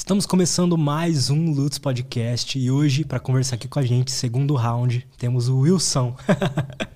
[0.00, 4.54] Estamos começando mais um Lutz Podcast e hoje, para conversar aqui com a gente, segundo
[4.54, 6.16] round, temos o Wilson.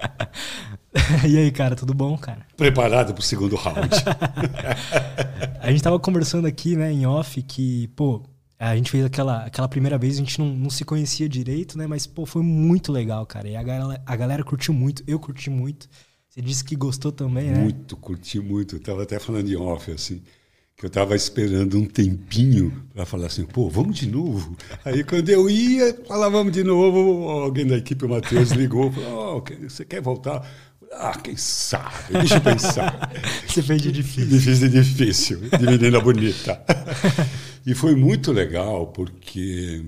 [1.29, 2.47] e aí, cara, tudo bom, cara?
[2.57, 3.91] Preparado para o segundo round.
[5.61, 8.23] a gente tava conversando aqui, né, em off, que, pô,
[8.59, 11.87] a gente fez aquela, aquela primeira vez, a gente não, não se conhecia direito, né,
[11.87, 13.47] mas, pô, foi muito legal, cara.
[13.47, 15.91] E a galera, a galera curtiu muito, eu curti muito.
[16.31, 17.61] Você disse que gostou também, né?
[17.61, 18.77] Muito, curti muito.
[18.77, 20.23] Eu tava até falando em off, assim
[20.85, 24.55] que eu estava esperando um tempinho para falar assim, pô, vamos de novo.
[24.85, 29.39] Aí quando eu ia, falar vamos de novo, alguém da equipe, o Matheus, ligou, falou,
[29.39, 30.47] oh, você quer voltar?
[30.93, 32.13] Ah, quem sabe?
[32.13, 33.11] Deixa eu pensar.
[33.49, 34.29] Você fez de difícil.
[34.29, 36.63] Difícil de difícil, de menina bonita.
[37.67, 39.85] E foi muito legal, porque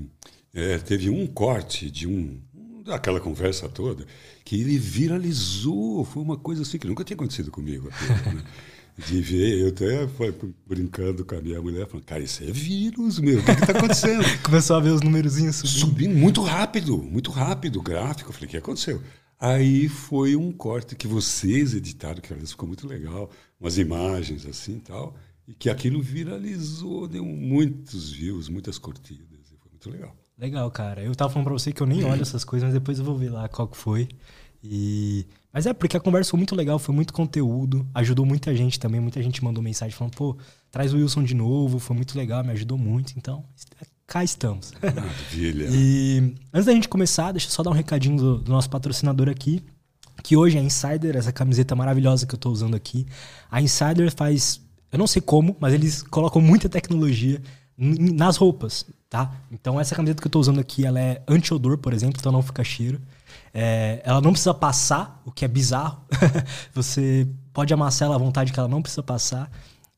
[0.52, 2.40] é, teve um corte de um
[2.84, 4.04] daquela conversa toda
[4.44, 6.04] que ele viralizou.
[6.04, 7.88] Foi uma coisa assim que nunca tinha acontecido comigo.
[7.88, 8.42] Aqui, né?
[8.96, 10.34] De ver, eu até fui
[10.66, 14.24] brincando com a minha mulher, falando, cara, isso é vírus, meu, o que está acontecendo?
[14.42, 15.78] Começou a ver os númerozinhos subindo.
[15.78, 18.30] Subindo muito rápido, muito rápido o gráfico.
[18.30, 19.02] Eu falei, o que aconteceu?
[19.38, 23.30] Aí foi um corte que vocês editaram, que aliás ficou muito legal,
[23.60, 25.14] umas imagens assim e tal,
[25.46, 30.16] e que aquilo viralizou, deu muitos views, muitas curtidas, e foi muito legal.
[30.38, 31.02] Legal, cara.
[31.02, 33.16] Eu tava falando pra você que eu nem olho essas coisas, mas depois eu vou
[33.16, 34.08] ver lá qual que foi.
[34.70, 38.78] E mas é porque a conversa foi muito legal, foi muito conteúdo, ajudou muita gente
[38.78, 39.00] também.
[39.00, 40.36] Muita gente mandou mensagem falando, pô,
[40.70, 43.14] traz o Wilson de novo, foi muito legal, me ajudou muito.
[43.16, 43.42] Então,
[44.06, 44.74] cá estamos.
[44.84, 45.66] Maravilha.
[45.70, 49.30] e antes da gente começar, deixa eu só dar um recadinho do, do nosso patrocinador
[49.30, 49.64] aqui,
[50.22, 53.06] que hoje é a Insider, essa camiseta maravilhosa que eu estou usando aqui.
[53.50, 54.60] A Insider faz,
[54.92, 57.40] eu não sei como, mas eles colocam muita tecnologia
[57.78, 59.34] nas roupas, tá?
[59.50, 62.42] Então essa camiseta que eu estou usando aqui, ela é anti-odor, por exemplo, então não
[62.42, 63.00] fica cheiro.
[63.52, 66.02] É, ela não precisa passar, o que é bizarro.
[66.74, 69.50] você pode amassar ela à vontade que ela não precisa passar.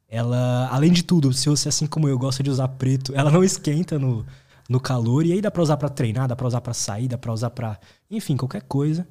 [0.08, 3.44] Ela, além de tudo, se você, assim como eu, gosta de usar preto, ela não
[3.44, 4.24] esquenta no,
[4.68, 5.26] no calor.
[5.26, 7.50] E aí dá pra usar pra treinar, dá pra usar pra sair, dá pra usar
[7.50, 7.78] pra.
[8.10, 9.06] Enfim, qualquer coisa.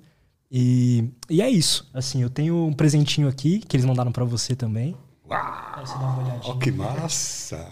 [0.52, 1.90] E, e é isso.
[1.94, 4.96] Assim, eu tenho um presentinho aqui que eles mandaram para você também.
[5.30, 5.86] Uau!
[5.86, 6.54] Você uma olhadinha.
[6.54, 7.68] Oh, que massa!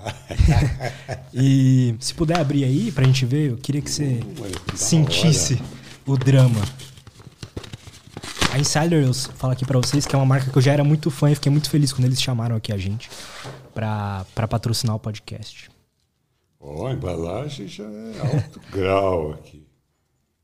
[1.34, 5.54] e se puder abrir aí pra gente ver, eu queria que você uh, sentisse.
[5.54, 6.62] Hora o drama.
[8.52, 11.12] A Insiders fala aqui para vocês que é uma marca que eu já era muito
[11.12, 13.10] fã e fiquei muito feliz quando eles chamaram aqui a gente
[13.74, 15.70] para patrocinar o podcast.
[16.60, 19.66] Ó, oh, a embalagem já é alto grau aqui.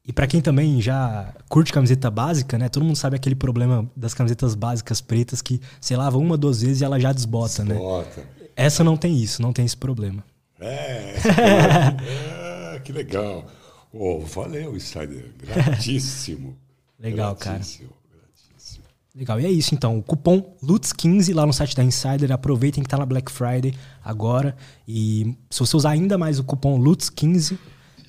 [0.06, 2.68] E para quem também já curte camiseta básica, né?
[2.68, 6.82] Todo mundo sabe aquele problema das camisetas básicas pretas que você lava uma, duas vezes
[6.82, 7.76] e ela já desbota, né?
[7.76, 8.22] desbota.
[8.22, 8.28] né?
[8.56, 10.24] Essa não tem isso, não tem esse problema.
[10.60, 11.16] É,
[12.76, 13.46] é que legal.
[13.94, 15.32] Oh, valeu, Insider.
[15.44, 16.56] Gratíssimo.
[17.00, 18.24] Legal, gratíssimo, cara.
[18.24, 18.84] Gratíssimo.
[19.14, 19.40] Legal.
[19.40, 19.98] E é isso, então.
[19.98, 22.32] O cupom LUTS15 lá no site da Insider.
[22.32, 24.56] Aproveitem que tá na Black Friday agora.
[24.88, 27.58] E se você usar ainda mais o cupom LUTS15, uh,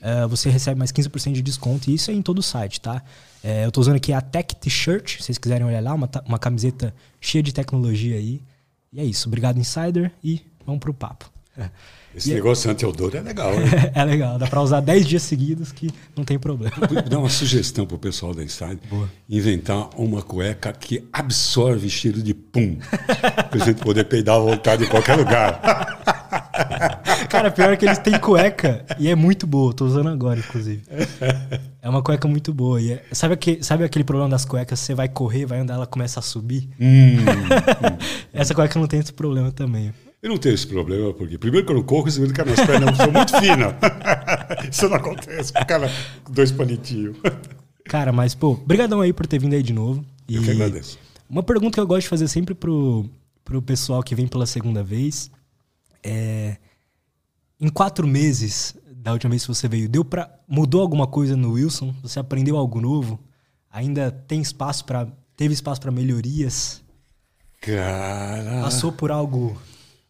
[0.02, 1.90] eh, você recebe mais 15% de desconto.
[1.90, 3.02] E isso é em todo o site, tá?
[3.42, 5.94] Uh, eu tô usando aqui a Tech T-Shirt, se vocês quiserem olhar lá.
[5.94, 8.40] Uma, uma camiseta cheia de tecnologia aí.
[8.92, 9.26] E é isso.
[9.26, 10.12] Obrigado, Insider.
[10.22, 11.28] E vamos pro papo.
[12.14, 12.72] Esse e negócio é...
[12.72, 13.60] anti-odor é legal, hein?
[13.94, 16.74] é legal, dá para usar 10 dias seguidos que não tem problema.
[17.08, 19.08] Dá uma sugestão pro pessoal da Inside: Boa.
[19.28, 22.76] inventar uma cueca que absorve cheiro de pum.
[23.50, 25.60] pra gente poder peidar à vontade em qualquer lugar.
[27.28, 29.72] Cara, pior é que eles têm cueca e é muito boa.
[29.72, 30.82] Tô usando agora, inclusive.
[31.80, 32.80] É uma cueca muito boa.
[32.80, 33.02] E é...
[33.12, 34.78] sabe, aquele, sabe aquele problema das cuecas?
[34.78, 36.68] Você vai correr, vai andar, ela começa a subir?
[36.78, 37.98] Hum, hum.
[38.32, 39.92] Essa cueca não tem esse problema também.
[40.22, 42.64] Eu não tenho esse problema, porque primeiro que eu não corro, segundo que as minhas
[42.64, 43.74] pernas são muito finas.
[44.70, 45.90] Isso não acontece com o cara
[46.22, 47.16] com dois palitinhos.
[47.84, 50.04] Cara, mas, pô, brigadão aí por ter vindo aí de novo.
[50.28, 50.96] E eu que agradeço.
[51.28, 53.04] Uma pergunta que eu gosto de fazer sempre pro,
[53.44, 55.28] pro pessoal que vem pela segunda vez
[56.02, 56.56] é...
[57.60, 60.30] Em quatro meses da última vez que você veio, deu pra...
[60.46, 61.92] Mudou alguma coisa no Wilson?
[62.02, 63.18] Você aprendeu algo novo?
[63.70, 66.80] Ainda tem espaço para Teve espaço para melhorias?
[67.60, 68.60] Cara...
[68.62, 69.60] Passou por algo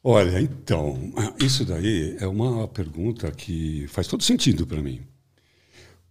[0.04, 5.00] Olha, então, isso daí é uma pergunta que faz todo sentido para mim.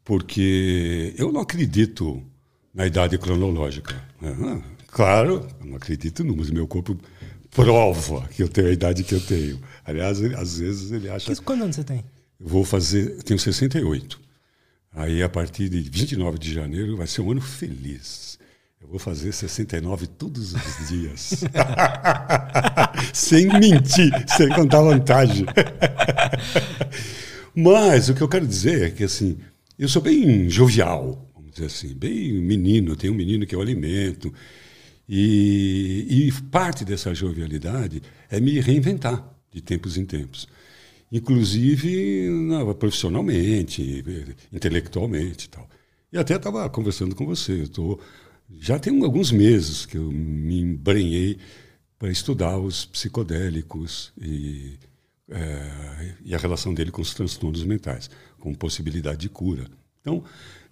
[0.03, 2.23] Porque eu não acredito
[2.73, 4.01] na idade cronológica.
[4.87, 6.97] Claro, eu não acredito no, mas meu corpo
[7.49, 9.59] prova que eu tenho a idade que eu tenho.
[9.83, 11.35] Aliás, às vezes ele acha.
[11.35, 12.03] Quantos anos você tem?
[12.39, 13.21] Eu vou fazer.
[13.23, 14.19] Tenho 68.
[14.93, 18.30] Aí, a partir de 29 de janeiro, vai ser um ano feliz.
[18.81, 21.43] Eu vou fazer 69 todos os dias.
[23.13, 25.45] sem mentir, sem contar vantagem.
[27.55, 29.37] Mas o que eu quero dizer é que assim,
[29.77, 34.33] eu sou bem jovial, vamos dizer assim, bem menino, tenho um menino que eu alimento.
[35.07, 40.47] E, e parte dessa jovialidade é me reinventar de tempos em tempos.
[41.11, 44.03] inclusive na, profissionalmente,
[44.51, 45.69] intelectualmente e tal.
[46.11, 47.67] E até estava conversando com você.
[47.67, 47.99] Tô,
[48.59, 51.37] já tem alguns meses que eu me embrenhei
[51.97, 54.77] para estudar os psicodélicos e,
[55.29, 58.09] é, e a relação dele com os transtornos mentais,
[58.39, 59.67] com possibilidade de cura.
[60.01, 60.23] Então,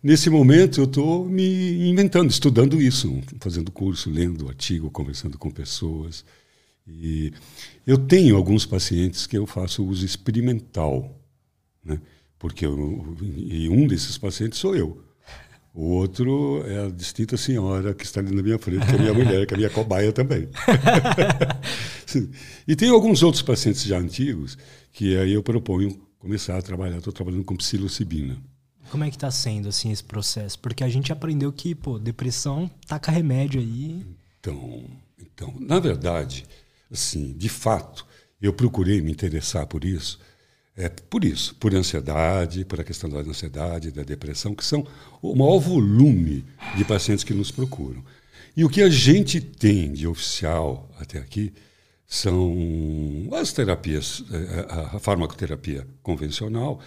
[0.01, 6.25] nesse momento, eu estou me inventando, estudando isso, fazendo curso, lendo artigo, conversando com pessoas.
[6.87, 7.31] E
[7.85, 11.15] eu tenho alguns pacientes que eu faço uso experimental,
[11.83, 12.01] né?
[12.39, 15.08] porque eu, e um desses pacientes sou eu.
[15.73, 18.99] O outro é a distinta senhora que está ali na minha frente, que é a
[18.99, 20.49] minha mulher, que é a minha cobaia também.
[22.67, 24.57] e tem alguns outros pacientes já antigos
[24.91, 26.97] que aí eu proponho começar a trabalhar.
[26.97, 28.37] Estou trabalhando com psilocibina.
[28.91, 30.57] Como é que está sendo assim esse processo?
[30.59, 34.05] Porque a gente aprendeu que, pô, depressão taca remédio aí.
[34.39, 34.83] Então,
[35.19, 36.45] então, na verdade,
[36.91, 38.05] assim, de fato,
[38.41, 40.19] eu procurei me interessar por isso
[40.79, 44.87] é por isso, por ansiedade, por a questão da ansiedade, da depressão, que são
[45.21, 46.45] o maior volume
[46.77, 48.01] de pacientes que nos procuram.
[48.55, 51.51] E o que a gente tem de oficial até aqui
[52.07, 56.79] são as terapias, é, a farmacoterapia convencional,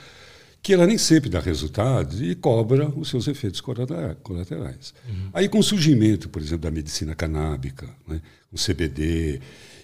[0.62, 4.94] que ela nem sempre dá resultado e cobra os seus efeitos colaterais.
[5.06, 5.30] Uhum.
[5.34, 9.40] Aí, com o surgimento, por exemplo, da medicina canábica, né, o CBD,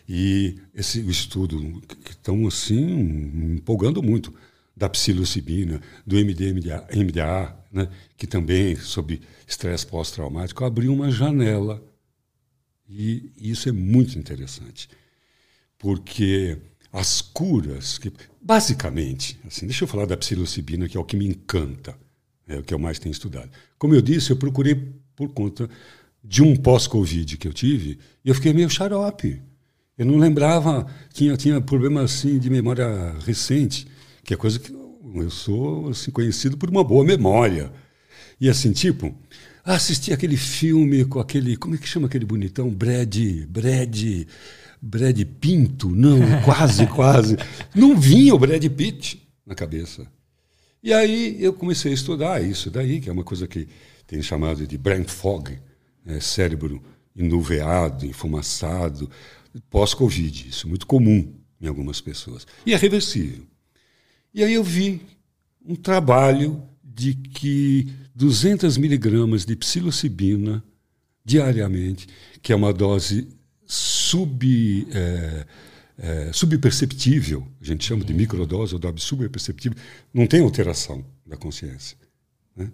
[0.09, 4.33] e esse estudo que estão assim empolgando muito
[4.75, 11.83] da psilocibina, do MDMA, MDA, né, que também sobre estresse pós-traumático abriu uma janela
[12.89, 14.89] e isso é muito interessante,
[15.77, 16.57] porque
[16.91, 18.11] as curas que
[18.41, 21.99] basicamente, assim, deixa eu falar da psilocibina que é o que me encanta,
[22.47, 23.51] é o que eu mais tenho estudado.
[23.79, 24.75] Como eu disse, eu procurei
[25.15, 25.69] por conta
[26.25, 29.43] de um pós-covid que eu tive e eu fiquei meio xarope.
[29.99, 33.87] Eu não lembrava, tinha, tinha problema assim de memória recente,
[34.23, 37.73] que é coisa que eu sou assim, conhecido por uma boa memória.
[38.41, 39.13] E assim, tipo,
[39.65, 42.71] assisti aquele filme com aquele, como é que chama aquele bonitão?
[42.71, 43.17] Brad,
[43.49, 44.27] Brad,
[44.81, 45.91] Brad Pinto?
[45.91, 47.37] Não, quase, quase.
[47.75, 50.07] Não vinha o Brad Pitt na cabeça.
[50.81, 53.67] E aí eu comecei a estudar isso daí, que é uma coisa que
[54.07, 55.59] tem chamado de brain fog,
[56.05, 56.21] né?
[56.21, 56.81] cérebro
[57.17, 59.11] enuveado, enfumaçado,
[59.61, 60.49] pós-Covid.
[60.49, 62.47] Isso é muito comum em algumas pessoas.
[62.65, 63.45] E é reversível.
[64.33, 65.01] E aí eu vi
[65.65, 70.63] um trabalho de que 200 miligramas de psilocibina
[71.25, 72.07] diariamente,
[72.43, 73.29] que é uma dose
[73.67, 75.47] sub, é,
[75.99, 79.79] é, subperceptível, a gente chama de microdose ou dose subperceptível,
[80.13, 81.97] não tem alteração da consciência.
[82.57, 82.71] Né?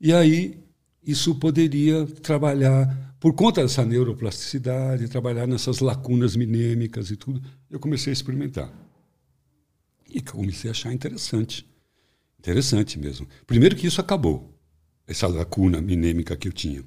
[0.00, 0.58] E aí
[1.04, 7.40] isso poderia trabalhar por conta dessa neuroplasticidade, trabalhar nessas lacunas minêmicas e tudo,
[7.70, 8.68] eu comecei a experimentar.
[10.12, 11.64] E comecei a achar interessante.
[12.36, 13.28] Interessante mesmo.
[13.46, 14.52] Primeiro que isso acabou,
[15.06, 16.82] essa lacuna minêmica que eu tinha.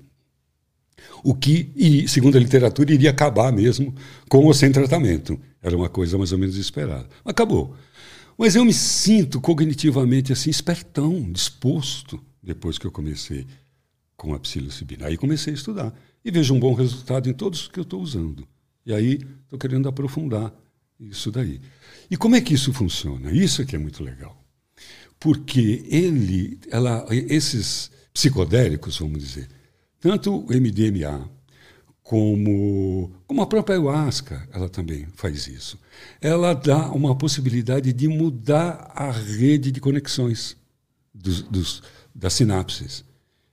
[1.24, 3.96] O que, e, segundo a literatura, iria acabar mesmo
[4.28, 5.40] com ou sem tratamento.
[5.62, 7.08] Era uma coisa mais ou menos esperada.
[7.24, 7.78] Acabou.
[8.38, 13.48] Mas eu me sinto cognitivamente assim, espertão, disposto, depois que eu comecei
[14.18, 15.08] com a psilocibina.
[15.08, 15.96] Aí comecei a estudar
[16.26, 18.48] e vejo um bom resultado em todos que eu estou usando.
[18.84, 20.52] E aí estou querendo aprofundar
[21.00, 21.62] isso daí.
[22.10, 23.32] E como é que isso funciona?
[23.32, 24.36] Isso é que é muito legal.
[25.20, 29.48] Porque ele, ela, esses psicodélicos, vamos dizer,
[30.00, 31.30] tanto o MDMA
[32.02, 35.80] como, como a própria ayahuasca, ela também faz isso.
[36.22, 40.56] Ela dá uma possibilidade de mudar a rede de conexões
[41.14, 41.84] dos, dos,
[42.14, 43.04] das sinapses.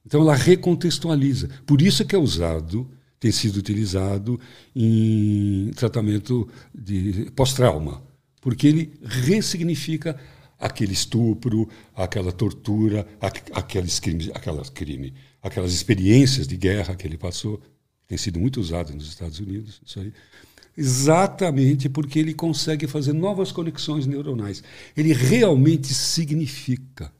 [0.04, 1.48] Então ela recontextualiza.
[1.66, 2.90] Por isso que é usado,
[3.20, 4.38] tem sido utilizado
[4.74, 8.02] em tratamento de pós-trauma,
[8.40, 10.18] porque ele ressignifica
[10.58, 13.06] aquele estupro, aquela tortura,
[13.52, 17.60] aqueles crimes, aquelas crime, aquelas experiências de guerra que ele passou,
[18.06, 20.12] tem sido muito usado nos Estados Unidos, isso aí.
[20.76, 24.62] Exatamente porque ele consegue fazer novas conexões neuronais.
[24.96, 27.12] Ele realmente significa.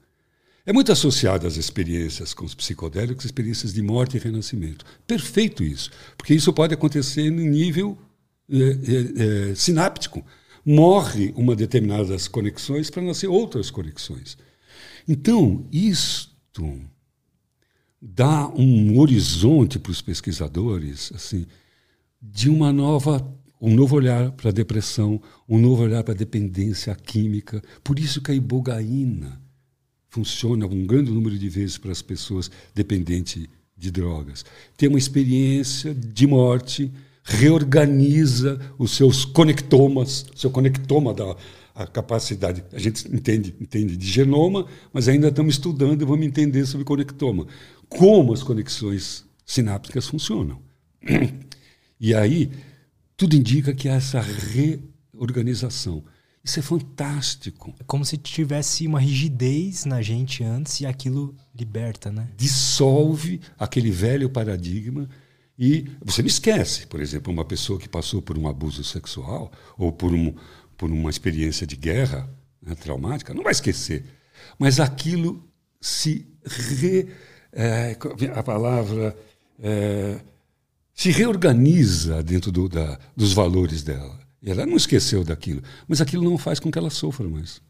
[0.65, 4.85] É muito associado às experiências com os psicodélicos, experiências de morte e renascimento.
[5.05, 7.97] Perfeito isso, porque isso pode acontecer no nível
[8.49, 10.25] é, é, sináptico.
[10.65, 14.37] Morre uma determinadas conexões para nascer outras conexões.
[15.05, 16.79] Então, isto
[18.01, 21.45] dá um horizonte para os pesquisadores assim
[22.21, 23.25] de uma nova
[23.59, 27.61] um novo olhar para a depressão, um novo olhar para a dependência química.
[27.81, 29.42] Por isso que a ibogaína
[30.13, 34.45] funciona um grande número de vezes para as pessoas dependentes de drogas.
[34.77, 36.91] Tem uma experiência de morte,
[37.23, 41.35] reorganiza os seus conectomas, seu conectoma da,
[41.73, 42.63] a capacidade.
[42.71, 47.47] A gente entende, entende de genoma, mas ainda estamos estudando e vamos entender sobre conectoma.
[47.89, 50.61] Como as conexões sinápticas funcionam.
[51.99, 52.51] E aí,
[53.17, 56.03] tudo indica que há essa reorganização.
[56.43, 57.73] Isso é fantástico.
[57.79, 62.29] É como se tivesse uma rigidez na gente antes e aquilo liberta, né?
[62.35, 65.09] Dissolve aquele velho paradigma
[65.57, 69.91] e você não esquece, por exemplo, uma pessoa que passou por um abuso sexual ou
[69.91, 70.33] por, um,
[70.75, 72.29] por uma experiência de guerra
[72.61, 74.03] né, traumática, não vai esquecer.
[74.59, 75.47] Mas aquilo
[75.79, 77.07] se re,
[77.53, 77.95] é,
[78.35, 79.15] a palavra
[79.59, 80.19] é,
[80.93, 84.19] se reorganiza dentro do, da, dos valores dela.
[84.43, 87.61] E ela não esqueceu daquilo, mas aquilo não faz com que ela sofra mais.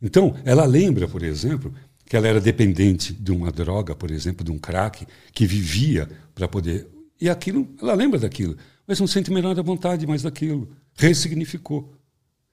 [0.00, 1.74] Então, ela lembra, por exemplo,
[2.06, 6.46] que ela era dependente de uma droga, por exemplo, de um crack, que vivia para
[6.46, 6.86] poder.
[7.20, 8.56] E aquilo, ela lembra daquilo,
[8.86, 10.70] mas não sente menor vontade mais daquilo.
[10.96, 11.92] Ressignificou.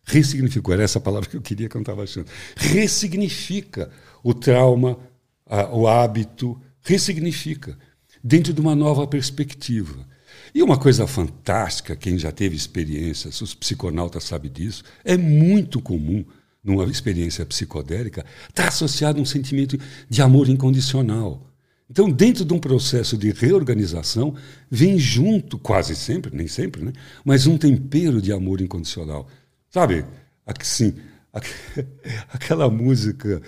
[0.03, 2.27] Ressignificou, era essa palavra que eu queria que eu não estava achando.
[2.55, 3.91] Ressignifica
[4.23, 4.97] o trauma,
[5.45, 7.77] a, o hábito, ressignifica,
[8.23, 10.07] dentro de uma nova perspectiva.
[10.53, 16.25] E uma coisa fantástica, quem já teve experiências, os psiconautas sabem disso, é muito comum
[16.63, 19.77] numa experiência psicodélica estar tá associado a um sentimento
[20.09, 21.47] de amor incondicional.
[21.89, 24.35] Então, dentro de um processo de reorganização,
[24.69, 26.93] vem junto, quase sempre, nem sempre, né?
[27.25, 29.27] mas um tempero de amor incondicional.
[29.69, 30.05] Sabe,
[30.45, 30.95] assim,
[32.31, 33.41] aquela música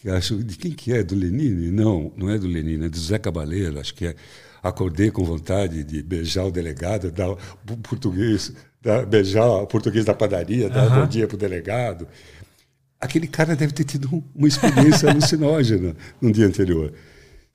[0.00, 2.98] que acho de quem que é do Lenine não não é do Lenine é do
[2.98, 4.14] Zé Cabaleiro acho que é
[4.64, 7.36] acordei com vontade de beijar o delegado, dar o
[7.82, 11.00] português, dar, beijar o português da padaria, dar uhum.
[11.02, 12.08] bom dia para o delegado.
[12.98, 16.94] Aquele cara deve ter tido uma experiência alucinógena no dia anterior,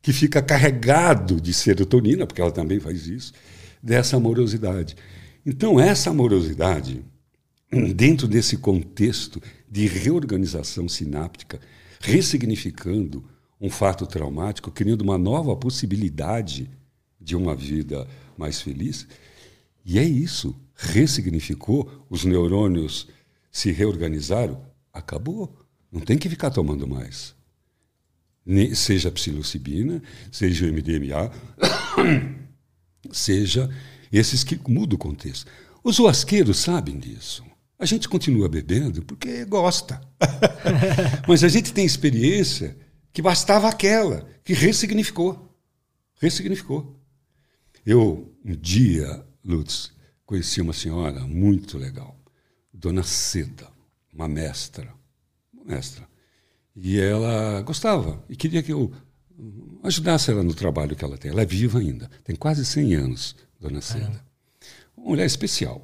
[0.03, 3.33] que fica carregado de serotonina, porque ela também faz isso,
[3.81, 4.95] dessa amorosidade.
[5.43, 7.03] Então, essa amorosidade,
[7.95, 11.59] dentro desse contexto de reorganização sináptica,
[11.99, 13.25] ressignificando
[13.59, 16.69] um fato traumático, criando uma nova possibilidade
[17.29, 19.07] de uma vida mais feliz.
[19.85, 20.55] E é isso.
[20.75, 23.07] Ressignificou, os neurônios
[23.51, 25.55] se reorganizaram, acabou.
[25.91, 27.35] Não tem que ficar tomando mais.
[28.73, 31.31] seja psilocibina, seja o MDMA,
[33.11, 33.69] seja
[34.11, 35.51] esses que mudam o contexto.
[35.83, 37.43] Os huasqueiros sabem disso.
[37.77, 40.01] A gente continua bebendo porque gosta.
[41.27, 42.75] Mas a gente tem experiência
[43.13, 45.55] que bastava aquela, que ressignificou.
[46.19, 46.98] Ressignificou.
[47.85, 49.91] Eu, um dia, Lutz,
[50.25, 52.17] conheci uma senhora muito legal,
[52.73, 53.67] Dona Seda,
[54.13, 54.93] uma mestra.
[55.53, 56.07] Uma mestra.
[56.75, 58.91] E ela gostava e queria que eu
[59.83, 61.31] ajudasse ela no trabalho que ela tem.
[61.31, 64.23] Ela é viva ainda, tem quase 100 anos, Dona Seda.
[64.95, 65.81] Uma mulher especial,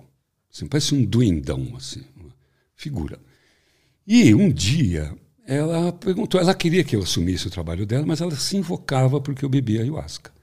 [0.53, 2.33] assim, parece um duendão, assim, uma
[2.75, 3.19] figura.
[4.05, 8.35] E um dia ela perguntou, ela queria que eu assumisse o trabalho dela, mas ela
[8.35, 10.34] se invocava porque eu bebia ayahuasca.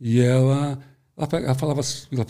[0.00, 0.78] E ela,
[1.16, 1.80] ela falava,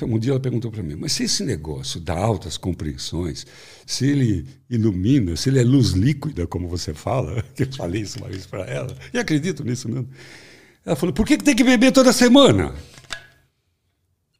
[0.07, 3.47] um dia ela perguntou para mim, mas se esse negócio dá altas compreensões,
[3.87, 8.19] se ele ilumina, se ele é luz líquida, como você fala, que eu falei isso
[8.19, 10.09] uma vez para ela, e acredito nisso mesmo.
[10.85, 12.75] Ela falou, por que, que tem que beber toda semana?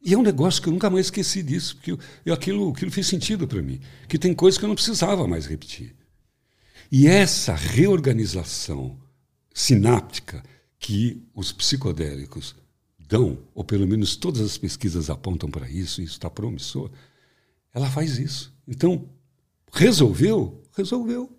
[0.05, 2.91] E é um negócio que eu nunca mais esqueci disso, porque eu, eu, aquilo, aquilo
[2.91, 5.97] fez sentido para mim, que tem coisas que eu não precisava mais repetir.
[6.93, 8.99] E essa reorganização
[9.55, 10.43] sináptica
[10.79, 12.55] que os psicodélicos
[13.09, 16.91] dão, ou pelo menos todas as pesquisas apontam para isso, e isso está promissor,
[17.73, 18.55] ela faz isso.
[18.67, 19.09] Então,
[19.73, 20.63] resolveu?
[20.77, 21.37] Resolveu.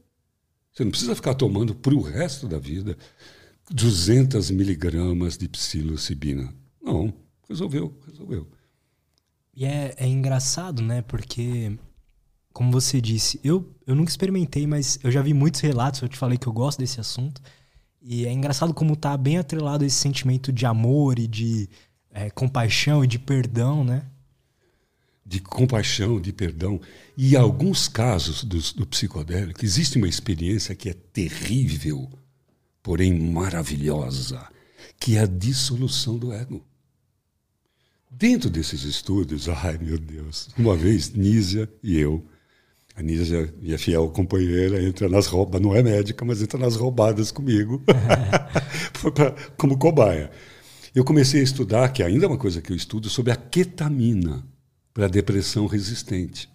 [0.72, 2.98] Você não precisa ficar tomando para o resto da vida
[3.72, 6.54] 200 miligramas de psilocibina.
[6.82, 7.14] Não,
[7.48, 8.48] resolveu, resolveu.
[9.56, 11.02] E é, é engraçado, né?
[11.02, 11.78] Porque,
[12.52, 16.18] como você disse, eu, eu nunca experimentei, mas eu já vi muitos relatos, eu te
[16.18, 17.42] falei que eu gosto desse assunto.
[18.08, 21.68] E é engraçado como tá bem atrelado esse sentimento de amor e de
[22.12, 24.06] é, compaixão e de perdão, né?
[25.26, 26.80] De compaixão, de perdão.
[27.18, 32.08] E em alguns casos do, do psicodélico, existe uma experiência que é terrível,
[32.84, 34.48] porém maravilhosa,
[35.00, 36.64] que é a dissolução do ego.
[38.12, 42.24] Dentro desses estudos, ai meu Deus, uma vez Nízia e eu
[42.96, 47.30] a Nízia, minha fiel companheira, entra nas roubadas, não é médica, mas entra nas roubadas
[47.30, 47.84] comigo,
[49.58, 50.32] como cobaia.
[50.94, 54.46] Eu comecei a estudar, que ainda é uma coisa que eu estudo, sobre a ketamina
[54.94, 56.50] para depressão resistente.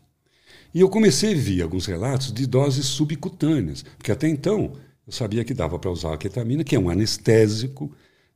[0.73, 4.73] E eu comecei a ver alguns relatos de doses subcutâneas, porque até então
[5.06, 7.92] eu sabia que dava para usar a ketamina, que é um anestésico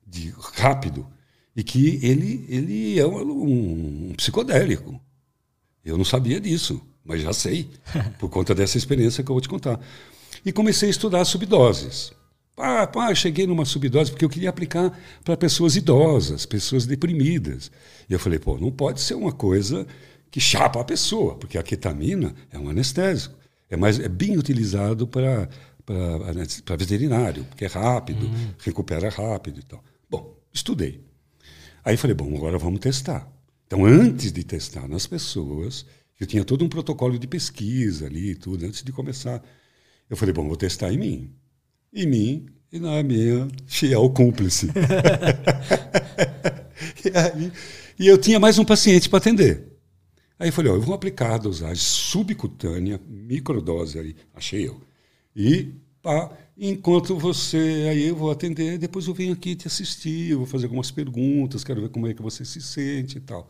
[0.06, 1.06] de, rápido,
[1.56, 5.00] e que ele, ele é um, um psicodélico.
[5.82, 6.82] Eu não sabia disso.
[7.04, 7.70] Mas já sei,
[8.18, 9.80] por conta dessa experiência que eu vou te contar.
[10.44, 12.12] E comecei a estudar subdoses.
[12.56, 17.70] Ah, pá, cheguei numa subdose porque eu queria aplicar para pessoas idosas, pessoas deprimidas.
[18.08, 19.86] E eu falei, pô, não pode ser uma coisa
[20.30, 23.34] que chapa a pessoa, porque a ketamina é um anestésico.
[23.68, 25.48] É, mais, é bem utilizado para
[25.84, 28.54] para veterinário, porque é rápido, uhum.
[28.58, 29.84] recupera rápido e tal.
[30.08, 31.04] Bom, estudei.
[31.84, 33.30] Aí falei, bom, agora vamos testar.
[33.66, 35.84] Então, antes de testar nas pessoas,
[36.20, 39.42] eu tinha todo um protocolo de pesquisa ali e tudo, antes de começar.
[40.08, 41.30] Eu falei, bom, vou testar em mim.
[41.92, 44.68] Em mim e na minha fiel cúmplice.
[47.04, 47.52] e, aí,
[47.98, 49.74] e eu tinha mais um paciente para atender.
[50.38, 54.80] Aí eu falei, ó, eu vou aplicar a dosagem subcutânea, microdose aí, achei eu.
[55.34, 60.38] E pá, enquanto você, aí eu vou atender, depois eu venho aqui te assistir, eu
[60.38, 63.48] vou fazer algumas perguntas, quero ver como é que você se sente e tal.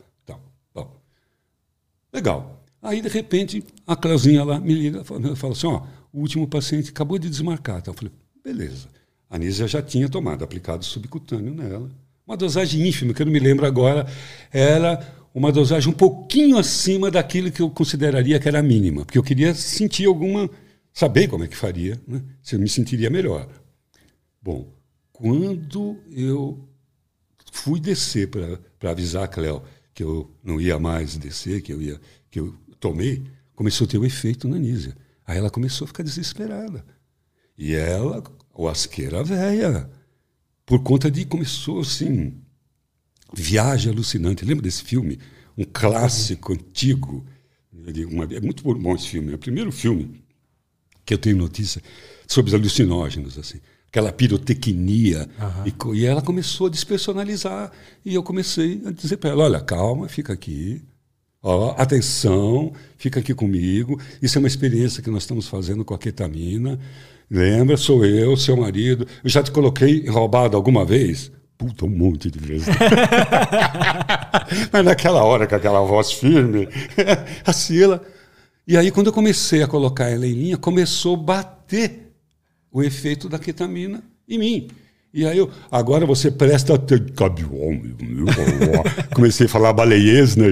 [2.14, 2.64] Legal.
[2.80, 6.90] Aí, de repente, a Clauzinha lá me liga e fala assim, ó, o último paciente
[6.90, 7.78] acabou de desmarcar.
[7.78, 8.12] Então, eu falei,
[8.44, 8.88] beleza.
[9.28, 11.90] A Anísia já tinha tomado, aplicado subcutâneo nela.
[12.26, 14.06] Uma dosagem ínfima, que eu não me lembro agora,
[14.52, 15.00] era
[15.34, 19.52] uma dosagem um pouquinho acima daquilo que eu consideraria que era mínima, porque eu queria
[19.54, 20.48] sentir alguma,
[20.92, 22.22] saber como é que faria, né?
[22.40, 23.48] se eu me sentiria melhor.
[24.40, 24.72] Bom,
[25.12, 26.68] quando eu
[27.50, 29.62] fui descer para avisar a Cléo
[29.94, 33.22] que eu não ia mais descer, que eu ia que eu tomei,
[33.54, 34.96] começou a ter um efeito na Nízia.
[35.24, 36.84] Aí ela começou a ficar desesperada.
[37.56, 38.22] E ela,
[38.52, 39.88] o asqueira velha,
[40.66, 42.34] por conta de começou assim,
[43.32, 44.44] Viagem Alucinante.
[44.44, 45.18] Lembra desse filme?
[45.56, 47.24] Um clássico antigo.
[48.10, 49.32] Uma, é muito bom esse filme.
[49.32, 50.22] É o primeiro filme
[51.04, 51.82] que eu tenho notícia
[52.26, 53.60] sobre os alucinógenos, assim.
[53.94, 55.28] Aquela pirotecnia.
[55.40, 55.94] Uhum.
[55.94, 57.70] E, e ela começou a despersonalizar.
[58.04, 60.82] E eu comecei a dizer para ela: olha, calma, fica aqui.
[61.40, 64.00] Ó, atenção, fica aqui comigo.
[64.20, 66.76] Isso é uma experiência que nós estamos fazendo com a ketamina.
[67.30, 69.06] Lembra, sou eu, seu marido.
[69.22, 71.30] Eu já te coloquei roubado alguma vez?
[71.56, 72.66] Puta, um monte de vezes.
[74.72, 76.68] Mas naquela hora, com aquela voz firme,
[77.46, 78.02] a Sila.
[78.66, 82.03] E aí, quando eu comecei a colocar ela em linha, começou a bater
[82.74, 84.68] o efeito da ketamina em mim.
[85.12, 86.74] E aí eu, agora você presta
[89.14, 90.48] Comecei a falar baleiês, né?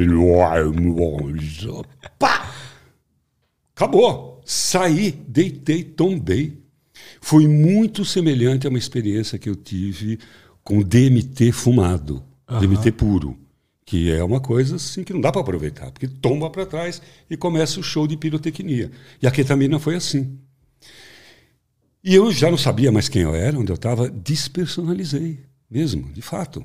[2.17, 2.49] Pá!
[3.75, 4.41] Acabou.
[4.45, 6.63] Saí, deitei, tombei.
[7.21, 10.21] Foi muito semelhante a uma experiência que eu tive
[10.63, 12.61] com DMT fumado, uhum.
[12.61, 13.37] DMT puro,
[13.85, 17.37] que é uma coisa assim que não dá para aproveitar, porque tomba para trás e
[17.37, 18.93] começa o show de pirotecnia.
[19.21, 20.39] E a ketamina foi assim.
[22.05, 26.21] E eu já não sabia mais quem eu era, onde eu estava, despersonalizei mesmo, de
[26.21, 26.65] fato.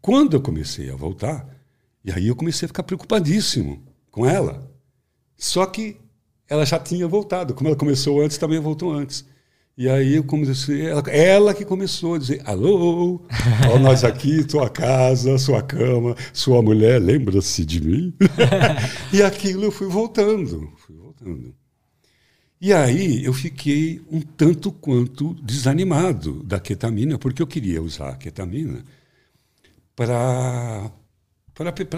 [0.00, 1.46] Quando eu comecei a voltar,
[2.04, 4.70] e aí eu comecei a ficar preocupadíssimo com ela.
[5.36, 5.96] Só que
[6.48, 9.24] ela já tinha voltado, como ela começou antes, também voltou antes.
[9.76, 13.20] E aí eu comecei, ela, ela que começou a dizer: alô,
[13.72, 18.14] ó, nós aqui, tua casa, sua cama, sua mulher, lembra-se de mim?
[19.12, 21.54] e aquilo eu fui voltando, fui voltando.
[22.60, 28.16] E aí eu fiquei um tanto quanto desanimado da ketamina, porque eu queria usar a
[28.16, 28.84] ketamina
[29.96, 30.92] para,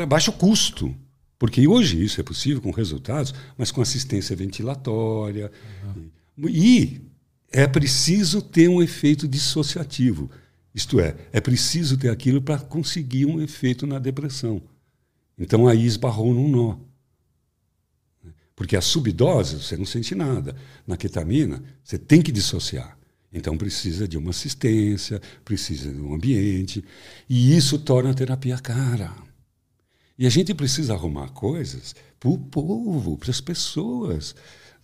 [0.07, 0.95] baixo custo.
[1.37, 5.51] Porque hoje isso é possível com resultados, mas com assistência ventilatória.
[5.85, 6.49] Uhum.
[6.49, 7.01] E
[7.51, 10.31] é preciso ter um efeito dissociativo.
[10.73, 14.63] Isto é, é preciso ter aquilo para conseguir um efeito na depressão.
[15.37, 16.77] Então aí esbarrou num nó.
[18.63, 20.55] Porque a subdose você não sente nada.
[20.87, 22.97] Na ketamina, você tem que dissociar.
[23.33, 26.85] Então precisa de uma assistência, precisa de um ambiente.
[27.29, 29.13] E isso torna a terapia cara.
[30.17, 34.33] E a gente precisa arrumar coisas para o povo, para as pessoas.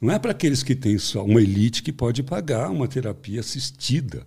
[0.00, 4.26] Não é para aqueles que têm só uma elite que pode pagar uma terapia assistida.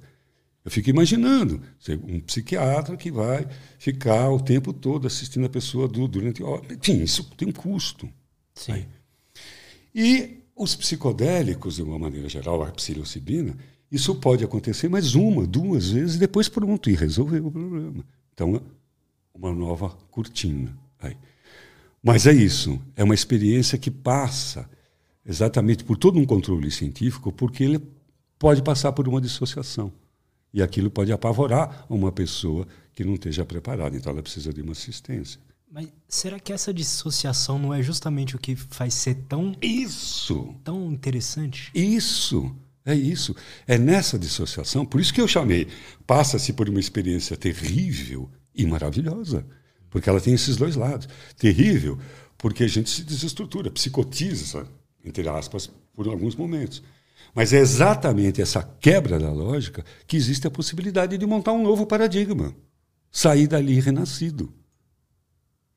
[0.63, 1.61] Eu fico imaginando
[2.07, 3.45] um psiquiatra que vai
[3.77, 6.41] ficar o tempo todo assistindo a pessoa durante.
[6.71, 8.07] Enfim, isso tem um custo.
[8.55, 8.71] Sim.
[8.71, 9.00] Aí.
[9.93, 13.55] E os psicodélicos, de uma maneira geral, a psilocibina,
[13.91, 18.05] isso pode acontecer mais uma, duas vezes e depois pronto, e resolveu o problema.
[18.33, 18.61] Então,
[19.33, 20.75] uma nova cortina.
[20.99, 21.17] Aí.
[22.01, 24.69] Mas é isso, é uma experiência que passa
[25.25, 27.81] exatamente por todo um controle científico, porque ele
[28.39, 29.91] pode passar por uma dissociação.
[30.53, 34.71] E aquilo pode apavorar uma pessoa que não esteja preparada, então ela precisa de uma
[34.71, 35.39] assistência.
[35.73, 40.91] Mas será que essa dissociação não é justamente o que faz ser tão isso tão
[40.91, 41.71] interessante?
[41.73, 42.53] Isso.
[42.85, 43.33] É isso.
[43.65, 45.67] É nessa dissociação, por isso que eu chamei,
[46.05, 49.45] passa-se por uma experiência terrível e maravilhosa,
[49.89, 51.07] porque ela tem esses dois lados.
[51.37, 51.97] Terrível,
[52.37, 54.67] porque a gente se desestrutura, psicotiza,
[55.05, 56.83] entre aspas, por alguns momentos.
[57.33, 61.85] Mas é exatamente essa quebra da lógica que existe a possibilidade de montar um novo
[61.85, 62.53] paradigma,
[63.09, 64.51] sair dali renascido.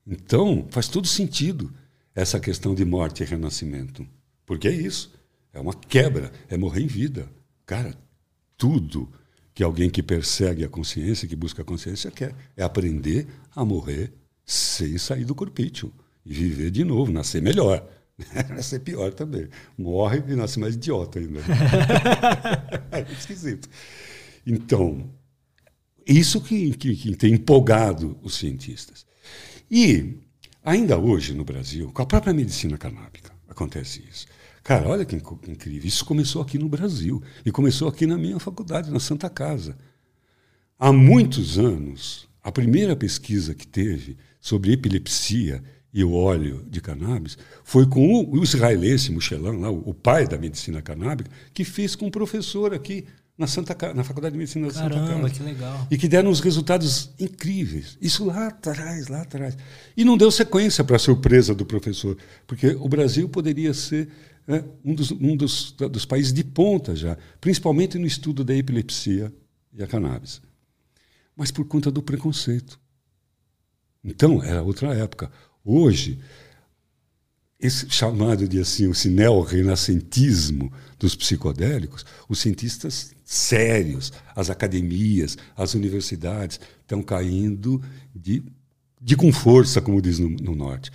[0.07, 1.73] Então, faz todo sentido
[2.15, 4.07] essa questão de morte e renascimento.
[4.47, 5.13] Porque é isso.
[5.53, 7.29] É uma quebra, é morrer em vida.
[7.65, 7.97] Cara,
[8.57, 9.11] tudo
[9.55, 14.13] que alguém que persegue a consciência, que busca a consciência, quer é aprender a morrer
[14.45, 15.93] sem sair do corpício
[16.27, 17.87] e viver de novo, nascer melhor.
[18.51, 19.49] nascer pior também.
[19.79, 21.41] Morre e nasce mais idiota ainda.
[22.91, 23.69] é esquisito.
[24.47, 25.09] Então,
[26.07, 29.07] isso que, que, que tem empolgado os cientistas.
[29.75, 30.21] E,
[30.63, 34.25] ainda hoje no Brasil, com a própria medicina canábica, acontece isso.
[34.63, 35.89] Cara, olha que incrível.
[35.89, 37.21] Isso começou aqui no Brasil.
[37.45, 39.77] E começou aqui na minha faculdade, na Santa Casa.
[40.79, 45.61] Há muitos anos, a primeira pesquisa que teve sobre epilepsia
[45.93, 50.81] e o óleo de cannabis foi com o, israelense Michelin, lá, o pai da medicina
[50.81, 55.07] canábica, que fez com um professor aqui na, Santa, na Faculdade de Medicina da Caramba,
[55.07, 55.35] Santa Casa.
[55.35, 55.89] que legal.
[55.91, 57.99] E que deram uns resultados incríveis.
[58.01, 59.57] Isso lá atrás, lá atrás.
[59.97, 62.17] E não deu sequência para a surpresa do professor,
[62.47, 64.09] porque o Brasil poderia ser
[64.47, 69.33] né, um, dos, um dos, dos países de ponta já, principalmente no estudo da epilepsia
[69.73, 70.41] e a cannabis.
[71.37, 72.79] Mas por conta do preconceito.
[74.05, 75.33] Então, era outra época.
[75.65, 76.21] Hoje,
[77.67, 86.61] esse chamado de assim, o neo-renascentismo dos psicodélicos, os cientistas sérios, as academias, as universidades
[86.83, 87.83] estão caindo
[88.15, 88.43] de,
[89.01, 90.91] de com força, como diz no, no norte.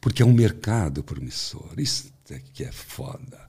[0.00, 1.72] Porque é um mercado promissor.
[1.76, 3.40] Isso é que é foda.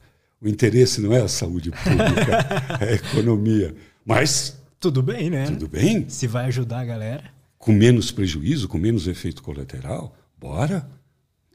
[0.42, 3.76] O interesse não é a saúde pública, é a economia.
[4.04, 4.58] Mas.
[4.80, 5.46] Tudo bem, né?
[5.46, 6.10] Tudo bem.
[6.10, 7.24] Se vai ajudar a galera.
[7.60, 10.88] Com menos prejuízo, com menos efeito colateral, bora.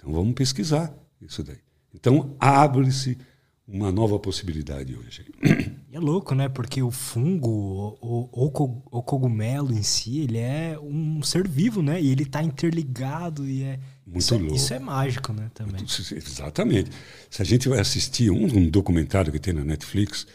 [0.00, 1.58] Então vamos pesquisar isso daí.
[1.94, 3.18] Então abre-se
[3.68, 5.26] uma nova possibilidade hoje.
[5.92, 6.48] E é louco, né?
[6.48, 12.00] Porque o fungo, o, o, o, cogumelo em si, ele é um ser vivo, né?
[12.00, 14.54] E ele está interligado e é muito isso, louco.
[14.54, 15.50] Isso é mágico, né?
[15.52, 15.82] Também.
[15.82, 16.90] Exatamente.
[17.28, 20.28] Se a gente vai assistir um, um documentário que tem na Netflix,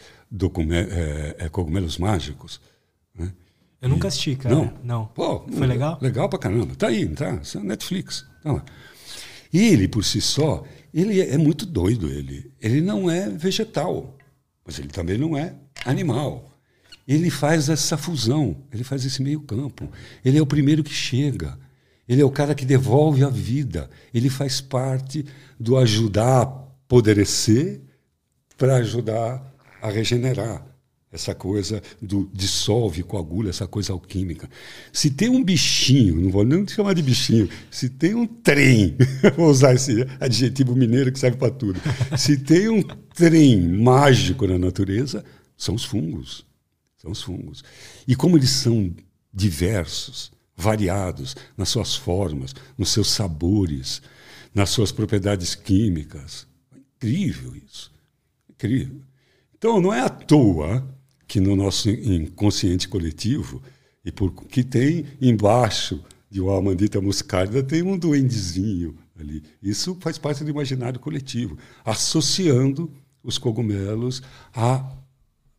[0.71, 2.59] é, é, Cogumelos Mágicos.
[3.17, 3.31] Né?
[3.81, 4.53] Eu nunca assisti, cara.
[4.53, 4.73] Não.
[4.83, 5.05] Não.
[5.07, 5.97] Pô, Foi legal?
[6.01, 6.75] Legal pra caramba.
[6.75, 7.39] Tá aí, tá?
[7.55, 8.25] É Netflix.
[8.43, 8.65] Tá lá.
[9.53, 12.07] Ele, por si só, ele é muito doido.
[12.07, 14.17] Ele, ele não é vegetal,
[14.65, 15.55] mas ele também não é
[15.85, 16.51] animal.
[17.07, 19.89] Ele faz essa fusão, ele faz esse meio campo.
[20.23, 21.57] Ele é o primeiro que chega.
[22.07, 23.89] Ele é o cara que devolve a vida.
[24.13, 25.25] Ele faz parte
[25.59, 27.81] do ajudar a apodrecer
[28.57, 30.65] para ajudar a regenerar
[31.15, 34.49] essa coisa do dissolve, coagula, essa coisa alquímica.
[34.93, 38.95] Se tem um bichinho, não vou nem chamar de bichinho, se tem um trem,
[39.35, 41.79] vou usar esse adjetivo mineiro que serve para tudo,
[42.17, 45.23] se tem um trem mágico na natureza,
[45.57, 46.45] são os fungos.
[46.97, 47.63] São os fungos.
[48.07, 48.93] E como eles são
[49.33, 54.01] diversos, variados nas suas formas, nos seus sabores,
[54.53, 56.47] nas suas propriedades químicas.
[56.95, 57.91] Incrível isso.
[58.49, 59.01] Incrível.
[59.57, 60.94] Então, não é à toa
[61.35, 63.61] que no nosso inconsciente coletivo,
[64.05, 69.43] e por que tem embaixo de uma mandita muscárida, tem um duendezinho ali.
[69.61, 72.89] Isso faz parte do imaginário coletivo, associando
[73.21, 74.95] os cogumelos a,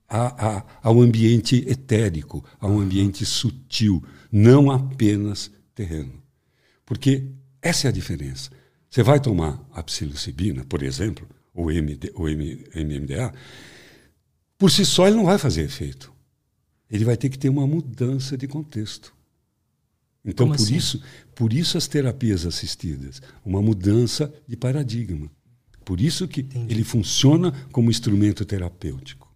[0.09, 6.23] a, a, ao ambiente etérico, a um ambiente sutil, não apenas terreno.
[6.87, 7.27] Porque
[7.61, 8.51] essa é a diferença.
[8.89, 13.35] Você vai tomar a psilocibina, por exemplo, ou MD, o MMDA,
[14.59, 16.13] por si só ele não vai fazer efeito.
[16.91, 19.15] Ele vai ter que ter uma mudança de contexto.
[20.25, 20.77] Então, Como por assim?
[20.77, 21.03] isso,
[21.35, 25.31] por isso as terapias assistidas, uma mudança de paradigma.
[25.85, 26.75] Por isso que Entendi.
[26.75, 29.33] ele funciona como instrumento terapêutico.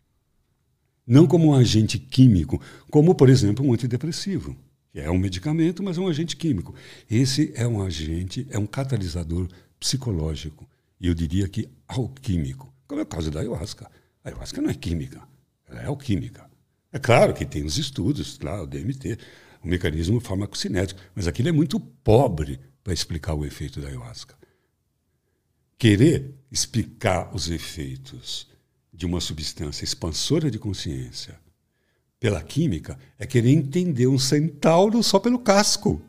[1.06, 4.56] Não como um agente químico, como, por exemplo, um antidepressivo,
[4.92, 6.74] que é um medicamento, mas é um agente químico.
[7.08, 10.68] Esse é um agente, é um catalisador psicológico,
[11.00, 13.88] e eu diria que alquímico, como é o caso da ayahuasca.
[14.24, 15.22] A ayahuasca não é química,
[15.68, 16.48] ela é alquímica.
[16.92, 19.18] É claro que tem os estudos, lá, o DMT,
[19.62, 24.34] o mecanismo farmacocinético, mas aquilo é muito pobre para explicar o efeito da ayahuasca.
[25.78, 28.48] Querer explicar os efeitos
[28.92, 31.38] de uma substância expansora de consciência
[32.18, 36.02] pela química é querer entender um centauro só pelo casco.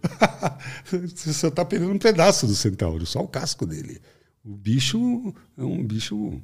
[0.84, 4.02] Você só está perdendo um pedaço do centauro, só o casco dele.
[4.44, 6.42] O bicho é um bicho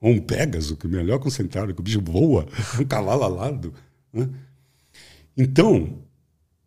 [0.00, 2.46] ou um Pégaso, que é melhor que um centauro, que o bicho voa,
[2.80, 3.74] um cavalo alado.
[4.12, 4.28] Né?
[5.36, 5.98] Então,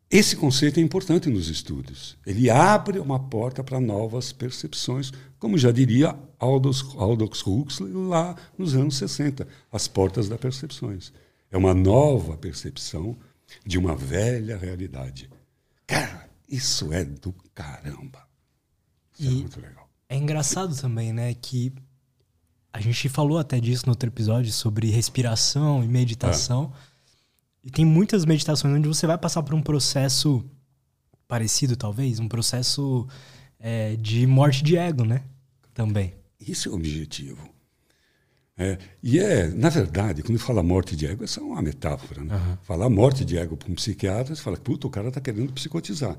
[0.10, 2.18] esse conceito é importante nos estudos.
[2.26, 8.76] Ele abre uma porta para novas percepções, como já diria Aldous, Aldous Huxley lá nos
[8.76, 11.12] anos 60, as portas das percepções.
[11.52, 13.18] É uma nova percepção
[13.66, 15.30] de uma velha realidade.
[15.86, 18.28] Cara, isso é do caramba.
[19.20, 19.90] Isso é E- é muito legal.
[20.10, 21.74] É engraçado também, né, que
[22.74, 26.74] a gente falou até disso no outro episódio sobre respiração e meditação.
[27.64, 30.44] E tem muitas meditações onde você vai passar por um processo
[31.28, 33.08] parecido, talvez, um processo
[33.60, 35.24] é, de morte de ego, né?
[35.72, 36.16] Também.
[36.40, 37.48] Esse é o objetivo.
[38.58, 42.24] É, e é, na verdade, quando fala morte de ego, essa é uma metáfora.
[42.24, 42.58] Né?
[42.64, 46.18] Falar morte de ego para um psiquiatra, você fala, puta, o cara está querendo psicotizar.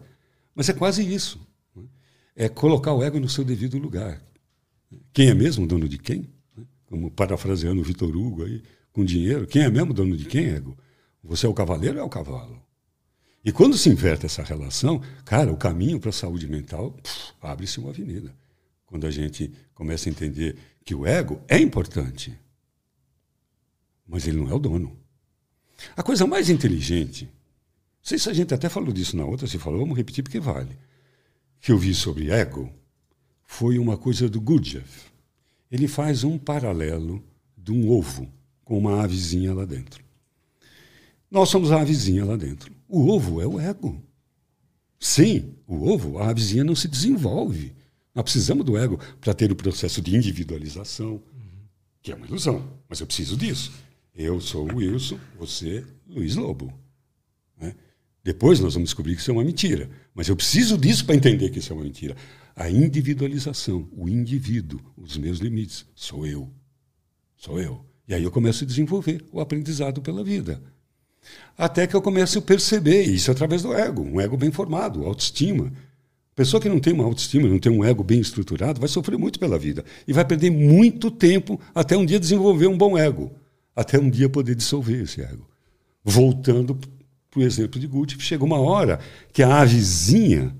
[0.54, 1.38] Mas é quase isso.
[1.74, 1.82] né?
[2.34, 4.22] É colocar o ego no seu devido lugar.
[5.12, 6.28] Quem é mesmo dono de quem?
[6.86, 10.76] Como parafraseando o Vitor Hugo aí, com dinheiro, quem é mesmo dono de quem, ego?
[11.22, 12.62] Você é o cavaleiro ou é o cavalo?
[13.44, 16.96] E quando se inverte essa relação, cara, o caminho para a saúde mental
[17.42, 18.34] abre-se uma avenida.
[18.86, 22.38] Quando a gente começa a entender que o ego é importante,
[24.06, 24.96] mas ele não é o dono.
[25.96, 27.30] A coisa mais inteligente, não
[28.02, 30.78] sei se a gente até falou disso na outra, se falou, vamos repetir porque vale,
[31.60, 32.72] que eu vi sobre ego,
[33.42, 35.13] foi uma coisa do Gurdjieff.
[35.74, 37.20] Ele faz um paralelo
[37.58, 38.32] de um ovo
[38.64, 40.04] com uma avezinha lá dentro.
[41.28, 42.72] Nós somos a avezinha lá dentro.
[42.86, 44.00] O ovo é o ego.
[45.00, 47.72] Sem o ovo, a avezinha não se desenvolve.
[48.14, 51.20] Nós precisamos do ego para ter o processo de individualização,
[52.00, 53.72] que é uma ilusão, mas eu preciso disso.
[54.14, 56.72] Eu sou o Wilson, você, Luiz Lobo.
[57.60, 57.74] né?
[58.22, 61.50] Depois nós vamos descobrir que isso é uma mentira, mas eu preciso disso para entender
[61.50, 62.14] que isso é uma mentira.
[62.56, 66.48] A individualização, o indivíduo, os meus limites, sou eu.
[67.36, 67.84] Sou eu.
[68.06, 70.62] E aí eu começo a desenvolver o aprendizado pela vida.
[71.56, 75.72] Até que eu começo a perceber, isso através do ego, um ego bem formado, autoestima.
[76.34, 79.38] Pessoa que não tem uma autoestima, não tem um ego bem estruturado, vai sofrer muito
[79.38, 83.32] pela vida e vai perder muito tempo até um dia desenvolver um bom ego,
[83.74, 85.48] até um dia poder dissolver esse ego.
[86.04, 86.74] Voltando
[87.30, 89.00] para o exemplo de Gucci, chega uma hora
[89.32, 90.54] que a avezinha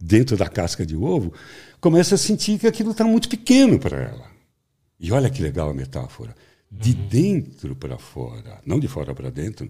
[0.00, 1.32] dentro da casca de ovo
[1.80, 4.30] começa a sentir que aquilo está muito pequeno para ela.
[4.98, 6.34] E olha que legal a metáfora.
[6.70, 9.68] De dentro para fora, não de fora para dentro,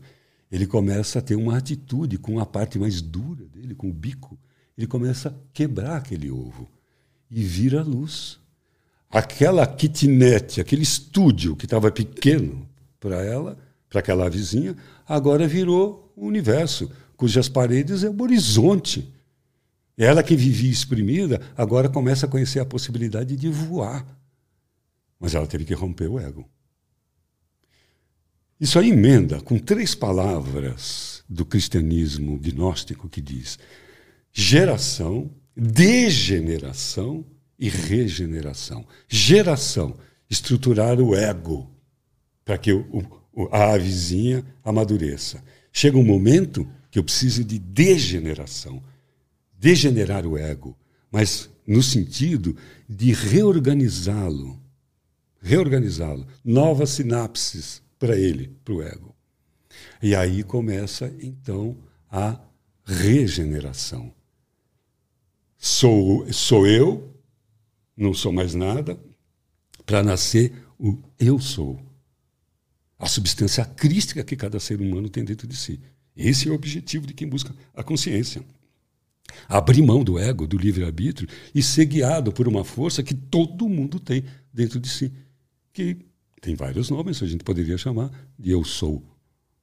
[0.50, 4.38] ele começa a ter uma atitude com a parte mais dura dele, com o bico.
[4.76, 6.68] Ele começa a quebrar aquele ovo
[7.30, 8.38] e vira luz.
[9.08, 13.56] Aquela kitnet, aquele estúdio que estava pequeno para ela,
[13.88, 14.76] para aquela vizinha,
[15.08, 19.12] agora virou o universo, cujas paredes é o horizonte.
[20.02, 24.06] Ela que vivia exprimida, agora começa a conhecer a possibilidade de voar.
[25.18, 26.48] Mas ela teve que romper o ego.
[28.58, 33.58] Isso aí emenda com três palavras do cristianismo gnóstico que diz
[34.32, 37.22] geração, degeneração
[37.58, 38.86] e regeneração.
[39.06, 39.98] Geração,
[40.30, 41.70] estruturar o ego
[42.42, 42.86] para que o,
[43.34, 45.44] o, a avezinha amadureça.
[45.70, 48.82] Chega um momento que eu preciso de degeneração,
[49.60, 50.74] degenerar o ego,
[51.12, 52.56] mas no sentido
[52.88, 54.58] de reorganizá-lo,
[55.38, 59.14] reorganizá-lo, novas sinapses para ele, para o ego.
[60.02, 61.76] E aí começa então
[62.10, 62.40] a
[62.84, 64.12] regeneração.
[65.58, 67.14] Sou, sou eu,
[67.94, 68.98] não sou mais nada,
[69.84, 71.78] para nascer o eu sou.
[72.98, 75.78] A substância crística que cada ser humano tem dentro de si.
[76.16, 78.42] Esse é o objetivo de quem busca a consciência.
[79.48, 83.98] Abrir mão do ego, do livre-arbítrio e ser guiado por uma força que todo mundo
[83.98, 85.12] tem dentro de si.
[85.72, 85.96] Que
[86.40, 89.02] tem vários nomes, a gente poderia chamar de eu sou.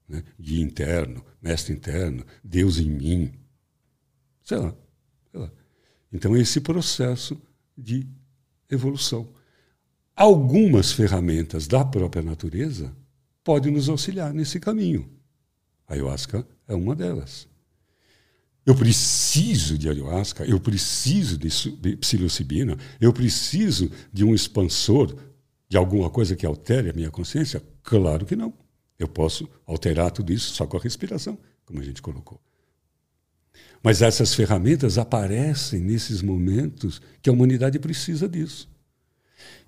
[0.08, 0.24] Né?
[0.40, 3.32] Guia interno, mestre interno, Deus em mim.
[4.44, 4.74] Sei lá,
[5.32, 5.52] sei lá.
[6.14, 7.40] Então, esse processo
[7.78, 8.08] de
[8.70, 9.28] evolução.
[10.16, 12.96] Algumas ferramentas da própria natureza
[13.44, 15.10] podem nos auxiliar nesse caminho.
[15.88, 17.48] A ayahuasca é uma delas.
[18.68, 25.16] Eu preciso de ayahuasca, eu preciso de, de psilocibina, eu preciso de um expansor
[25.70, 27.64] de alguma coisa que altere a minha consciência?
[27.82, 28.54] Claro que não.
[29.00, 32.42] Eu posso alterar tudo isso só com a respiração, como a gente colocou.
[33.82, 38.70] Mas essas ferramentas aparecem nesses momentos que a humanidade precisa disso.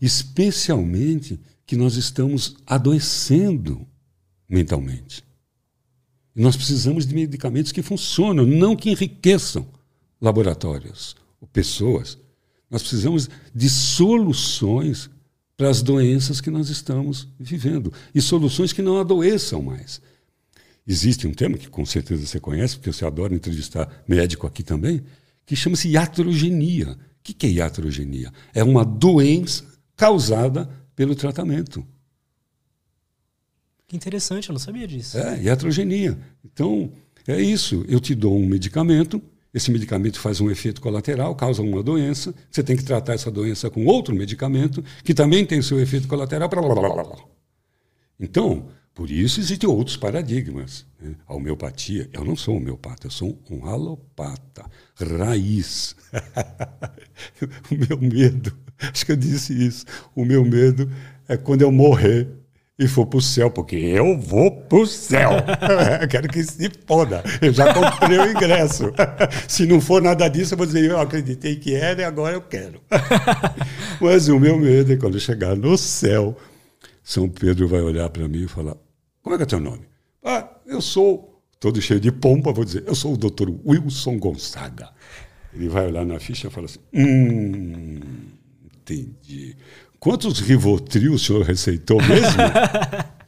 [0.01, 3.87] Especialmente que nós estamos adoecendo
[4.49, 5.23] mentalmente.
[6.35, 9.67] Nós precisamos de medicamentos que funcionam, não que enriqueçam
[10.21, 12.17] laboratórios ou pessoas.
[12.69, 15.09] Nós precisamos de soluções
[15.57, 20.01] para as doenças que nós estamos vivendo e soluções que não adoeçam mais.
[20.87, 25.01] existe um tema que com certeza você conhece, porque você adora entrevistar médico aqui também,
[25.45, 26.91] que chama-se iatrogenia.
[26.91, 28.31] O que é iatrogenia?
[28.53, 29.65] É uma doença
[29.95, 31.85] causada pelo tratamento.
[33.89, 35.17] Que interessante, eu não sabia disso.
[35.17, 36.15] É, iatrogenia.
[36.45, 36.91] Então,
[37.27, 37.83] é isso.
[37.89, 39.19] Eu te dou um medicamento,
[39.51, 43.67] esse medicamento faz um efeito colateral, causa uma doença, você tem que tratar essa doença
[43.67, 46.47] com outro medicamento, que também tem seu efeito colateral.
[46.47, 47.15] Blá, blá, blá.
[48.19, 50.85] Então, por isso existem outros paradigmas.
[51.01, 51.15] Né?
[51.25, 54.69] A homeopatia, eu não sou homeopata, eu sou um alopata,
[55.17, 55.95] raiz.
[57.41, 59.83] o meu medo, acho que eu disse isso,
[60.15, 60.87] o meu medo
[61.27, 62.38] é quando eu morrer
[62.79, 65.31] e for para o céu, porque eu vou para o céu.
[66.09, 67.21] quero que se foda.
[67.41, 68.93] Eu já comprei o ingresso.
[69.49, 72.41] se não for nada disso, eu vou dizer, eu acreditei que era e agora eu
[72.41, 72.81] quero.
[73.99, 76.37] Mas o meu medo é quando chegar no céu,
[77.03, 78.77] São Pedro vai olhar para mim e falar,
[79.21, 79.81] como é que é teu nome?
[80.23, 84.89] Ah, eu sou, todo cheio de pompa, vou dizer, eu sou o doutor Wilson Gonzaga.
[85.53, 87.99] Ele vai olhar na ficha e fala assim, hum,
[88.63, 89.57] entendi.
[89.99, 92.37] Quantos Rivotril o senhor receitou mesmo?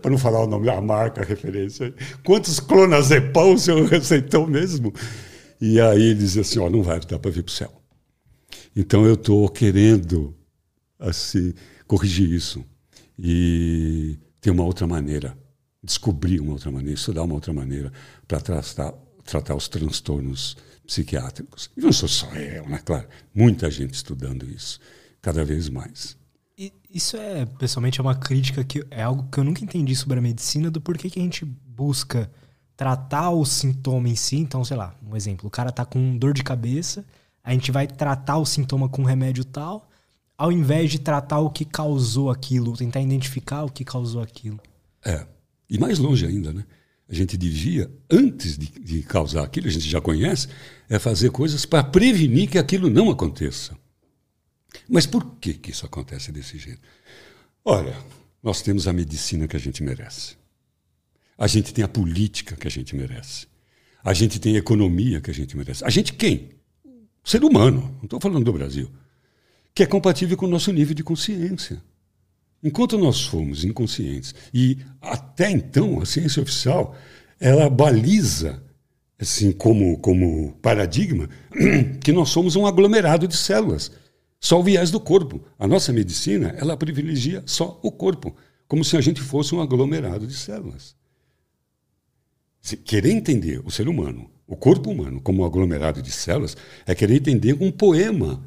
[0.00, 1.94] Para não falar o nome da marca, a referência.
[2.24, 4.92] Quantos clonazepam o senhor receitou mesmo?
[5.60, 7.82] E aí ele diz assim, ó, não vai dar para vir para o céu.
[8.74, 10.34] Então eu estou querendo
[10.98, 11.52] assim
[11.86, 12.64] corrigir isso
[13.18, 15.36] e ter uma outra maneira,
[15.82, 17.92] descobrir uma outra maneira, estudar uma outra maneira
[18.26, 21.70] para tratar, tratar os transtornos psiquiátricos.
[21.76, 22.80] E não sou só eu, né?
[22.84, 24.80] Claro, muita gente estudando isso,
[25.20, 26.16] cada vez mais.
[26.56, 30.18] E isso é, pessoalmente, é uma crítica que é algo que eu nunca entendi sobre
[30.18, 32.30] a medicina, do porquê que a gente busca
[32.76, 34.36] tratar o sintoma em si.
[34.36, 37.04] Então, sei lá, um exemplo, o cara tá com dor de cabeça,
[37.42, 39.88] a gente vai tratar o sintoma com um remédio tal,
[40.36, 44.60] ao invés de tratar o que causou aquilo, tentar identificar o que causou aquilo.
[45.04, 45.26] É.
[45.68, 46.64] E mais longe ainda, né?
[47.08, 50.48] A gente devia, antes de, de causar aquilo, a gente já conhece,
[50.88, 53.76] é fazer coisas para prevenir que aquilo não aconteça.
[54.88, 56.80] Mas por que, que isso acontece desse jeito?
[57.64, 57.96] Olha,
[58.42, 60.36] nós temos a medicina que a gente merece.
[61.38, 63.46] A gente tem a política que a gente merece.
[64.02, 65.84] A gente tem a economia que a gente merece.
[65.84, 66.50] A gente quem?
[67.24, 68.90] Ser humano, não estou falando do Brasil,
[69.74, 71.82] que é compatível com o nosso nível de consciência.
[72.66, 76.96] Enquanto nós fomos inconscientes, e até então a ciência oficial,
[77.38, 78.60] ela baliza
[79.16, 81.30] assim como, como paradigma
[82.02, 83.92] que nós somos um aglomerado de células,
[84.40, 85.40] só o viés do corpo.
[85.56, 88.34] A nossa medicina, ela privilegia só o corpo,
[88.66, 90.96] como se a gente fosse um aglomerado de células.
[92.60, 96.96] Se querer entender o ser humano, o corpo humano, como um aglomerado de células, é
[96.96, 98.42] querer entender um poema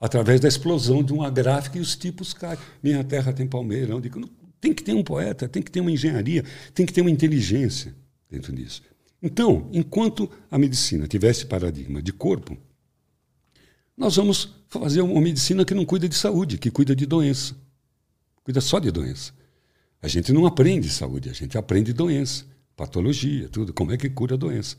[0.00, 2.58] através da explosão de uma gráfica e os tipos caem.
[2.82, 4.00] Minha terra tem palmeirão.
[4.60, 7.94] Tem que ter um poeta, tem que ter uma engenharia, tem que ter uma inteligência
[8.30, 8.82] dentro disso.
[9.22, 12.56] Então, enquanto a medicina tivesse paradigma de corpo,
[13.96, 17.56] nós vamos fazer uma medicina que não cuida de saúde, que cuida de doença.
[18.44, 19.32] Cuida só de doença.
[20.00, 24.34] A gente não aprende saúde, a gente aprende doença, patologia, tudo, como é que cura
[24.34, 24.76] a doença.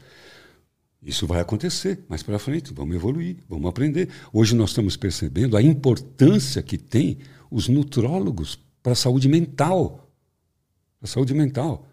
[1.02, 4.10] Isso vai acontecer mais para frente, vamos evoluir, vamos aprender.
[4.34, 10.10] Hoje nós estamos percebendo a importância que tem os nutrólogos para a saúde mental.
[11.00, 11.88] Para a saúde mental.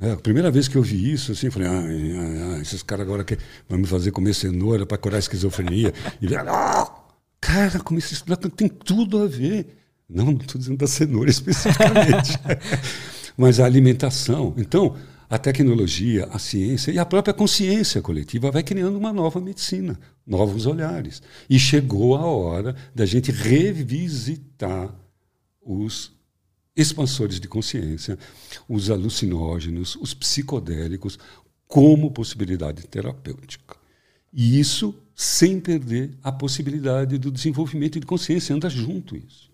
[0.00, 3.04] É, a primeira vez que eu vi isso, assim, falei, ah, ah, ah esses caras
[3.04, 3.24] agora
[3.68, 5.92] vão me fazer comer cenoura para curar a esquizofrenia.
[6.20, 6.88] E, ah,
[7.40, 9.76] cara, como isso tem tudo a ver.
[10.08, 12.38] Não, não estou dizendo da cenoura especificamente.
[13.36, 14.54] Mas a alimentação.
[14.56, 14.96] Então,
[15.28, 20.64] a tecnologia, a ciência e a própria consciência coletiva vai criando uma nova medicina, novos
[20.64, 21.22] olhares.
[21.50, 24.94] E chegou a hora da gente revisitar
[25.60, 26.12] os
[26.74, 28.18] expansores de consciência,
[28.68, 31.18] os alucinógenos, os psicodélicos,
[31.66, 33.76] como possibilidade terapêutica.
[34.32, 39.50] E isso sem perder a possibilidade do desenvolvimento de consciência, anda junto isso.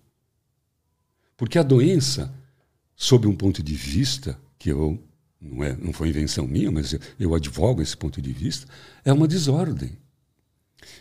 [1.37, 2.33] Porque a doença,
[2.95, 5.03] sob um ponto de vista que eu
[5.45, 8.67] não, é, não foi invenção minha, mas eu, advogo esse ponto de vista,
[9.05, 9.97] é uma desordem.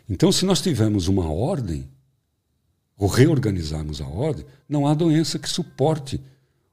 [0.09, 1.89] Então, se nós tivermos uma ordem,
[2.97, 6.21] ou reorganizarmos a ordem, não há doença que suporte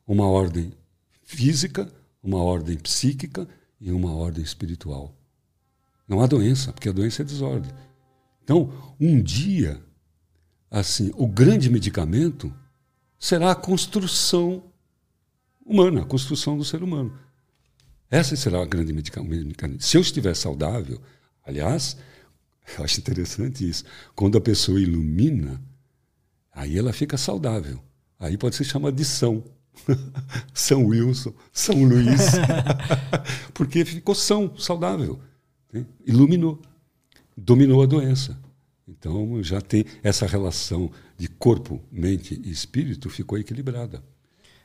[0.07, 0.72] uma ordem
[1.22, 1.90] física,
[2.22, 3.49] uma ordem psíquica
[3.80, 5.14] e uma ordem espiritual.
[6.07, 7.70] Não há doença, porque a doença é desordem.
[8.42, 9.80] Então, um dia,
[10.68, 12.53] assim, o grande medicamento
[13.18, 14.64] será a construção
[15.64, 17.16] humana, a construção do ser humano.
[18.11, 19.80] Essa será a grande medicamento.
[19.80, 21.00] Se eu estiver saudável,
[21.44, 21.96] aliás,
[22.76, 23.84] eu acho interessante isso.
[24.14, 25.62] Quando a pessoa ilumina,
[26.52, 27.80] aí ela fica saudável.
[28.18, 29.44] Aí pode ser chamada de são.
[30.52, 32.32] São Wilson, São Luís,
[33.54, 35.18] porque ficou são, saudável,
[35.72, 35.86] né?
[36.04, 36.61] iluminou,
[37.36, 38.38] dominou a doença.
[38.86, 44.02] Então já tem essa relação de corpo, mente e espírito ficou equilibrada.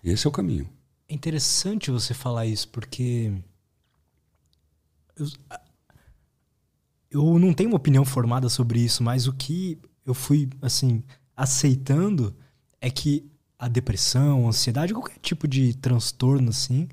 [0.03, 0.67] Esse é o caminho.
[1.07, 3.31] É interessante você falar isso porque
[5.15, 5.27] eu,
[7.11, 11.03] eu não tenho uma opinião formada sobre isso, mas o que eu fui assim
[11.35, 12.35] aceitando
[12.81, 16.87] é que a depressão, a ansiedade, qualquer tipo de transtorno assim,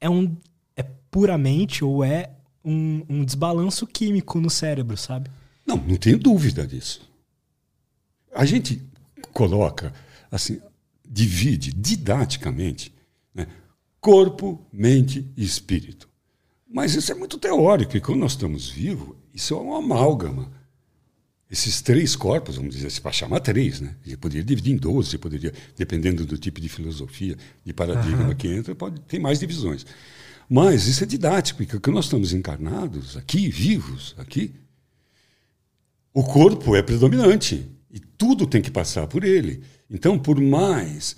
[0.00, 0.36] é um
[0.76, 2.30] é puramente ou é
[2.64, 5.30] um, um desbalanço químico no cérebro, sabe?
[5.66, 7.00] Não, não tenho dúvida disso.
[8.34, 8.82] A gente
[9.32, 9.92] coloca
[10.30, 10.60] assim,
[11.04, 12.92] divide didaticamente
[13.38, 13.46] né,
[14.00, 16.08] corpo, mente e espírito.
[16.68, 20.50] Mas isso é muito teórico, e quando nós estamos vivos, isso é uma amálgama.
[21.50, 23.96] Esses três corpos, vamos dizer assim, para chamar três, né?
[24.04, 28.34] Você poderia dividir em doze, poderia, dependendo do tipo de filosofia, de paradigma uhum.
[28.34, 29.86] que entra, pode ter mais divisões.
[30.50, 34.54] Mas isso é didático, porque quando nós estamos encarnados, aqui, vivos, aqui,
[36.12, 39.62] o corpo é predominante e tudo tem que passar por ele.
[39.90, 41.16] Então, por mais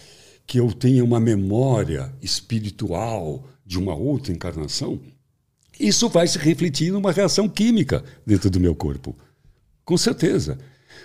[0.50, 5.00] que eu tenha uma memória espiritual de uma outra encarnação,
[5.78, 9.16] isso vai se refletir numa reação química dentro do meu corpo.
[9.84, 10.58] Com certeza.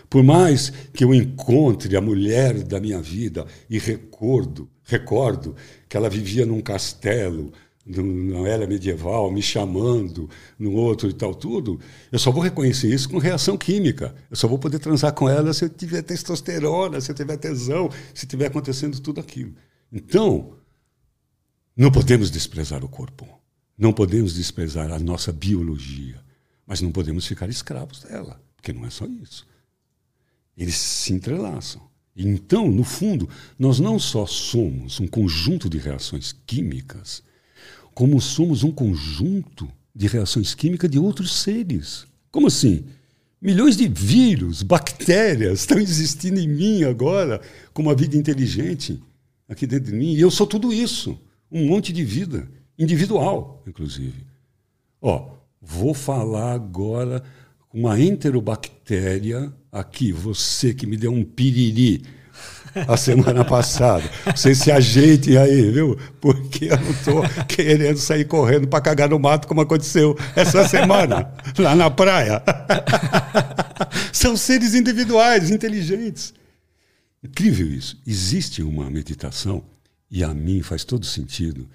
[0.10, 5.56] Por mais que eu encontre a mulher da minha vida e recordo, recordo
[5.88, 7.54] que ela vivia num castelo,
[7.86, 10.28] na era medieval, me chamando,
[10.58, 11.80] no outro e tal, tudo,
[12.12, 14.16] eu só vou reconhecer isso com reação química.
[14.30, 17.90] Eu só vou poder transar com ela se eu tiver testosterona, se eu tiver tesão,
[18.14, 19.54] se tiver acontecendo tudo aquilo.
[19.92, 20.56] Então,
[21.78, 23.28] não podemos desprezar o corpo.
[23.78, 26.24] Não podemos desprezar a nossa biologia,
[26.66, 29.46] mas não podemos ficar escravos dela, porque não é só isso.
[30.58, 31.82] Eles se entrelaçam.
[32.16, 33.28] Então, no fundo,
[33.60, 37.22] nós não só somos um conjunto de reações químicas,
[37.96, 42.06] como somos um conjunto de reações químicas de outros seres.
[42.30, 42.84] Como assim?
[43.42, 47.40] Milhões de vírus, bactérias estão existindo em mim agora,
[47.74, 49.02] com uma vida inteligente
[49.48, 50.14] aqui dentro de mim.
[50.14, 51.18] E eu sou tudo isso,
[51.50, 54.26] um monte de vida individual, inclusive.
[55.02, 55.30] Ó,
[55.62, 57.24] vou falar agora
[57.70, 62.04] com uma enterobactéria aqui, você que me deu um piriri
[62.88, 64.04] a semana passada.
[64.36, 65.98] Vocês se ajeitem aí, viu?
[66.20, 71.34] Porque eu não estou querendo sair correndo para cagar no mato como aconteceu essa semana,
[71.58, 72.44] lá na praia.
[74.12, 76.34] São seres individuais, inteligentes.
[77.24, 78.00] Incrível isso.
[78.06, 79.64] Existe uma meditação,
[80.12, 81.70] e a mim faz todo sentido,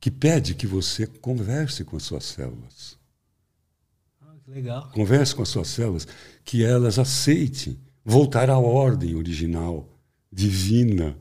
[0.00, 2.98] que pede que você converse com as suas células.
[4.20, 4.90] Ah, legal.
[4.90, 6.06] Converse com as suas células,
[6.44, 9.91] que elas aceitem voltar à ordem original,
[10.32, 11.16] divina,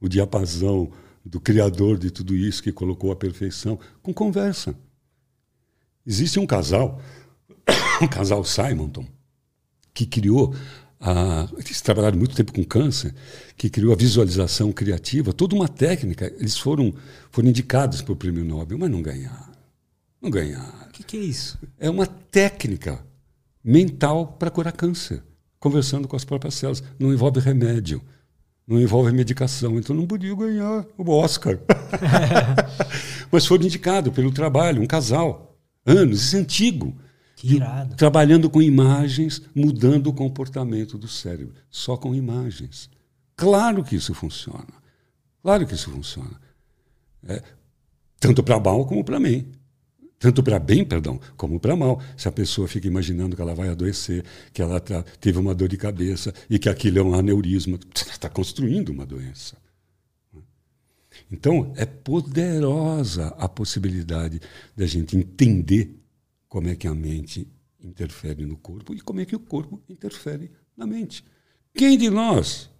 [0.00, 0.90] o diapasão
[1.24, 4.74] do Criador de tudo isso que colocou a perfeição, com conversa.
[6.06, 7.00] Existe um casal,
[8.00, 9.06] um casal Simonton,
[9.92, 10.54] que criou
[11.00, 13.14] a, eles trabalharam muito tempo com câncer,
[13.56, 16.32] que criou a visualização criativa, toda uma técnica.
[16.38, 16.94] Eles foram,
[17.30, 19.52] foram indicados para o prêmio Nobel, mas não ganharam.
[20.20, 20.86] Não ganharam.
[20.88, 21.58] O que, que é isso?
[21.78, 23.04] É uma técnica
[23.62, 25.22] mental para curar câncer,
[25.58, 26.82] conversando com as próprias células.
[26.98, 28.00] Não envolve remédio,
[28.66, 31.58] não envolve medicação, então não podia ganhar o Oscar.
[33.30, 36.96] mas foram indicados pelo trabalho, um casal, anos, isso é antigo.
[37.42, 37.94] Irado.
[37.96, 41.54] Trabalhando com imagens, mudando o comportamento do cérebro.
[41.70, 42.88] Só com imagens.
[43.36, 44.72] Claro que isso funciona.
[45.42, 46.40] Claro que isso funciona.
[47.26, 47.42] É,
[48.18, 49.52] tanto para mal como para bem.
[50.24, 52.00] Tanto para bem, perdão, como para mal.
[52.16, 55.68] Se a pessoa fica imaginando que ela vai adoecer, que ela tá, teve uma dor
[55.68, 59.54] de cabeça e que aquilo é um aneurisma, está construindo uma doença.
[61.30, 64.40] Então, é poderosa a possibilidade
[64.74, 65.94] da gente entender
[66.48, 67.46] como é que a mente
[67.78, 71.22] interfere no corpo e como é que o corpo interfere na mente.
[71.74, 72.70] Quem de nós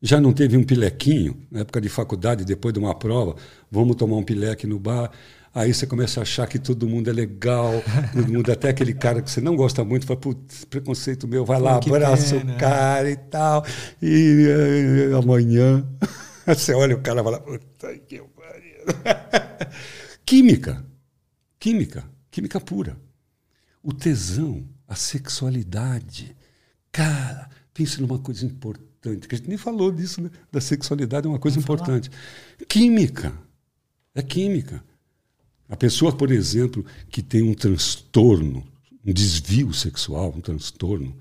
[0.00, 3.34] já não teve um pilequinho na época de faculdade, depois de uma prova,
[3.68, 5.10] vamos tomar um pileque no bar,
[5.56, 7.72] aí você começa a achar que todo mundo é legal,
[8.12, 11.58] todo mundo, até aquele cara que você não gosta muito, fala, putz, preconceito meu, vai
[11.58, 13.64] lá, abraça o cara e tal,
[14.02, 15.84] e, e, e amanhã
[16.46, 18.84] você olha o cara e fala, puta que pariu.
[20.26, 20.84] Química,
[21.58, 22.98] química, química pura.
[23.82, 26.36] O tesão, a sexualidade.
[26.90, 30.30] Cara, pense numa coisa importante, que a gente nem falou disso, né?
[30.50, 32.10] Da sexualidade é uma coisa Vamos importante.
[32.10, 32.66] Falar.
[32.68, 33.32] Química.
[34.16, 34.82] É química.
[35.68, 38.66] A pessoa, por exemplo, que tem um transtorno,
[39.04, 41.16] um desvio sexual, um transtorno,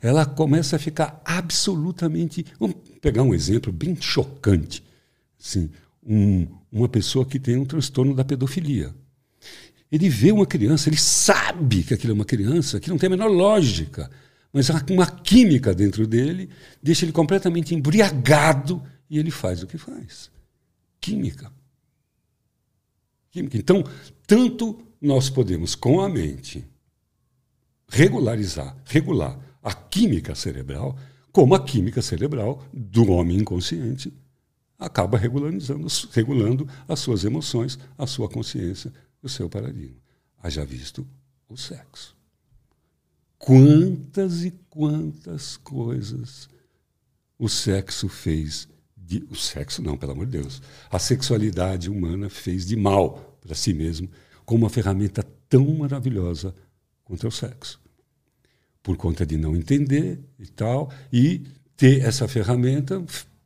[0.00, 2.44] ela começa a ficar absolutamente.
[2.58, 4.82] Vamos pegar um exemplo bem chocante.
[5.40, 5.70] Assim,
[6.04, 8.94] um, uma pessoa que tem um transtorno da pedofilia.
[9.90, 13.10] Ele vê uma criança, ele sabe que aquilo é uma criança, que não tem a
[13.10, 14.10] menor lógica,
[14.52, 16.48] mas uma química dentro dele
[16.82, 20.30] deixa ele completamente embriagado e ele faz o que faz.
[21.00, 21.52] Química.
[23.32, 23.56] Química.
[23.56, 23.82] Então,
[24.26, 26.64] tanto nós podemos, com a mente,
[27.88, 30.96] regularizar, regular a química cerebral,
[31.32, 34.12] como a química cerebral do homem inconsciente
[34.78, 39.96] acaba regularizando, regulando as suas emoções, a sua consciência, o seu paradigma.
[40.42, 41.06] Haja visto
[41.48, 42.14] o sexo.
[43.38, 46.48] Quantas e quantas coisas
[47.38, 48.68] o sexo fez
[49.12, 50.62] de, o sexo não, pelo amor de Deus.
[50.90, 54.08] A sexualidade humana fez de mal para si mesmo
[54.44, 56.54] com uma ferramenta tão maravilhosa
[57.04, 57.80] quanto é o sexo.
[58.82, 61.42] Por conta de não entender e tal, e
[61.76, 63.04] ter essa ferramenta,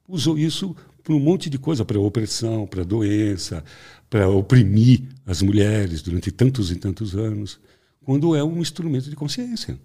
[0.08, 3.64] usou isso para um monte de coisa, para opressão, para doença,
[4.08, 7.60] para oprimir as mulheres durante tantos e tantos anos,
[8.02, 9.78] quando é um instrumento de consciência.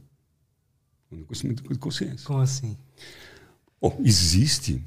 [1.11, 2.25] Um instrumento de consciência.
[2.25, 2.77] Como assim?
[3.81, 4.81] Bom, existe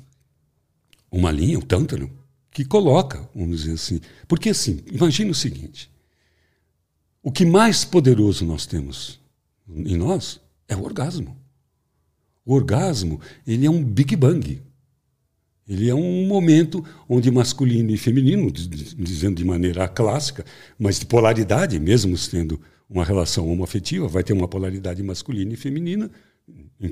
[1.14, 2.10] uma linha, o tântalo,
[2.50, 4.00] que coloca, vamos dizer assim.
[4.26, 5.90] Porque, assim, imagine o seguinte:
[7.22, 9.20] o que mais poderoso nós temos
[9.68, 11.36] em nós é o orgasmo.
[12.44, 14.60] O orgasmo, ele é um Big Bang.
[15.66, 20.44] Ele é um momento onde masculino e feminino, dizendo de maneira clássica,
[20.78, 22.60] mas de polaridade, mesmo tendo
[22.90, 26.10] uma relação homoafetiva, vai ter uma polaridade masculina e feminina,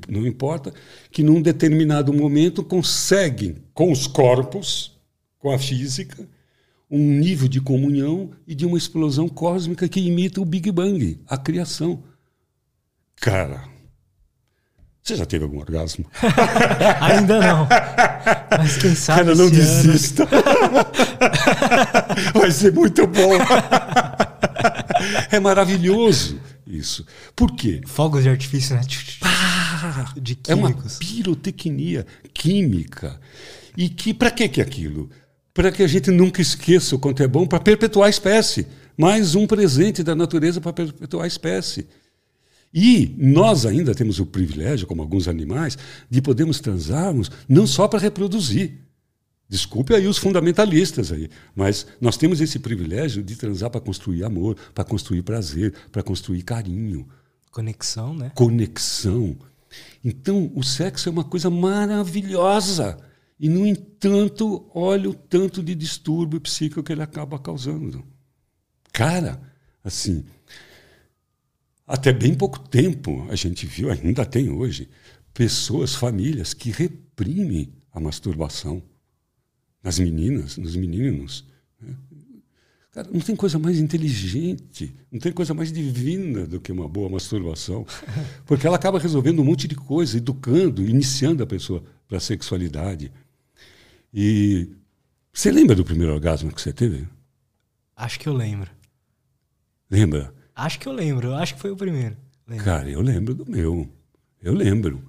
[0.09, 0.73] não importa,
[1.11, 4.99] que num determinado momento conseguem, com os corpos,
[5.39, 6.27] com a física,
[6.91, 11.37] um nível de comunhão e de uma explosão cósmica que imita o Big Bang, a
[11.37, 12.03] criação.
[13.17, 13.65] Cara,
[15.03, 16.05] você já teve algum orgasmo?
[17.01, 17.69] Ainda não.
[18.57, 19.25] Mas quem sabe.
[19.25, 20.29] Cara, não desista.
[22.35, 23.33] Vai ser muito bom.
[25.31, 26.41] É maravilhoso
[26.73, 27.07] isso.
[27.35, 27.81] Por quê?
[27.87, 28.83] Fogos de artifício, né?
[30.17, 30.49] de químicos.
[30.49, 33.21] É uma pirotecnia química.
[33.77, 35.11] E que para que é aquilo?
[35.55, 38.67] Para que a gente nunca esqueça o quanto é bom para perpetuar a espécie.
[38.97, 41.87] Mais um presente da natureza para perpetuar a espécie.
[42.73, 45.77] E nós ainda temos o privilégio, como alguns animais,
[46.09, 48.79] de podermos transarmos não só para reproduzir.
[49.53, 54.57] Desculpe aí os fundamentalistas aí, mas nós temos esse privilégio de transar para construir amor,
[54.75, 57.07] para construir prazer, para construir carinho.
[57.51, 58.33] Conexão, né?
[58.35, 59.37] Conexão.
[60.03, 62.97] Então, o sexo é uma coisa maravilhosa.
[63.39, 68.03] E, no entanto, olha o tanto de distúrbio psíquico que ele acaba causando.
[68.91, 69.39] Cara,
[69.85, 70.25] assim,
[71.87, 74.89] até bem pouco tempo a gente viu, ainda tem hoje,
[75.35, 78.83] pessoas, famílias que reprimem a masturbação
[79.83, 81.45] nas meninas, nos meninos.
[81.81, 81.95] Né?
[82.93, 87.09] Cara, não tem coisa mais inteligente, não tem coisa mais divina do que uma boa
[87.09, 87.87] masturbação.
[88.45, 93.11] Porque ela acaba resolvendo um monte de coisa, educando, iniciando a pessoa para a sexualidade.
[94.13, 94.69] E
[95.33, 97.09] você lembra do primeiro orgasmo que você teve?
[97.97, 98.71] Acho que eu lembro.
[99.91, 100.35] Lembra?
[100.55, 102.17] Acho que eu lembro, acho que foi o primeiro.
[102.47, 102.65] Lembro.
[102.65, 103.89] Cara, eu lembro do meu.
[104.43, 105.03] Eu lembro.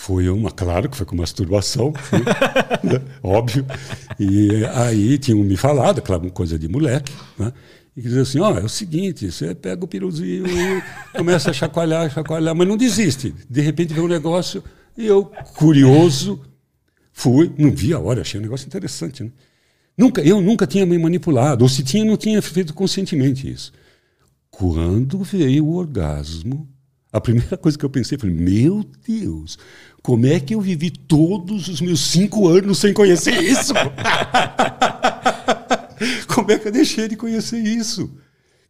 [0.00, 1.92] Foi uma, claro que foi com masturbação,
[2.84, 3.00] né?
[3.20, 3.66] óbvio.
[4.18, 7.52] E aí tinham me falado, claro, coisa de moleque, né?
[7.96, 10.82] E diz assim, ó, oh, é o seguinte, você pega o piruzinho e
[11.16, 13.34] começa a chacoalhar, chacoalhar, mas não desiste.
[13.50, 14.62] De repente vem um negócio
[14.96, 15.24] e eu,
[15.56, 16.40] curioso,
[17.12, 19.32] fui, não vi a hora, achei um negócio interessante, né?
[19.96, 23.72] Nunca, eu nunca tinha me manipulado, ou se tinha, não tinha feito conscientemente isso.
[24.48, 26.68] Quando veio o orgasmo,
[27.12, 29.58] a primeira coisa que eu pensei foi: meu Deus,
[30.02, 33.72] como é que eu vivi todos os meus cinco anos sem conhecer isso?
[36.28, 38.08] Como é que eu deixei de conhecer isso?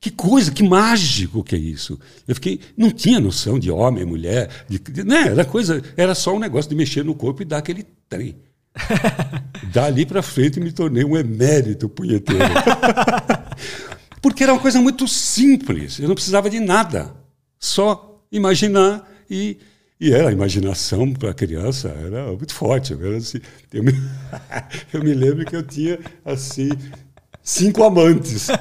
[0.01, 1.99] Que coisa, que mágico que é isso.
[2.27, 6.35] Eu fiquei, não tinha noção de homem, mulher, de, de, né, era coisa, era só
[6.35, 8.37] um negócio de mexer no corpo e dar aquele trem.
[9.73, 12.43] Dali para frente me tornei um emérito punheteiro.
[14.23, 17.15] Porque era uma coisa muito simples, eu não precisava de nada.
[17.59, 19.59] Só imaginar e
[20.01, 22.93] e era a imaginação para a criança era muito forte.
[22.93, 23.41] Eu, assim,
[23.73, 23.93] eu, me,
[24.95, 26.69] eu me lembro que eu tinha assim
[27.43, 28.47] cinco amantes.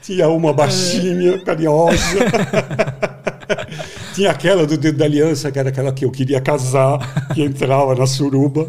[0.00, 2.18] tinha uma baixinha, carinhosa.
[4.14, 7.96] tinha aquela do dedo da aliança, que era aquela que eu queria casar, que entrava
[7.96, 8.68] na suruba.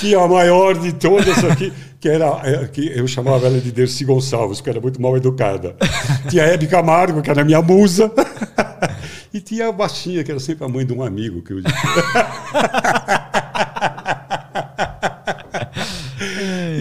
[0.00, 4.04] Tinha a maior de todas aqui que era é, que eu chamava ela de Dercy
[4.06, 5.76] Gonçalves, que era muito mal educada.
[6.30, 8.10] Tinha a Hebe Camargo, que era minha musa.
[9.32, 11.60] E tinha a baixinha, que era sempre a mãe de um amigo que eu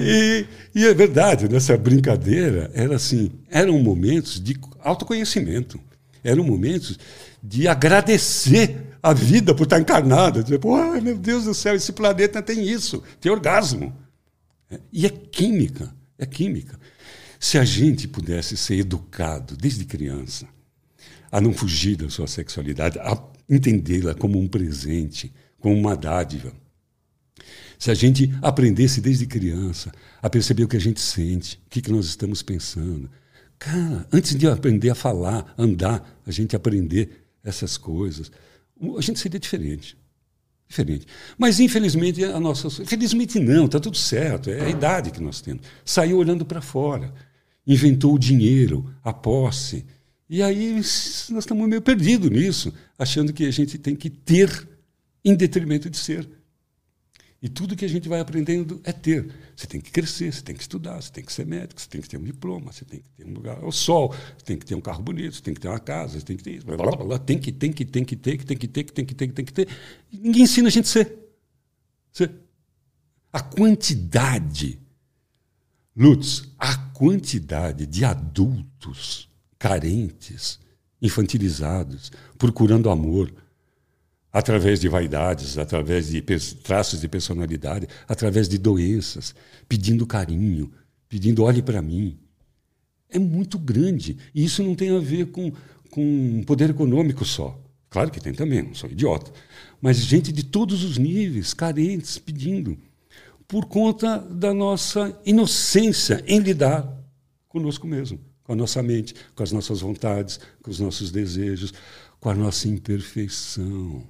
[0.03, 5.79] e, e é verdade, nessa brincadeira, era assim, eram momentos de autoconhecimento,
[6.23, 6.97] eram momentos
[7.43, 10.43] de agradecer a vida por estar encarnado.
[10.43, 13.95] Dizer, Pô, meu Deus do céu, esse planeta tem isso, tem orgasmo.
[14.91, 16.79] E é química, é química.
[17.39, 20.47] Se a gente pudesse ser educado desde criança
[21.31, 23.17] a não fugir da sua sexualidade, a
[23.49, 26.51] entendê-la como um presente, como uma dádiva.
[27.77, 29.91] Se a gente aprendesse desde criança
[30.21, 33.09] a perceber o que a gente sente, o que, que nós estamos pensando.
[33.57, 38.31] Cara, antes de aprender a falar, andar, a gente aprender essas coisas,
[38.97, 39.97] a gente seria diferente.
[40.67, 41.07] Diferente.
[41.37, 42.67] Mas, infelizmente, a nossa.
[42.81, 45.63] Infelizmente, não, está tudo certo, é a idade que nós temos.
[45.83, 47.11] Saiu olhando para fora,
[47.65, 49.83] inventou o dinheiro, a posse.
[50.29, 54.67] E aí nós estamos meio perdidos nisso, achando que a gente tem que ter
[55.25, 56.29] em detrimento de ser.
[57.41, 59.33] E tudo que a gente vai aprendendo é ter.
[59.55, 62.01] Você tem que crescer, você tem que estudar, você tem que ser médico, você tem
[62.01, 64.65] que ter um diploma, você tem que ter um lugar ao sol, você tem que
[64.65, 66.65] ter um carro bonito, você tem que ter uma casa, você tem que ter isso,
[66.65, 68.91] blá, blá, blá, tem que, tem que, tem que ter, que tem que ter, que
[68.91, 69.69] tem que ter, que tem que ter.
[70.11, 71.17] E ninguém ensina a gente a ser.
[72.11, 72.31] ser.
[73.31, 74.77] A quantidade,
[75.95, 80.59] Lutz, a quantidade de adultos carentes,
[81.01, 83.33] infantilizados, procurando amor,
[84.31, 86.21] através de vaidades, através de
[86.63, 89.33] traços de personalidade, através de doenças,
[89.67, 90.71] pedindo carinho,
[91.07, 92.17] pedindo olhe para mim.
[93.09, 94.17] É muito grande.
[94.33, 95.51] E isso não tem a ver com,
[95.89, 97.59] com poder econômico só.
[97.89, 99.31] Claro que tem também, não sou idiota.
[99.81, 102.77] Mas gente de todos os níveis, carentes, pedindo.
[103.47, 106.87] Por conta da nossa inocência em lidar
[107.47, 111.73] conosco mesmo, com a nossa mente, com as nossas vontades, com os nossos desejos,
[112.19, 114.05] com a nossa imperfeição.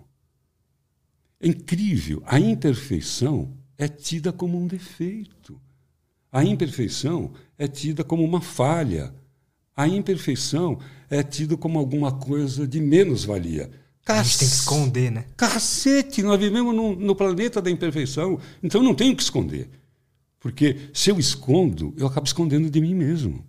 [1.39, 2.21] É incrível.
[2.25, 5.59] A imperfeição é tida como um defeito.
[6.31, 9.13] A imperfeição é tida como uma falha.
[9.75, 10.79] A imperfeição
[11.09, 13.71] é tida como alguma coisa de menos-valia.
[14.05, 15.25] A gente tem que esconder, né?
[15.37, 19.69] Cacete, nós vivemos no, no planeta da imperfeição, então não tenho que esconder.
[20.39, 23.45] Porque se eu escondo, eu acabo escondendo de mim mesmo.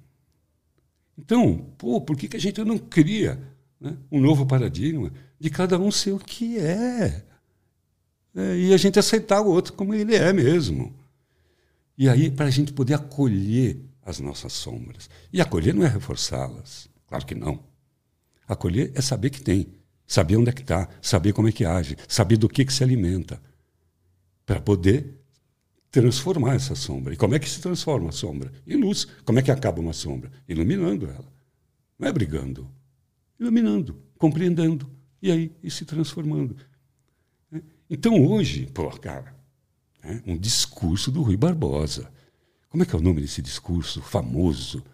[1.16, 3.40] Então, pô, por que, que a gente não cria
[3.80, 7.24] né, um novo paradigma de cada um ser o que é?
[8.34, 10.94] É, e a gente aceitar o outro como ele é mesmo.
[11.96, 15.08] E aí, para a gente poder acolher as nossas sombras.
[15.32, 17.62] E acolher não é reforçá-las, claro que não.
[18.48, 19.68] Acolher é saber que tem,
[20.06, 22.82] saber onde é que está, saber como é que age, saber do que, que se
[22.82, 23.40] alimenta,
[24.44, 25.20] para poder
[25.90, 27.14] transformar essa sombra.
[27.14, 28.52] E como é que se transforma a sombra?
[28.66, 29.06] Em luz.
[29.24, 30.30] Como é que acaba uma sombra?
[30.48, 31.32] Iluminando ela.
[31.98, 32.68] Não é brigando.
[33.38, 34.90] Iluminando, compreendendo.
[35.22, 36.56] E aí, e se transformando.
[37.90, 39.34] Então hoje, pô, cara,
[40.02, 42.08] né, um discurso do Rui Barbosa.
[42.68, 44.84] Como é que é o nome desse discurso famoso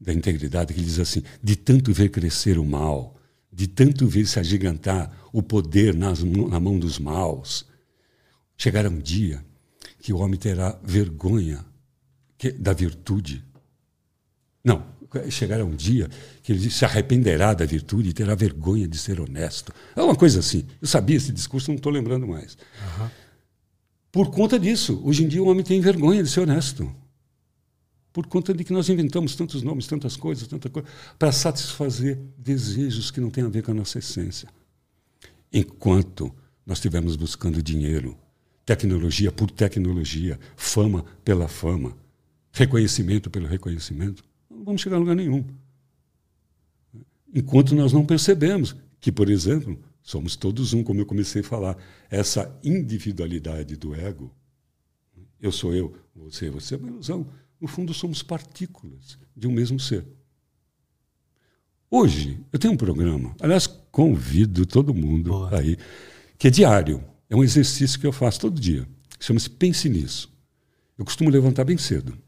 [0.00, 3.14] da integridade que diz assim: de tanto ver crescer o mal,
[3.52, 7.66] de tanto ver se agigantar o poder nas, na mão dos maus,
[8.56, 9.44] chegará um dia
[10.00, 11.64] que o homem terá vergonha
[12.58, 13.44] da virtude.
[14.64, 14.86] Não,
[15.30, 16.08] chegará um dia
[16.42, 19.72] que ele se arrependerá da virtude e terá vergonha de ser honesto.
[19.94, 20.64] É uma coisa assim.
[20.80, 22.56] Eu sabia esse discurso, não estou lembrando mais.
[22.98, 23.08] Uhum.
[24.12, 26.90] Por conta disso, hoje em dia o homem tem vergonha de ser honesto.
[28.12, 30.88] Por conta de que nós inventamos tantos nomes, tantas coisas, tanta coisa,
[31.18, 34.48] para satisfazer desejos que não têm a ver com a nossa essência.
[35.52, 36.34] Enquanto
[36.64, 38.16] nós estivermos buscando dinheiro,
[38.64, 41.94] tecnologia por tecnologia, fama pela fama,
[42.52, 44.24] reconhecimento pelo reconhecimento,
[44.66, 45.44] vamos chegar a lugar nenhum.
[47.32, 51.76] Enquanto nós não percebemos que, por exemplo, somos todos um, como eu comecei a falar,
[52.10, 54.34] essa individualidade do ego,
[55.40, 57.26] eu sou eu, você, você é uma ilusão.
[57.60, 60.04] No fundo, somos partículas de um mesmo ser.
[61.88, 65.58] Hoje, eu tenho um programa, aliás, convido todo mundo Boa.
[65.58, 65.76] aí,
[66.36, 67.02] que é diário.
[67.30, 68.86] É um exercício que eu faço todo dia.
[69.20, 70.32] Chama-se Pense Nisso.
[70.98, 72.25] Eu costumo levantar bem cedo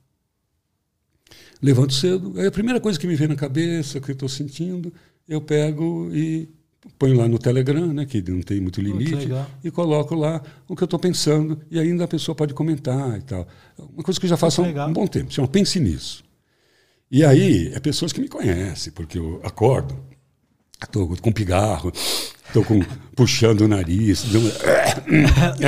[1.62, 4.92] levanto cedo, aí a primeira coisa que me vem na cabeça, que eu estou sentindo,
[5.28, 6.48] eu pego e
[6.98, 9.28] ponho lá no Telegram, né, que não tem muito limite,
[9.62, 13.22] e coloco lá o que eu estou pensando, e ainda a pessoa pode comentar e
[13.22, 13.46] tal.
[13.78, 16.24] Uma coisa que eu já faço há um, um bom tempo, chama Pense Nisso.
[17.10, 19.98] E aí, é pessoas que me conhecem, porque eu acordo,
[20.82, 21.92] estou com pigarro,
[22.46, 22.64] estou
[23.16, 25.66] puxando o nariz, é,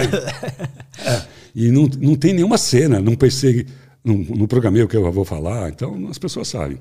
[1.10, 3.66] é, e não, não tem nenhuma cena, não persegue
[4.04, 6.80] no, no programei o que eu vou falar, então as pessoas sabem.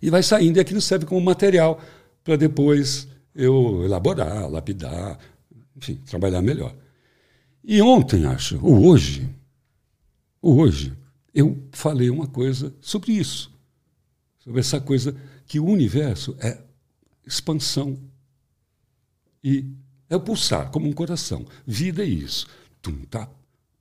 [0.00, 1.80] E vai saindo, e aquilo serve como material
[2.22, 5.18] para depois eu elaborar, lapidar,
[5.76, 6.74] enfim, trabalhar melhor.
[7.62, 9.28] E ontem, acho, ou hoje,
[10.40, 10.96] ou hoje,
[11.34, 13.52] eu falei uma coisa sobre isso,
[14.38, 15.14] sobre essa coisa
[15.46, 16.58] que o universo é
[17.26, 17.98] expansão
[19.42, 19.64] e
[20.08, 21.44] é o pulsar, como um coração.
[21.66, 22.46] Vida é isso.
[22.80, 23.28] Tum, tá,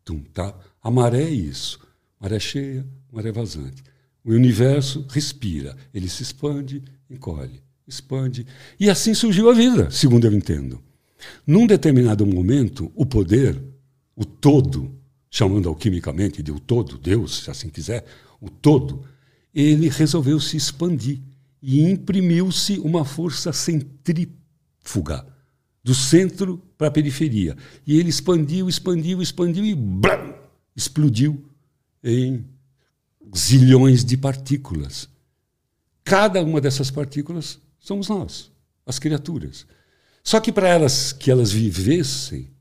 [0.04, 0.54] tum, tá.
[0.82, 1.80] A maré é isso.
[2.20, 3.84] Maré cheia, maré vazante.
[4.24, 8.46] O universo respira, ele se expande, encolhe, expande.
[8.80, 10.82] E assim surgiu a vida, segundo eu entendo.
[11.46, 13.62] Num determinado momento, o poder,
[14.16, 14.98] o todo,
[15.30, 18.06] chamando alquimicamente de o todo, Deus, se assim quiser,
[18.42, 19.04] o todo,
[19.54, 21.20] ele resolveu se expandir
[21.62, 25.26] e imprimiu-se uma força centrífuga
[25.84, 27.56] do centro para a periferia.
[27.86, 30.34] E ele expandiu, expandiu, expandiu e blam,
[30.76, 31.46] explodiu
[32.06, 32.46] em
[33.36, 35.10] zilhões de partículas.
[36.04, 38.52] Cada uma dessas partículas somos nós,
[38.86, 39.66] as criaturas.
[40.24, 42.52] Só que para elas que elas vivessem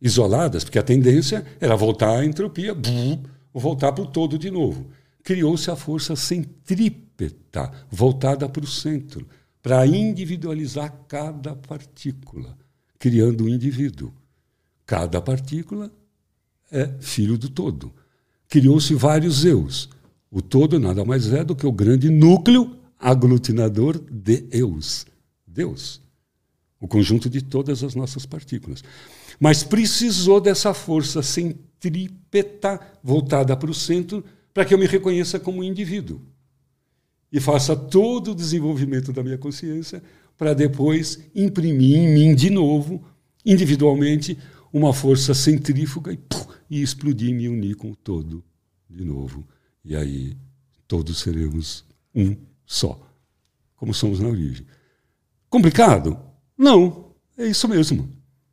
[0.00, 2.76] isoladas, porque a tendência era voltar à entropia,
[3.52, 4.90] voltar para o todo de novo.
[5.22, 9.26] Criou-se a força centrípeta, voltada para o centro,
[9.62, 12.56] para individualizar cada partícula,
[12.98, 14.12] criando um indivíduo.
[14.86, 15.90] Cada partícula
[16.70, 17.92] é filho do todo.
[18.50, 19.88] Criou-se vários eus.
[20.30, 25.06] O todo nada mais é do que o grande núcleo aglutinador de eus.
[25.46, 26.02] Deus.
[26.78, 28.84] O conjunto de todas as nossas partículas.
[29.38, 34.22] Mas precisou dessa força centrípeta voltada para o centro
[34.52, 36.20] para que eu me reconheça como indivíduo
[37.32, 40.02] e faça todo o desenvolvimento da minha consciência
[40.36, 43.04] para depois imprimir em mim de novo,
[43.44, 44.36] individualmente,
[44.72, 46.16] uma força centrífuga e,
[46.70, 48.44] e explodir e me unir com o todo
[48.88, 49.46] de novo.
[49.84, 50.36] E aí
[50.86, 53.12] todos seremos um só,
[53.74, 54.64] como somos na origem.
[55.48, 56.18] Complicado?
[56.56, 58.08] Não, é isso mesmo.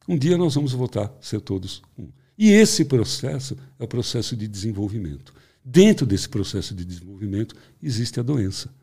[0.08, 2.10] Um dia nós vamos voltar a ser todos um.
[2.38, 5.34] E esse processo é o processo de desenvolvimento.
[5.64, 8.74] Dentro desse processo de desenvolvimento existe a doença.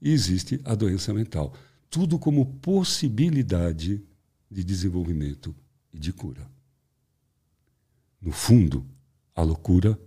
[0.00, 1.54] E existe a doença mental.
[1.88, 4.02] Tudo como possibilidade
[4.50, 5.54] de desenvolvimento
[5.92, 6.57] e de cura.
[8.20, 8.84] No fundo,
[9.34, 9.98] a loucura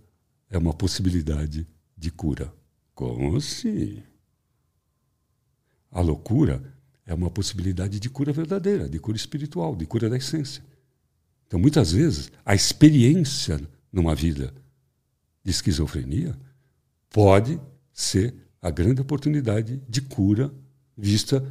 [0.50, 2.52] é uma possibilidade de cura.
[2.94, 4.02] Como assim?
[5.90, 6.62] A loucura
[7.06, 10.64] é uma possibilidade de cura verdadeira, de cura espiritual, de cura da essência.
[11.46, 13.60] Então, muitas vezes, a experiência
[13.92, 14.54] numa vida
[15.44, 16.38] de esquizofrenia
[17.10, 17.60] pode
[17.92, 20.52] ser a grande oportunidade de cura
[20.96, 21.44] vista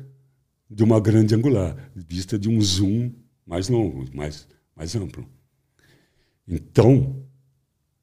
[0.69, 3.11] de uma grande angular, vista de um zoom
[3.45, 5.27] mais longo, mais, mais amplo.
[6.47, 7.23] Então,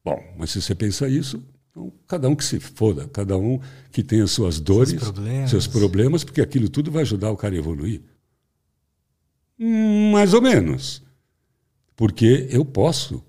[0.05, 3.61] bom, mas se você pensa isso, então, cada um que se foda, cada um
[3.93, 5.51] que tenha suas dores, seus problemas.
[5.51, 8.03] seus problemas, porque aquilo tudo vai ajudar o cara a evoluir.
[10.12, 11.03] Mais ou menos.
[11.95, 13.24] Porque eu posso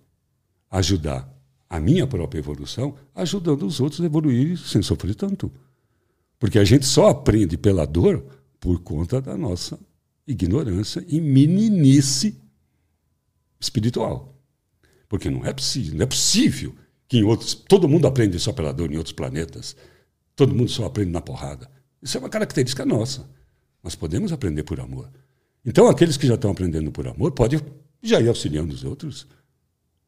[0.69, 1.27] ajudar
[1.69, 5.51] a minha própria evolução ajudando os outros a evoluir sem sofrer tanto.
[6.39, 8.25] Porque a gente só aprende pela dor
[8.59, 9.79] por conta da nossa
[10.25, 12.39] ignorância e meninice
[13.59, 14.38] espiritual.
[15.09, 16.75] Porque não é possível, não é possível
[17.07, 17.55] que em outros.
[17.55, 19.75] Todo mundo aprende só pela dor em outros planetas.
[20.35, 21.69] Todo mundo só aprende na porrada.
[22.01, 23.27] Isso é uma característica nossa.
[23.83, 25.09] Nós podemos aprender por amor.
[25.65, 27.59] Então, aqueles que já estão aprendendo por amor, podem
[28.01, 29.27] já ir auxiliando os outros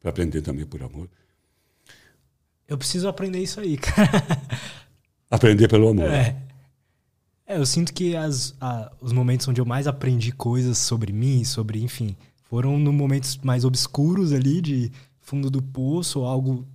[0.00, 1.10] para aprender também por amor.
[2.66, 4.08] Eu preciso aprender isso aí, cara.
[5.30, 6.10] Aprender pelo amor.
[6.10, 6.36] É.
[7.46, 11.44] é eu sinto que as, a, os momentos onde eu mais aprendi coisas sobre mim,
[11.44, 12.16] sobre, enfim,
[12.52, 14.92] foram no momentos mais obscuros ali, de
[15.22, 16.68] fundo do poço, algo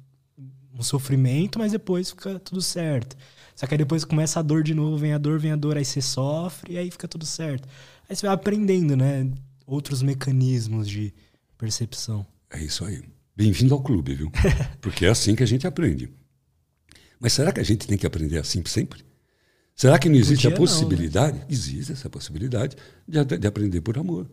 [0.74, 3.16] um sofrimento, mas depois fica tudo certo.
[3.56, 5.78] Só que aí depois começa a dor de novo, vem a dor, vem a dor,
[5.78, 7.70] aí você sofre e aí fica tudo certo.
[8.10, 9.30] Aí você vai aprendendo, né?
[9.68, 11.14] Outros mecanismos de
[11.60, 12.26] percepção.
[12.50, 13.04] É isso aí.
[13.36, 14.32] Bem-vindo ao clube, viu?
[14.82, 16.10] Porque é assim que a gente aprende.
[17.20, 19.06] Mas será que a gente tem que aprender assim sempre?
[19.76, 21.34] Será que não existe a possibilidade?
[21.34, 21.48] Não, né?
[21.52, 22.76] Existe essa possibilidade
[23.08, 24.28] de, de, aprender por amor.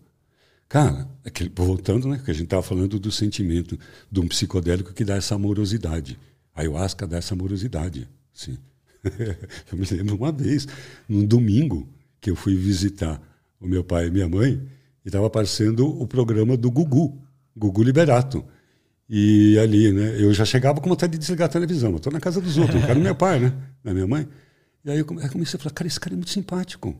[0.69, 3.79] Cara, aquele, voltando, né, que a gente estava falando do sentimento
[4.11, 6.19] de um psicodélico que dá essa amorosidade.
[6.55, 8.09] A ayahuasca dá essa amorosidade.
[8.33, 8.59] Sim.
[9.71, 10.67] eu me lembro uma vez,
[11.09, 11.89] num domingo,
[12.21, 13.21] que eu fui visitar
[13.61, 14.61] o meu pai e minha mãe,
[15.05, 17.19] e estava aparecendo o programa do Gugu,
[17.57, 18.45] Gugu Liberato.
[19.09, 21.95] E ali, né, eu já chegava com vontade de desligar a televisão.
[21.97, 23.53] Estou na casa dos outros, eu quero meu pai, né,
[23.83, 24.27] da minha mãe.
[24.85, 26.97] E aí eu comecei a falar, cara, esse cara é muito simpático.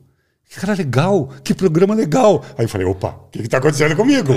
[0.49, 2.43] Que cara legal, que programa legal.
[2.57, 4.33] Aí eu falei, opa, o que está acontecendo comigo?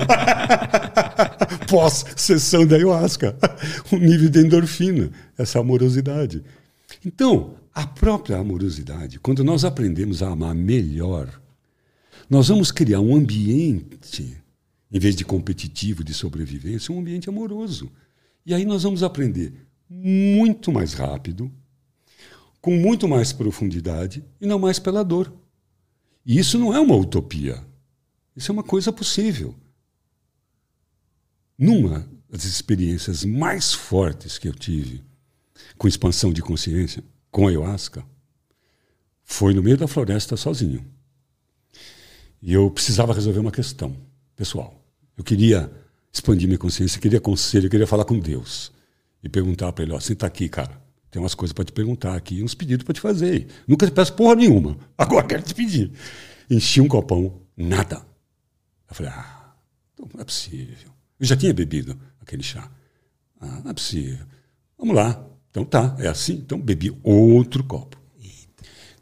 [1.68, 3.36] Pós-sessão da ayahuasca.
[3.92, 6.42] O nível de endorfina, essa amorosidade.
[7.04, 11.28] Então, a própria amorosidade, quando nós aprendemos a amar melhor,
[12.28, 14.36] Nós vamos criar um ambiente,
[14.92, 17.90] em vez de competitivo, de sobrevivência, um ambiente amoroso.
[18.44, 19.52] E aí nós vamos aprender
[19.88, 21.50] muito mais rápido,
[22.60, 25.32] com muito mais profundidade e não mais pela dor.
[26.28, 27.64] E isso não é uma utopia.
[28.36, 29.54] Isso é uma coisa possível.
[31.56, 35.02] Numa das experiências mais fortes que eu tive
[35.78, 38.04] com expansão de consciência, com ayahuasca,
[39.24, 40.84] foi no meio da floresta sozinho.
[42.42, 43.96] E eu precisava resolver uma questão
[44.36, 44.84] pessoal.
[45.16, 45.72] Eu queria
[46.12, 48.70] expandir minha consciência, queria conselho, queria falar com Deus.
[49.22, 50.78] E perguntar para ele: ó, senta aqui, cara.
[51.18, 53.48] Tem umas coisas para te perguntar aqui, uns pedidos para te fazer.
[53.66, 54.78] Nunca te peço porra nenhuma.
[54.96, 55.90] Agora quero te pedir.
[56.48, 58.06] Enchi um copão, nada.
[58.88, 59.52] Eu falei: ah,
[59.98, 60.92] não é possível.
[61.18, 62.70] Eu já tinha bebido aquele chá.
[63.40, 64.24] Ah, não é possível.
[64.78, 65.20] Vamos lá.
[65.50, 66.34] Então tá, é assim.
[66.34, 67.98] Então bebi outro copo.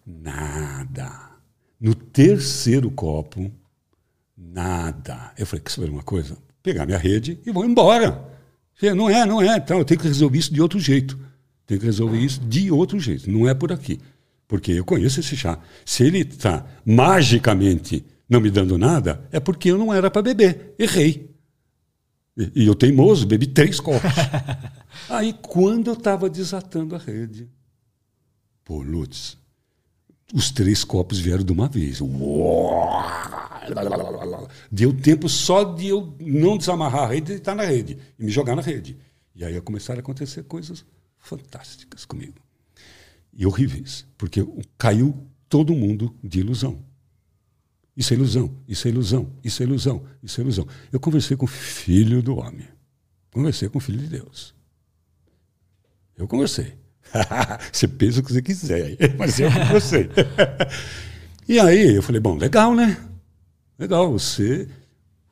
[0.06, 1.32] Nada.
[1.78, 3.52] No terceiro copo,
[4.34, 5.34] nada.
[5.36, 6.38] Eu falei, quer saber uma coisa?
[6.62, 8.26] Pegar minha rede e vou embora.
[8.96, 9.58] Não é, não é.
[9.58, 11.25] Então eu tenho que resolver isso de outro jeito.
[11.66, 13.30] Tenho que resolver isso de outro jeito.
[13.30, 13.98] Não é por aqui.
[14.46, 15.58] Porque eu conheço esse chá.
[15.84, 20.74] Se ele está magicamente não me dando nada, é porque eu não era para beber.
[20.78, 21.34] Errei.
[22.36, 24.10] E, e eu teimoso, bebi três copos.
[25.08, 27.48] Aí, quando eu estava desatando a rede,
[28.64, 29.38] pô, Lutz,
[30.34, 32.00] os três copos vieram de uma vez.
[34.70, 38.30] Deu tempo só de eu não desamarrar a rede e estar na rede, e me
[38.30, 38.96] jogar na rede.
[39.34, 40.84] E aí começaram a acontecer coisas
[41.26, 42.40] fantásticas comigo.
[43.32, 44.46] E horríveis, porque
[44.78, 46.78] caiu todo mundo de ilusão.
[47.96, 50.68] Isso é ilusão, isso é ilusão, isso é ilusão, isso é ilusão.
[50.92, 52.68] Eu conversei com o filho do homem.
[53.30, 54.54] Conversei com o filho de Deus.
[56.16, 56.74] Eu conversei.
[57.72, 60.10] você pensa o que você quiser, mas eu conversei.
[61.48, 62.98] e aí eu falei, bom, legal, né?
[63.78, 64.68] Legal, você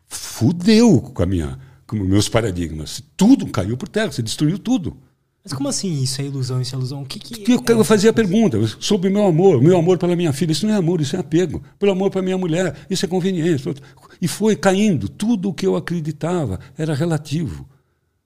[0.07, 3.03] fudeu com a minha, com meus paradigmas.
[3.17, 4.97] Tudo caiu por terra, você destruiu tudo.
[5.45, 7.03] Mas como assim isso é ilusão, isso é ilusão?
[7.03, 7.53] O que que...
[7.53, 10.53] Eu, eu fazia a pergunta sobre o meu amor, meu amor pela minha filha.
[10.53, 11.63] Isso não é amor, isso é apego.
[11.79, 13.75] Pelo amor para minha mulher, isso é conveniência.
[14.23, 15.07] E foi caindo.
[15.07, 17.69] Tudo o que eu acreditava era relativo.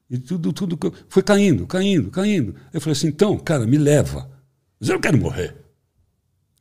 [0.09, 0.93] E tudo, tudo que eu...
[1.09, 2.55] foi caindo, caindo, caindo.
[2.73, 4.31] Eu falei assim, então, cara, me leva.
[4.79, 5.57] Mas eu não quero morrer.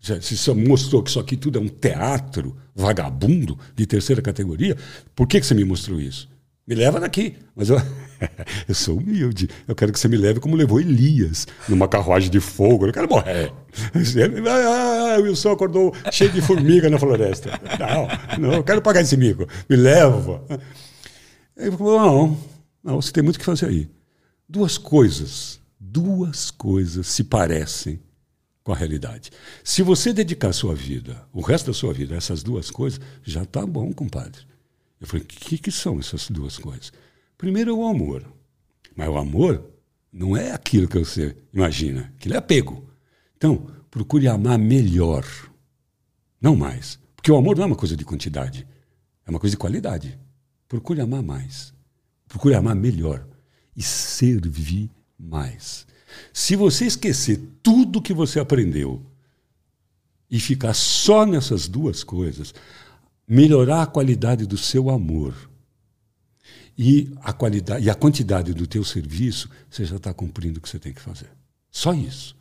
[0.01, 4.76] Se você mostrou que isso aqui tudo é um teatro vagabundo de terceira categoria,
[5.14, 6.28] por que, que você me mostrou isso?
[6.68, 7.38] Me leva daqui.
[7.55, 7.78] Mas eu,
[8.68, 9.49] eu sou humilde.
[9.68, 12.86] Eu quero que você me leve como levou Elias, numa carruagem de fogo.
[12.86, 13.53] Eu quero morrer.
[14.49, 17.51] Ah, o Wilson acordou cheio de formiga na floresta.
[17.80, 19.47] Não, não, eu quero pagar esse mico.
[19.70, 20.43] Me leva.
[21.55, 22.38] Ele falou, não,
[22.84, 23.89] não, você tem muito o que fazer aí.
[24.47, 27.99] Duas coisas, duas coisas se parecem
[28.63, 29.32] com a realidade.
[29.63, 33.43] Se você dedicar sua vida, o resto da sua vida, a essas duas coisas, já
[33.43, 34.41] está bom, compadre.
[34.99, 36.91] Eu falei, o que, que são essas duas coisas?
[37.37, 38.25] Primeiro é o amor.
[38.95, 39.63] Mas o amor
[40.11, 42.89] não é aquilo que você imagina, aquilo é apego.
[43.35, 45.23] Então, procure amar melhor,
[46.41, 46.99] não mais.
[47.15, 48.67] Porque o amor não é uma coisa de quantidade,
[49.25, 50.17] é uma coisa de qualidade.
[50.67, 51.73] Procure amar mais.
[52.27, 53.27] Procure amar melhor
[53.75, 55.85] e servir mais.
[56.33, 59.05] Se você esquecer tudo que você aprendeu
[60.29, 62.53] e ficar só nessas duas coisas,
[63.28, 65.36] melhorar a qualidade do seu amor
[66.78, 70.69] e a qualidade e a quantidade do teu serviço, você já está cumprindo o que
[70.69, 71.30] você tem que fazer.
[71.71, 72.36] Só isso.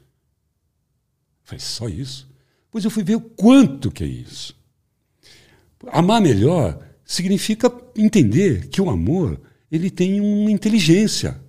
[1.42, 2.28] Faz só isso?
[2.70, 4.54] Pois eu fui ver o quanto que é isso.
[5.88, 11.40] Amar melhor significa entender que o amor ele tem uma inteligência.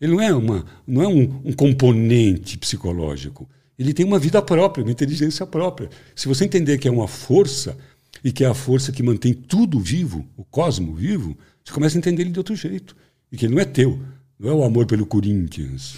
[0.00, 3.48] Ele não é, uma, não é um, um componente psicológico.
[3.78, 5.90] Ele tem uma vida própria, uma inteligência própria.
[6.14, 7.76] Se você entender que é uma força,
[8.24, 11.98] e que é a força que mantém tudo vivo, o cosmo vivo, você começa a
[11.98, 12.96] entender ele de outro jeito.
[13.30, 13.98] E que ele não é teu.
[14.38, 15.96] Não é o amor pelo Corinthians.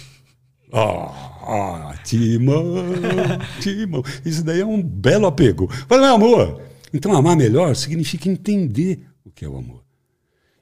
[0.71, 1.11] Ah,
[1.41, 2.75] ah Timão,
[3.61, 4.03] Timão.
[4.25, 5.67] Isso daí é um belo apego.
[5.87, 6.61] Fala, meu amor.
[6.93, 9.83] Então, amar melhor significa entender o que é o amor.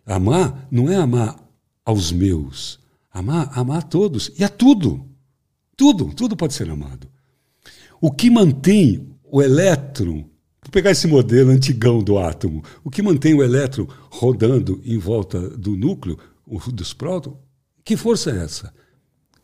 [0.05, 1.37] Amar não é amar
[1.83, 2.79] aos meus.
[3.11, 5.05] Amar, amar a todos e a tudo.
[5.75, 7.09] Tudo, tudo pode ser amado.
[7.99, 10.25] O que mantém o elétron
[10.71, 12.63] Vou pegar esse modelo antigão do átomo.
[12.81, 16.17] O que mantém o elétron rodando em volta do núcleo,
[16.73, 17.33] dos prótons,
[17.83, 18.73] que força é essa?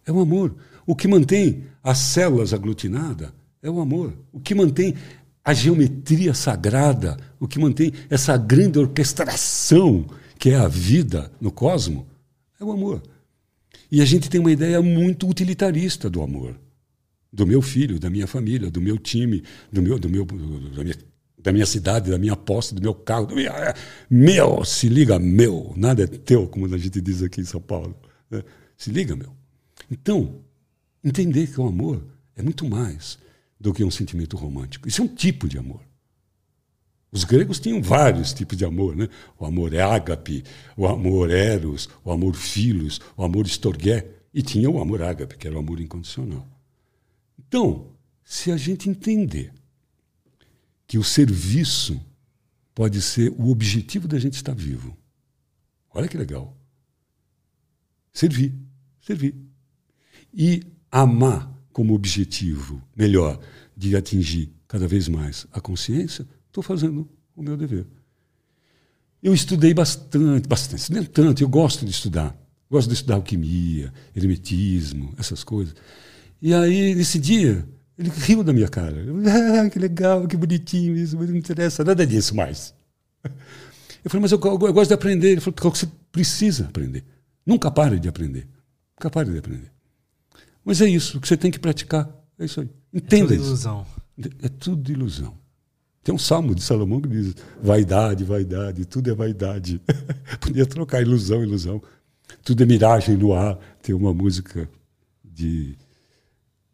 [0.05, 0.55] É o amor.
[0.86, 4.13] O que mantém as células aglutinadas é o amor.
[4.32, 4.95] O que mantém
[5.43, 10.05] a geometria sagrada, o que mantém essa grande orquestração
[10.39, 12.05] que é a vida no cosmos,
[12.57, 13.03] é o amor.
[13.91, 16.57] E a gente tem uma ideia muito utilitarista do amor.
[17.34, 20.95] Do meu filho, da minha família, do meu time, do meu, do meu, da minha
[21.47, 23.27] da minha cidade, da minha posse, do meu carro.
[23.27, 23.73] Do meu, é,
[24.09, 25.73] meu, se liga, meu.
[25.77, 27.95] Nada é teu, como a gente diz aqui em São Paulo.
[28.29, 28.43] Né?
[28.75, 29.31] Se liga, meu.
[29.89, 30.41] Então,
[31.01, 32.03] entender que o amor
[32.35, 33.17] é muito mais
[33.57, 34.89] do que um sentimento romântico.
[34.89, 35.79] Isso é um tipo de amor.
[37.13, 39.07] Os gregos tinham vários tipos de amor, né?
[39.39, 40.43] O amor ágape,
[40.75, 45.47] o amor eros, o amor filos, o amor estorgué, e tinha o amor ágape, que
[45.47, 46.45] era o amor incondicional.
[47.39, 47.87] Então,
[48.21, 49.53] se a gente entender
[50.88, 52.01] que o serviço
[52.73, 54.97] pode ser o objetivo da gente estar vivo.
[55.93, 56.55] Olha que legal.
[58.13, 58.55] Servir,
[59.01, 59.35] servir.
[60.33, 63.39] E amar como objetivo, melhor,
[63.75, 67.85] de atingir cada vez mais a consciência, estou fazendo o meu dever.
[69.21, 72.35] Eu estudei bastante, bastante, nem tanto, eu gosto de estudar.
[72.69, 75.73] Gosto de estudar alquimia, hermetismo, essas coisas.
[76.41, 77.67] E aí, nesse dia,
[77.97, 78.95] ele riu da minha cara.
[79.65, 82.73] Ah, que legal, que bonitinho isso, mas não interessa nada disso mais.
[84.03, 85.31] Eu falei, mas eu, eu, eu gosto de aprender.
[85.31, 87.03] Ele falou, porque você precisa aprender.
[87.45, 88.47] Nunca pare de aprender.
[88.97, 89.71] Nunca pare de aprender.
[90.63, 92.09] Mas é isso, que você tem que praticar.
[92.37, 92.69] É isso aí.
[92.93, 93.47] Entenda é tudo isso.
[93.47, 93.85] ilusão.
[94.41, 95.37] É tudo ilusão.
[96.03, 99.81] Tem um salmo de Salomão que diz: vaidade, vaidade, tudo é vaidade.
[100.39, 101.81] Podia trocar ilusão, ilusão.
[102.43, 103.57] Tudo é miragem no ar.
[103.81, 104.69] Tem uma música
[105.23, 105.77] de.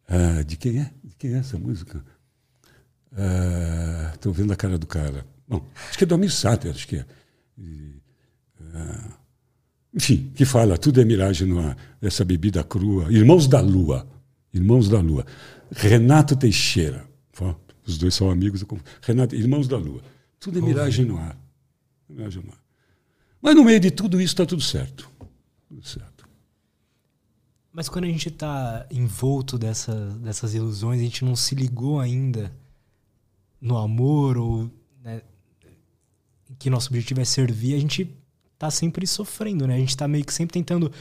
[0.08, 0.90] Uh, de quem é?
[1.18, 2.04] Quem é essa música?
[4.12, 5.26] Estou uh, vendo a cara do cara.
[5.48, 7.06] Bom, acho que é do Amir Sater, acho que é.
[7.56, 7.94] E,
[8.60, 9.12] uh,
[9.94, 13.10] enfim, que fala, tudo é miragem no ar, essa bebida crua.
[13.12, 14.06] Irmãos da Lua.
[14.52, 15.24] Irmãos da Lua.
[15.70, 17.08] Renato Teixeira.
[17.86, 18.64] Os dois são amigos.
[19.02, 20.02] Renato, Irmãos da Lua.
[20.40, 21.36] Tudo é miragem no ar.
[22.08, 22.58] Miragem no ar.
[23.40, 25.10] Mas no meio de tudo isso está tudo certo.
[25.68, 26.13] Tudo certo.
[27.74, 32.52] Mas quando a gente está envolto dessa, dessas ilusões, a gente não se ligou ainda
[33.60, 34.70] no amor ou
[35.02, 35.22] né,
[36.56, 38.16] que nosso objetivo é servir, a gente
[38.56, 39.74] tá sempre sofrendo, né?
[39.74, 40.92] A gente tá meio que sempre tentando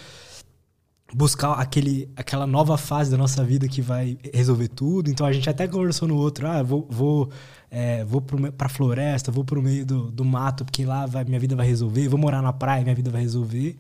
[1.14, 5.12] buscar aquele, aquela nova fase da nossa vida que vai resolver tudo.
[5.12, 7.30] Então a gente até conversou no outro, ah, vou, vou,
[7.70, 11.40] é, vou pro, pra floresta, vou pro meio do, do mato, porque lá vai, minha
[11.40, 13.78] vida vai resolver, vou morar na praia, minha vida vai resolver.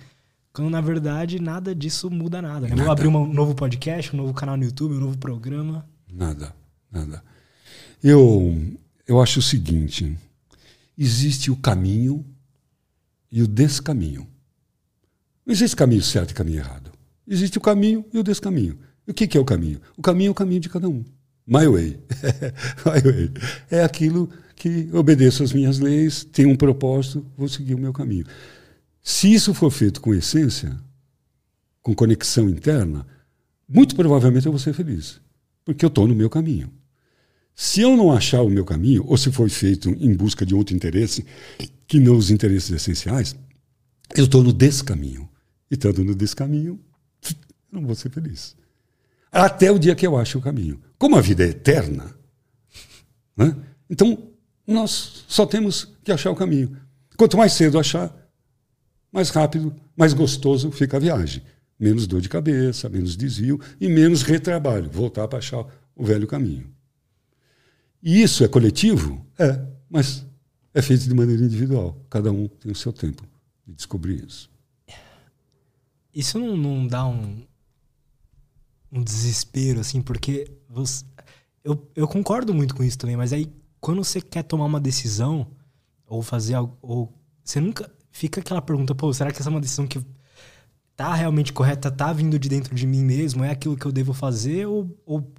[0.53, 2.67] Quando na verdade nada disso muda nada.
[2.67, 2.69] Né?
[2.69, 2.83] Nada.
[2.83, 5.83] Vou abrir um novo podcast, um novo canal no YouTube, um novo programa.
[6.11, 6.55] Nada,
[6.91, 7.23] nada.
[8.03, 8.55] Eu,
[9.07, 10.15] eu acho o seguinte:
[10.95, 12.23] existe o caminho
[13.31, 14.27] e o descaminho.
[15.43, 16.91] Não existe caminho certo e caminho errado.
[17.27, 18.77] Existe o caminho e o descaminho.
[19.07, 19.81] E o que, que é o caminho?
[19.97, 21.03] O caminho é o caminho de cada um.
[21.47, 21.99] My way.
[22.85, 23.31] My way.
[23.71, 28.25] É aquilo que obedeço às minhas leis, tenho um propósito, vou seguir o meu caminho.
[29.03, 30.79] Se isso for feito com essência,
[31.81, 33.05] com conexão interna,
[33.67, 35.19] muito provavelmente eu vou ser feliz,
[35.65, 36.71] porque eu estou no meu caminho.
[37.53, 40.75] Se eu não achar o meu caminho, ou se for feito em busca de outro
[40.75, 41.25] interesse,
[41.85, 43.35] que não os interesses essenciais,
[44.15, 45.29] eu estou no descaminho.
[45.69, 46.79] E estando no descaminho,
[47.71, 48.55] não vou ser feliz.
[49.31, 50.81] Até o dia que eu acho o caminho.
[50.97, 52.15] Como a vida é eterna,
[53.35, 53.55] né?
[53.89, 54.31] então
[54.65, 56.77] nós só temos que achar o caminho.
[57.17, 58.15] Quanto mais cedo achar,
[59.13, 61.43] mais rápido, mais gostoso fica a viagem.
[61.79, 64.89] Menos dor de cabeça, menos desvio e menos retrabalho.
[64.89, 66.73] Voltar para achar o velho caminho.
[68.01, 69.23] E isso é coletivo?
[69.37, 70.25] É, mas
[70.73, 72.03] é feito de maneira individual.
[72.09, 73.23] Cada um tem o seu tempo
[73.65, 74.49] de descobrir isso.
[76.13, 77.43] Isso não, não dá um,
[78.91, 81.05] um desespero, assim, porque você,
[81.63, 85.47] eu, eu concordo muito com isso também, mas aí quando você quer tomar uma decisão
[86.05, 87.11] ou fazer algo, ou
[87.43, 89.99] você nunca fica aquela pergunta, pô, será que essa é uma decisão que
[90.95, 93.43] tá realmente correta, tá vindo de dentro de mim mesmo?
[93.43, 95.33] É aquilo que eu devo fazer ou, ou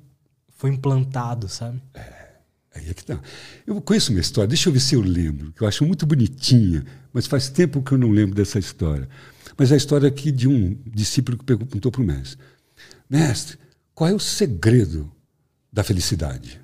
[0.50, 1.80] foi implantado, sabe?
[1.94, 2.34] É,
[2.74, 3.20] aí é que tá.
[3.64, 6.84] Eu conheço uma história, deixa eu ver se eu lembro, que eu acho muito bonitinha,
[7.12, 9.08] mas faz tempo que eu não lembro dessa história.
[9.56, 12.38] Mas é a história aqui de um discípulo que perguntou para o mestre:
[13.08, 13.56] Mestre,
[13.94, 15.10] qual é o segredo
[15.72, 16.60] da felicidade?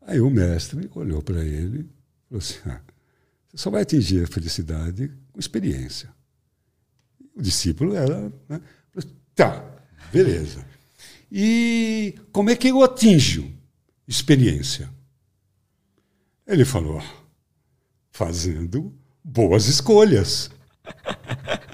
[0.00, 2.80] Aí o mestre olhou para ele e falou assim: ah,
[3.48, 6.12] você só vai atingir a felicidade com experiência.
[7.34, 8.32] O discípulo era.
[8.48, 8.60] Né?
[9.34, 9.64] Tá,
[10.12, 10.66] beleza.
[11.30, 13.50] E como é que eu atinjo
[14.06, 14.90] experiência?
[16.46, 17.02] Ele falou:
[18.10, 18.92] fazendo
[19.22, 20.50] boas escolhas.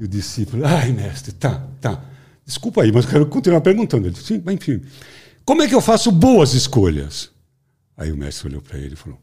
[0.00, 2.04] E o discípulo, ai, mestre, tá, tá.
[2.44, 4.08] Desculpa aí, mas quero continuar perguntando.
[4.08, 4.82] Ele disse, sim, enfim.
[5.44, 7.30] Como é que eu faço boas escolhas?
[7.96, 9.20] Aí o mestre olhou para ele e falou: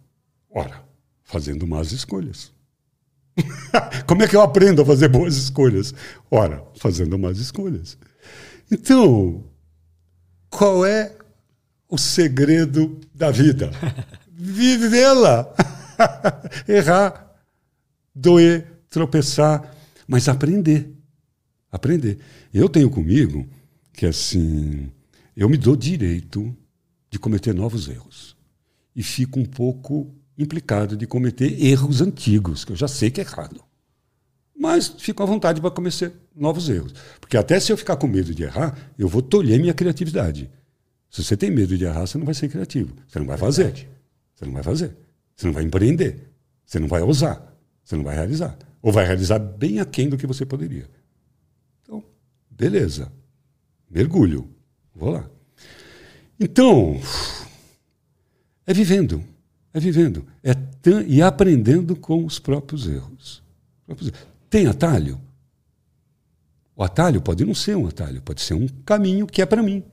[0.49, 0.81] Ora,
[1.29, 2.51] fazendo más escolhas.
[4.07, 5.93] Como é que eu aprendo a fazer boas escolhas?
[6.29, 7.97] Ora, fazendo más escolhas.
[8.71, 9.43] Então,
[10.49, 11.15] qual é
[11.87, 13.69] o segredo da vida?
[14.33, 15.53] vivê-la.
[16.67, 17.39] Errar,
[18.13, 19.75] doer, tropeçar,
[20.07, 20.91] mas aprender.
[21.71, 22.17] Aprender.
[22.51, 23.47] Eu tenho comigo
[23.93, 24.91] que assim,
[25.35, 26.55] eu me dou direito
[27.11, 28.35] de cometer novos erros.
[28.95, 33.23] E fico um pouco implicado de cometer erros antigos, que eu já sei que é
[33.23, 33.61] errado.
[34.57, 36.93] Mas fico à vontade para cometer novos erros.
[37.19, 40.49] Porque até se eu ficar com medo de errar, eu vou tolher minha criatividade.
[41.09, 42.93] Se você tem medo de errar, você não vai ser criativo.
[43.07, 43.87] Você não vai fazer.
[44.35, 44.95] Você não vai fazer.
[45.35, 46.29] Você não vai empreender.
[46.65, 47.55] Você não vai ousar.
[47.83, 48.57] Você não vai realizar.
[48.81, 50.89] Ou vai realizar bem aquém do que você poderia.
[51.81, 52.03] Então,
[52.49, 53.11] beleza.
[53.89, 54.49] Mergulho.
[54.93, 55.29] Vou lá.
[56.39, 56.99] Então,
[58.65, 59.23] é vivendo.
[59.73, 60.25] É vivendo.
[60.43, 60.53] É
[61.07, 63.43] e aprendendo com os próprios erros.
[64.49, 65.19] Tem atalho?
[66.75, 69.83] O atalho pode não ser um atalho, pode ser um caminho que é para mim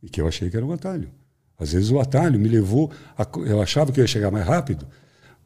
[0.00, 1.10] e que eu achei que era um atalho.
[1.58, 4.86] Às vezes o atalho me levou, a, eu achava que eu ia chegar mais rápido,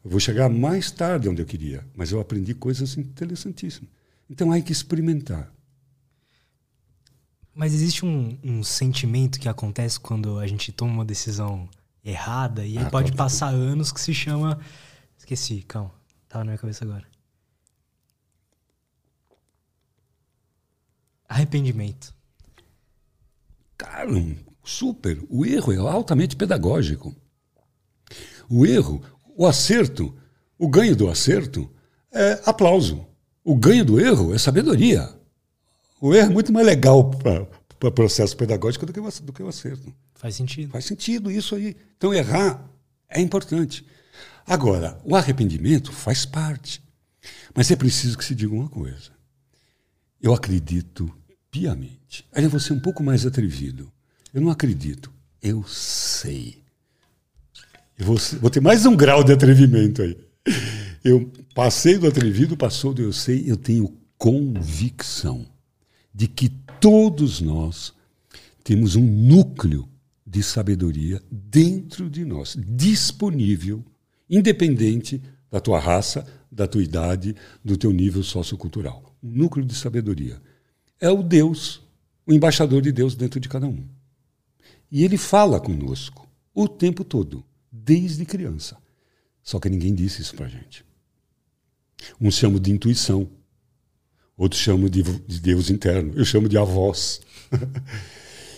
[0.03, 3.89] eu vou chegar mais tarde onde eu queria, mas eu aprendi coisas interessantíssimas.
[4.29, 5.51] Então há que experimentar.
[7.53, 11.67] Mas existe um, um, sentimento que acontece quando a gente toma uma decisão
[12.05, 14.59] errada e ah, pode passar anos que se chama.
[15.17, 15.91] Esqueci, calma.
[16.29, 17.05] Tá na minha cabeça agora.
[21.27, 22.13] Arrependimento.
[23.75, 24.09] Cara,
[24.63, 25.21] super.
[25.29, 27.15] O erro é altamente pedagógico.
[28.47, 29.01] O erro,
[29.35, 30.15] o acerto,
[30.57, 31.69] o ganho do acerto
[32.11, 33.07] é aplauso.
[33.43, 35.09] O ganho do erro é sabedoria.
[35.99, 37.47] O erro é muito mais legal para
[37.83, 39.93] o processo pedagógico do que, o, do que o acerto.
[40.15, 40.71] Faz sentido.
[40.71, 41.75] Faz sentido isso aí.
[41.97, 42.67] Então, errar
[43.09, 43.85] é importante.
[44.45, 46.83] Agora, o arrependimento faz parte.
[47.53, 49.11] Mas é preciso que se diga uma coisa.
[50.21, 51.11] Eu acredito
[51.51, 52.25] piamente.
[52.31, 53.91] Aí eu vou ser um pouco mais atrevido.
[54.33, 55.11] Eu não acredito.
[55.41, 56.63] Eu sei.
[57.97, 60.17] Eu vou, vou ter mais um grau de atrevimento aí.
[61.03, 65.45] Eu passei do atrevido, passou do eu sei, eu tenho convicção
[66.13, 66.49] de que
[66.79, 67.93] todos nós
[68.63, 69.87] temos um núcleo
[70.35, 73.85] de sabedoria dentro de nós, disponível,
[74.29, 77.33] independente da tua raça, da tua idade,
[77.63, 79.15] do teu nível sociocultural.
[79.23, 80.41] Um núcleo de sabedoria.
[80.99, 81.81] É o Deus,
[82.27, 83.81] o embaixador de Deus dentro de cada um.
[84.91, 88.75] E ele fala conosco o tempo todo, desde criança.
[89.41, 90.83] Só que ninguém disse isso para gente.
[92.19, 93.29] Uns chamam de intuição,
[94.37, 96.13] Outros chamam de, de Deus interno.
[96.15, 97.21] Eu chamo de avós.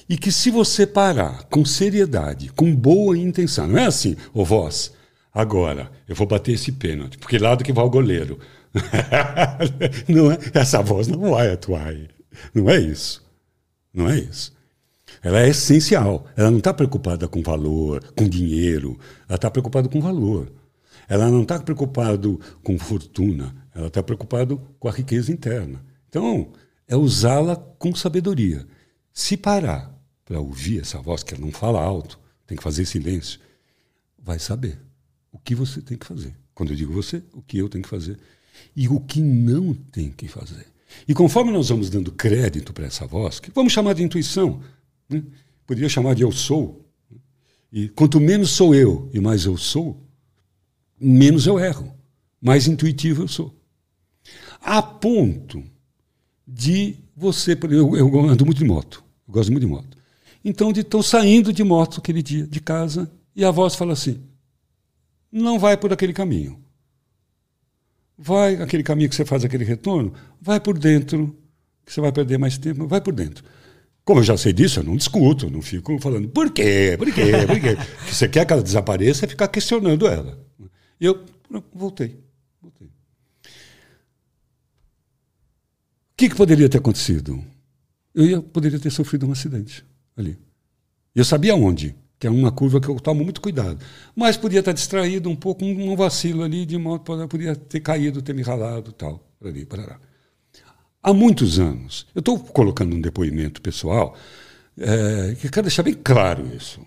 [0.10, 4.93] e que se você parar com seriedade, com boa intenção, não é assim, ô voz,
[5.34, 8.39] agora eu vou bater esse pênalti, porque lado que vai o goleiro.
[10.08, 12.08] não é, essa voz não vai atuar aí.
[12.53, 13.26] Não é isso.
[13.93, 14.55] Não é isso.
[15.22, 16.26] Ela é essencial.
[16.36, 18.97] Ela não está preocupada com valor, com dinheiro.
[19.28, 20.51] Ela está preocupada com valor.
[21.10, 22.30] Ela não está preocupada
[22.64, 23.55] com fortuna.
[23.74, 25.84] Ela está preocupada com a riqueza interna.
[26.08, 26.51] Então,
[26.88, 28.66] é usá-la com sabedoria.
[29.12, 29.97] Se parar
[30.28, 33.39] para ouvir essa voz, que ela não fala alto, tem que fazer silêncio,
[34.19, 34.80] vai saber
[35.32, 36.36] o que você tem que fazer.
[36.53, 38.19] Quando eu digo você, o que eu tenho que fazer
[38.75, 40.67] e o que não tem que fazer.
[41.07, 44.61] E conforme nós vamos dando crédito para essa voz, que vamos chamar de intuição,
[45.09, 45.23] né?
[45.65, 46.86] poderia chamar de eu sou,
[47.71, 50.05] e quanto menos sou eu e mais eu sou,
[50.99, 51.91] menos eu erro,
[52.41, 53.57] mais intuitivo eu sou
[54.61, 55.63] a ponto
[56.45, 57.57] de você.
[57.69, 59.97] Eu, eu ando muito de moto, eu gosto muito de moto.
[60.43, 64.22] Então, estou saindo de moto aquele dia de casa e a voz fala assim:
[65.31, 66.59] não vai por aquele caminho.
[68.18, 71.38] Vai aquele caminho que você faz aquele retorno, vai por dentro,
[71.85, 73.43] que você vai perder mais tempo, vai por dentro.
[74.03, 77.45] Como eu já sei disso, eu não discuto, não fico falando por quê, por quê,
[77.45, 77.77] por quê.
[78.09, 80.39] você quer que ela desapareça é ficar questionando ela.
[80.99, 81.23] E eu
[81.73, 82.19] voltei.
[82.61, 82.89] voltei.
[86.15, 87.43] que, que poderia ter acontecido?
[88.15, 89.85] Eu ia, poderia ter sofrido um acidente
[90.18, 90.38] ali.
[91.15, 93.80] Eu sabia onde, que é uma curva que eu tomo muito cuidado.
[94.15, 98.34] Mas podia estar distraído um pouco, um, vacilo ali, de modo podia ter caído, ter
[98.34, 99.23] me ralado tal.
[99.44, 99.99] Ali, parará.
[101.02, 104.15] Há muitos anos, eu estou colocando um depoimento pessoal,
[104.77, 106.81] é, que eu quero deixar bem claro isso.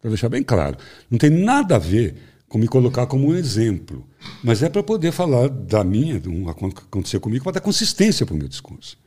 [0.00, 0.78] Quero deixar bem claro.
[1.10, 2.16] Não tem nada a ver
[2.48, 4.08] com me colocar como um exemplo.
[4.42, 8.34] Mas é para poder falar da minha, do que aconteceu comigo, para dar consistência para
[8.34, 8.98] o meu discurso.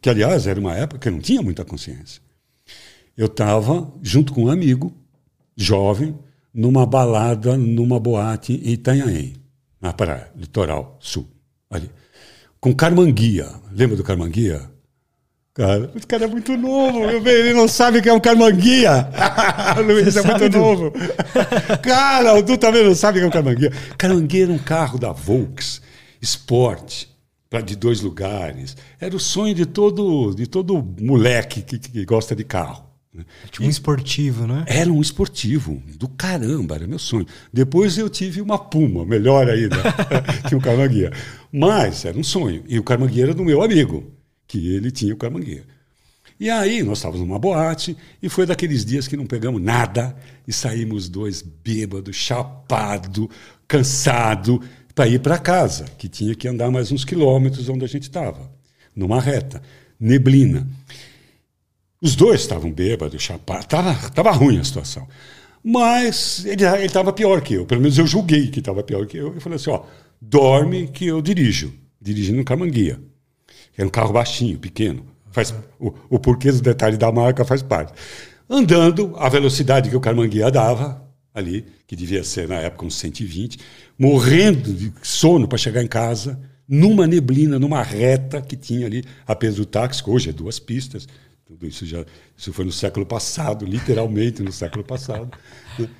[0.00, 2.22] Que, aliás, era uma época que eu não tinha muita consciência.
[3.16, 4.92] Eu estava junto com um amigo,
[5.56, 6.18] jovem,
[6.52, 9.34] numa balada, numa boate em Itanhaém,
[9.80, 11.28] na praia, litoral sul,
[11.70, 11.90] ali.
[12.60, 13.48] Com Carmanguia.
[13.72, 14.70] Lembra do Carmanguia?
[15.52, 19.08] Cara, esse cara é muito novo, meu bem, ele não sabe que é um carmanguia.
[19.84, 20.92] Luiz é muito novo.
[21.82, 23.72] cara, o Du também não sabe que é um carmanguia.
[23.98, 25.82] Carmanguia era um carro da Volks,
[26.22, 27.06] Sport,
[27.64, 28.76] de dois lugares.
[29.00, 32.89] Era o sonho de todo, de todo moleque que, que gosta de carro.
[33.12, 33.24] Né?
[33.50, 34.64] Tipo um esportivo, né?
[34.66, 37.26] Era um esportivo, do caramba, era meu sonho.
[37.52, 39.76] Depois eu tive uma Puma, melhor ainda
[40.48, 41.12] que o Carmanguia.
[41.52, 42.62] Mas era um sonho.
[42.68, 44.12] E o Carmanguia era do meu amigo,
[44.46, 45.64] que ele tinha o Carmanguia.
[46.38, 50.16] E aí nós estávamos numa boate e foi daqueles dias que não pegamos nada
[50.48, 53.28] e saímos dois bêbados, chapado,
[53.68, 54.62] cansado,
[54.94, 58.50] para ir para casa, que tinha que andar mais uns quilômetros onde a gente estava,
[58.96, 59.60] numa reta,
[59.98, 60.66] neblina.
[62.00, 65.06] Os dois estavam bêbados, chapados, estava tava ruim a situação.
[65.62, 69.34] Mas ele estava pior que eu, pelo menos eu julguei que estava pior que eu.
[69.34, 69.82] Eu falei assim: ó,
[70.20, 72.98] dorme que eu dirijo, dirigindo no Camanguia.
[73.76, 75.04] Era um carro baixinho, pequeno.
[75.30, 77.92] Faz, o, o porquê do detalhe da marca faz parte.
[78.48, 83.58] Andando, a velocidade que o Camanguia dava, ali, que devia ser na época uns 120,
[83.98, 89.34] morrendo de sono para chegar em casa, numa neblina, numa reta que tinha ali a
[89.34, 91.06] peso do táxi, hoje é duas pistas,
[91.50, 92.04] tudo isso já
[92.36, 95.36] isso foi no século passado, literalmente no século passado.
[95.76, 95.90] Né?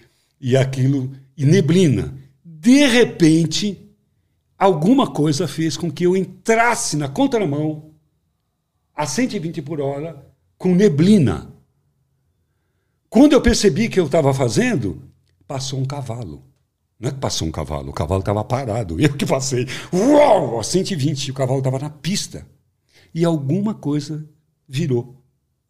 [0.41, 2.17] E aquilo e neblina.
[2.45, 3.91] De repente,
[4.57, 7.91] alguma coisa fez com que eu entrasse na contramão
[8.95, 10.25] a 120 por hora
[10.57, 11.53] com neblina.
[13.09, 15.03] Quando eu percebi que eu estava fazendo,
[15.49, 16.45] passou um cavalo.
[16.97, 19.01] Não é que passou um cavalo, o cavalo estava parado.
[19.03, 22.47] Eu que passei, uau, a 120, o cavalo estava na pista.
[23.15, 24.29] E alguma coisa
[24.69, 25.20] virou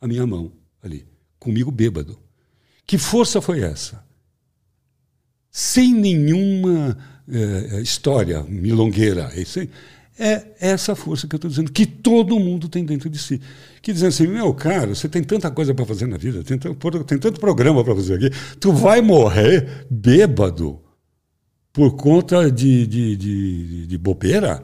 [0.01, 0.53] a minha mão
[0.83, 1.07] ali,
[1.39, 2.19] comigo bêbado.
[2.87, 4.03] Que força foi essa?
[5.51, 6.97] Sem nenhuma
[7.29, 9.31] é, história milongueira.
[10.19, 13.41] É essa força que eu estou dizendo, que todo mundo tem dentro de si.
[13.81, 17.19] Que dizendo assim, meu cara, você tem tanta coisa para fazer na vida, tem, tem
[17.19, 20.81] tanto programa para fazer aqui, tu vai morrer bêbado
[21.73, 24.63] por conta de, de, de, de bobeira?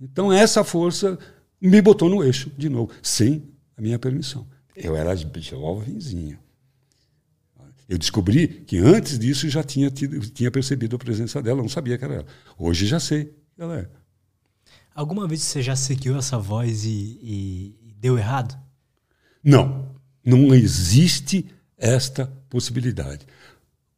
[0.00, 1.18] Então essa força
[1.60, 3.44] me botou no eixo de novo, sem
[3.76, 4.46] a minha permissão.
[4.74, 6.38] Eu era jovenzinho.
[7.88, 11.98] Eu descobri que antes disso já tinha, tido, tinha percebido a presença dela, não sabia
[11.98, 12.26] que era ela.
[12.58, 13.88] Hoje já sei que ela é.
[14.94, 18.58] Alguma vez você já seguiu essa voz e, e deu errado?
[19.42, 19.94] Não.
[20.24, 23.26] Não existe esta possibilidade.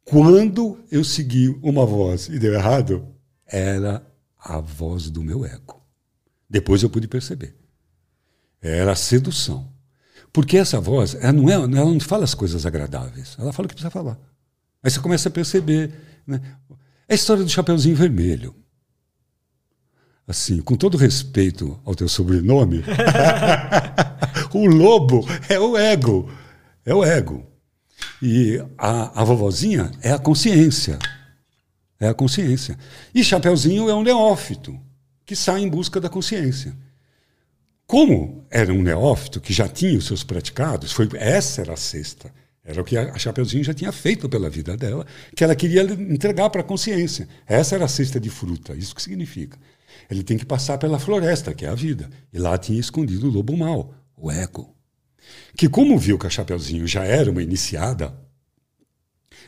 [0.03, 3.07] Quando eu segui uma voz e deu errado,
[3.45, 4.05] era
[4.37, 5.81] a voz do meu ego.
[6.49, 7.55] Depois eu pude perceber.
[8.61, 9.74] Era a sedução.
[10.35, 13.69] Porque essa voz, ela não, é, ela não fala as coisas agradáveis, ela fala o
[13.69, 14.19] que precisa falar.
[14.83, 15.93] Aí você começa a perceber.
[16.27, 16.41] Né?
[17.07, 18.53] É a história do Chapeuzinho Vermelho.
[20.27, 22.83] Assim, com todo respeito ao teu sobrenome,
[24.53, 26.29] o lobo é o ego.
[26.85, 27.49] É o ego.
[28.21, 30.99] E a, a vovozinha é a consciência.
[31.97, 32.77] É a consciência.
[33.13, 34.77] E Chapeuzinho é um neófito
[35.25, 36.75] que sai em busca da consciência.
[37.87, 42.33] Como era um neófito que já tinha os seus praticados, foi essa era a cesta.
[42.63, 45.05] Era o que a Chapeuzinho já tinha feito pela vida dela,
[45.35, 47.29] que ela queria entregar para a consciência.
[47.45, 49.59] Essa era a cesta de fruta, isso que significa.
[50.09, 52.09] Ele tem que passar pela floresta, que é a vida.
[52.33, 54.75] E lá tinha escondido o lobo mau, o ego.
[55.55, 58.19] Que, como viu que a Chapeuzinho já era uma iniciada,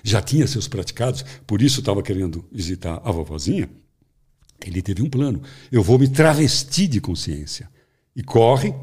[0.04, 3.68] já tinha seus praticados, por isso estava querendo visitar a vovozinha,
[4.64, 5.42] ele teve um plano.
[5.72, 7.68] Eu vou me travestir de consciência
[8.18, 8.74] e corre,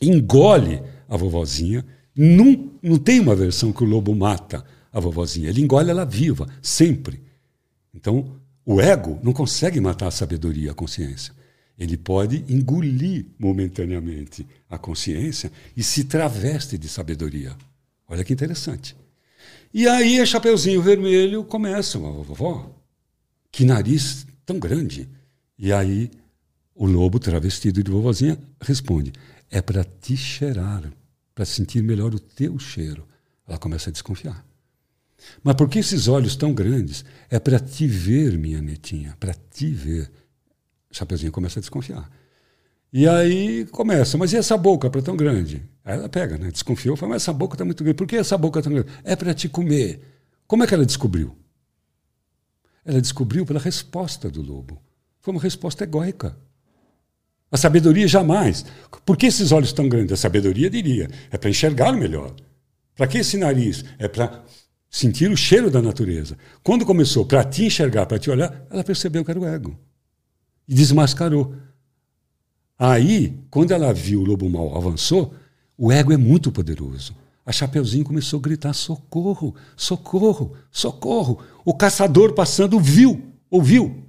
[0.00, 1.84] engole a vovozinha.
[2.16, 6.48] Não, não tem uma versão que o lobo mata a vovozinha, ele engole ela viva,
[6.62, 7.22] sempre.
[7.94, 11.34] Então, o ego não consegue matar a sabedoria, a consciência.
[11.78, 17.54] Ele pode engolir momentaneamente a consciência e se traveste de sabedoria.
[18.08, 18.96] Olha que interessante.
[19.74, 22.74] E aí, a Chapeuzinho Vermelho começa, a vovó,
[23.50, 25.08] que nariz tão grande.
[25.58, 26.10] E aí
[26.82, 29.12] o lobo, travestido de vovozinha, responde:
[29.48, 30.92] É para te cheirar,
[31.32, 33.06] para sentir melhor o teu cheiro.
[33.46, 34.44] Ela começa a desconfiar.
[35.44, 37.04] Mas por que esses olhos tão grandes?
[37.30, 40.10] É para te ver, minha netinha, para te ver.
[40.90, 42.10] Chapeuzinho começa a desconfiar.
[42.92, 45.62] E aí começa, mas e essa boca para tão grande?
[45.84, 46.50] Aí ela pega, né?
[46.50, 47.96] Desconfiou, fala, mas essa boca está muito grande.
[47.96, 48.90] Por que essa boca tão grande?
[49.04, 50.02] É para te comer.
[50.48, 51.36] Como é que ela descobriu?
[52.84, 54.82] Ela descobriu pela resposta do lobo.
[55.20, 56.36] Foi uma resposta egóica.
[57.52, 58.64] A sabedoria jamais.
[59.04, 60.14] Por que esses olhos tão grandes?
[60.14, 62.34] A sabedoria diria: é para enxergar melhor.
[62.96, 63.84] Para que esse nariz?
[63.98, 64.42] É para
[64.90, 66.38] sentir o cheiro da natureza.
[66.62, 69.78] Quando começou para te enxergar, para te olhar, ela percebeu que era o ego.
[70.66, 71.54] E desmascarou.
[72.78, 75.34] Aí, quando ela viu o lobo mal avançou,
[75.76, 77.14] o ego é muito poderoso.
[77.44, 81.38] A Chapeuzinho começou a gritar: socorro, socorro, socorro.
[81.66, 83.20] O caçador passando viu,
[83.50, 84.04] ouviu.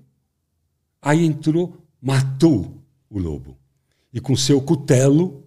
[1.01, 2.72] Aí entrou, matou
[3.13, 3.57] o lobo.
[4.11, 5.43] E com seu cutelo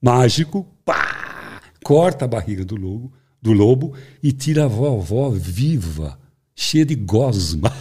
[0.00, 3.12] mágico, pá, corta a barriga do lobo,
[3.42, 6.18] do lobo e tira a vovó viva,
[6.54, 7.72] cheia de gosma,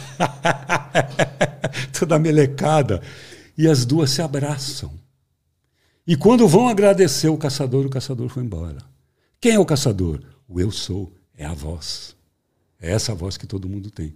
[1.98, 3.02] toda melecada
[3.58, 4.92] e as duas se abraçam.
[6.06, 8.78] E quando vão agradecer o caçador, o caçador foi embora.
[9.40, 10.22] Quem é o caçador?
[10.48, 12.16] O eu sou, é a voz.
[12.80, 14.14] É essa voz que todo mundo tem.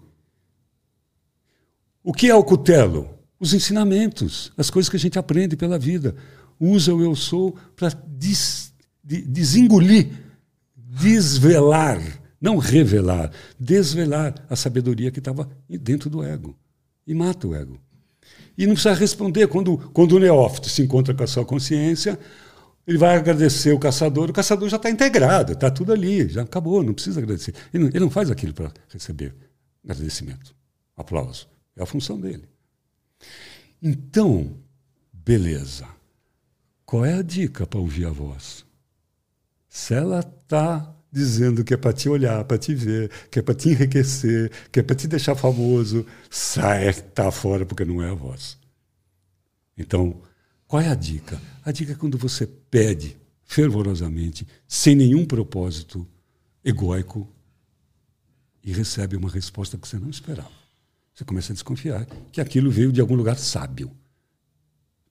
[2.04, 3.21] O que é o cutelo?
[3.42, 6.16] Os ensinamentos, as coisas que a gente aprende pela vida.
[6.60, 8.72] Usa o eu sou para des,
[9.04, 10.12] de, desengolir,
[10.76, 12.00] desvelar,
[12.40, 16.56] não revelar, desvelar a sabedoria que estava dentro do ego.
[17.08, 17.82] E mata o ego.
[18.56, 19.48] E não precisa responder.
[19.48, 22.20] Quando, quando o neófito se encontra com a sua consciência,
[22.86, 26.84] ele vai agradecer o caçador, o caçador já está integrado, está tudo ali, já acabou,
[26.84, 27.56] não precisa agradecer.
[27.74, 29.34] Ele não, ele não faz aquilo para receber
[29.84, 30.56] agradecimento,
[30.96, 31.48] aplauso.
[31.76, 32.51] É a função dele.
[33.82, 34.56] Então,
[35.12, 35.88] beleza.
[36.86, 38.66] Qual é a dica para ouvir a voz?
[39.70, 43.56] Se ela está dizendo que é para te olhar, para te ver, que é para
[43.56, 48.14] te enriquecer, que é para te deixar famoso, sai, tá fora porque não é a
[48.14, 48.58] voz.
[49.78, 50.22] Então,
[50.68, 51.42] qual é a dica?
[51.66, 56.08] A dica é quando você pede fervorosamente, sem nenhum propósito
[56.64, 57.28] egóico,
[58.64, 60.61] e recebe uma resposta que você não esperava.
[61.22, 63.92] Você começa a desconfiar que aquilo veio de algum lugar sábio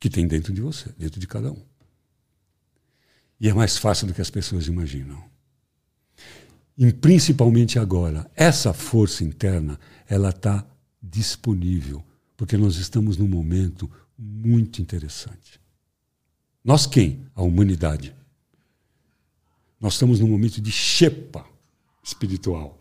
[0.00, 1.62] que tem dentro de você, dentro de cada um.
[3.38, 5.22] E é mais fácil do que as pessoas imaginam
[6.76, 9.78] e principalmente agora, essa força interna,
[10.08, 10.66] ela está
[11.00, 12.02] disponível,
[12.36, 13.88] porque nós estamos num momento
[14.18, 15.60] muito interessante.
[16.64, 17.24] Nós quem?
[17.36, 18.16] A humanidade.
[19.78, 21.44] Nós estamos num momento de chepa
[22.02, 22.76] espiritual,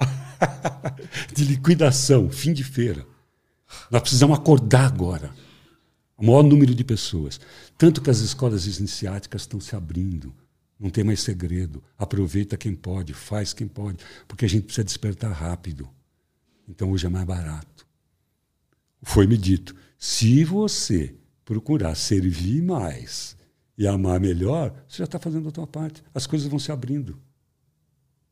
[1.35, 3.05] de liquidação, fim de feira.
[3.91, 5.33] Nós precisamos acordar agora.
[6.17, 7.39] O maior número de pessoas.
[7.77, 10.33] Tanto que as escolas iniciáticas estão se abrindo
[10.79, 11.83] não tem mais segredo.
[11.97, 13.97] Aproveita quem pode, faz quem pode,
[14.27, 15.89] porque a gente precisa despertar rápido.
[16.67, 17.85] Então hoje é mais barato.
[19.03, 21.13] Foi-me dito: se você
[21.43, 23.35] procurar servir mais
[23.77, 26.01] e amar melhor, você já está fazendo a tua parte.
[26.13, 27.19] As coisas vão se abrindo.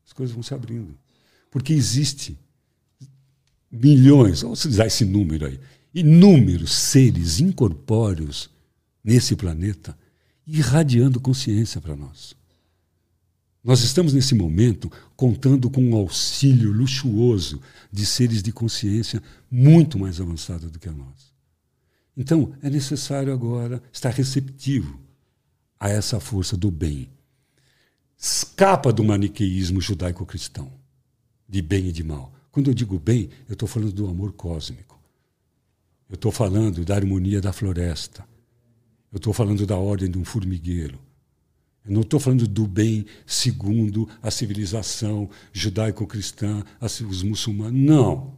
[0.06, 0.98] As coisas vão se abrindo.
[1.50, 2.38] Porque existe
[3.70, 5.58] milhões, vamos usar esse número aí,
[5.94, 8.50] inúmeros seres incorpóreos
[9.02, 9.96] nesse planeta
[10.46, 12.34] irradiando consciência para nós.
[13.62, 17.60] Nós estamos nesse momento contando com um auxílio luxuoso
[17.92, 21.32] de seres de consciência muito mais avançados do que a nós.
[22.16, 24.98] Então, é necessário agora estar receptivo
[25.78, 27.08] a essa força do bem.
[28.16, 30.72] Escapa do maniqueísmo judaico-cristão,
[31.48, 32.32] de bem e de mal.
[32.50, 34.98] Quando eu digo bem, eu estou falando do amor cósmico.
[36.08, 38.26] Eu estou falando da harmonia da floresta.
[39.12, 40.98] Eu estou falando da ordem de um formigueiro.
[41.84, 47.78] Eu não estou falando do bem segundo a civilização judaico-cristã, os muçulmanos.
[47.80, 48.36] Não.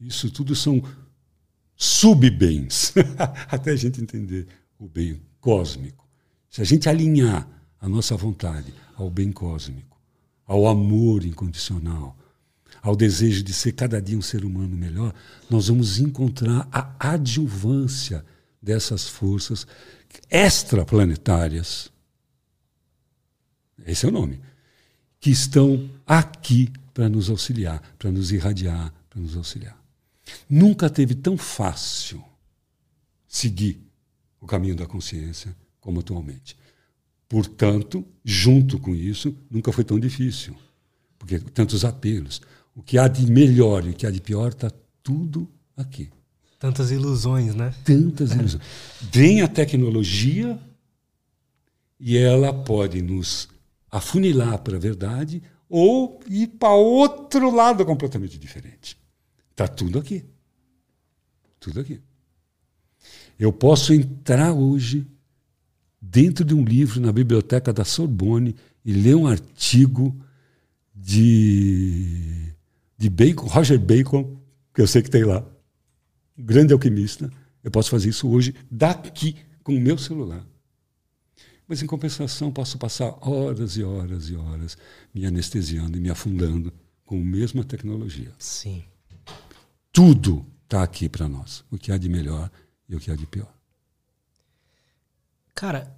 [0.00, 0.82] Isso tudo são
[1.76, 2.92] subbens,
[3.48, 4.46] até a gente entender
[4.78, 6.06] o bem cósmico.
[6.50, 7.48] Se a gente alinhar
[7.80, 9.96] a nossa vontade ao bem cósmico,
[10.44, 12.17] ao amor incondicional,
[12.82, 15.14] ao desejo de ser cada dia um ser humano melhor,
[15.48, 18.24] nós vamos encontrar a adjuvância
[18.60, 19.66] dessas forças
[20.30, 21.90] extraplanetárias
[23.86, 24.40] esse é o nome,
[25.20, 29.78] que estão aqui para nos auxiliar, para nos irradiar, para nos auxiliar.
[30.48, 32.22] Nunca teve tão fácil
[33.26, 33.80] seguir
[34.40, 36.56] o caminho da consciência como atualmente.
[37.28, 40.56] Portanto, junto com isso, nunca foi tão difícil,
[41.18, 42.40] porque tantos apelos.
[42.78, 44.70] O que há de melhor e o que há de pior está
[45.02, 46.08] tudo aqui.
[46.60, 47.74] Tantas ilusões, né?
[47.84, 48.62] Tantas ilusões.
[49.12, 50.56] Vem a tecnologia
[51.98, 53.48] e ela pode nos
[53.90, 58.96] afunilar para a verdade ou ir para outro lado completamente diferente.
[59.50, 60.24] Está tudo aqui.
[61.58, 62.00] Tudo aqui.
[63.36, 65.04] Eu posso entrar hoje
[66.00, 70.16] dentro de um livro na biblioteca da Sorbonne e ler um artigo
[70.94, 72.52] de,
[72.98, 74.36] de Bacon, Roger Bacon,
[74.74, 75.46] que eu sei que tem lá,
[76.36, 77.30] um grande alquimista.
[77.62, 80.44] Eu posso fazer isso hoje daqui com o meu celular.
[81.66, 84.76] Mas, em compensação, posso passar horas e horas e horas
[85.14, 86.72] me anestesiando e me afundando
[87.04, 88.32] com a mesma tecnologia.
[88.38, 88.82] Sim.
[89.92, 91.64] Tudo está aqui para nós.
[91.70, 92.50] O que há de melhor
[92.88, 93.52] e o que há de pior.
[95.54, 95.94] Cara,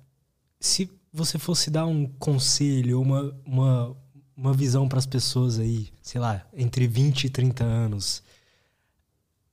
[0.59, 3.97] se você fosse dar um conselho, uma, uma,
[4.41, 8.23] uma visão para as pessoas aí, sei lá, entre 20 e 30 anos,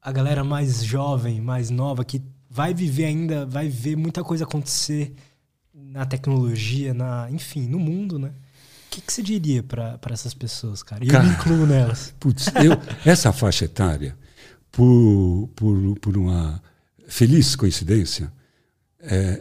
[0.02, 5.14] a galera mais jovem, mais nova, que vai viver ainda, vai ver muita coisa acontecer
[5.74, 8.30] na tecnologia, na, enfim, no mundo, né?
[8.30, 11.04] O que, que você diria para essas pessoas, cara?
[11.04, 12.14] E eu me incluo nelas.
[12.18, 12.72] Putz, eu,
[13.06, 14.18] essa faixa etária,
[14.72, 16.64] por, por, por uma
[17.10, 18.32] feliz coincidência,
[19.10, 19.40] é,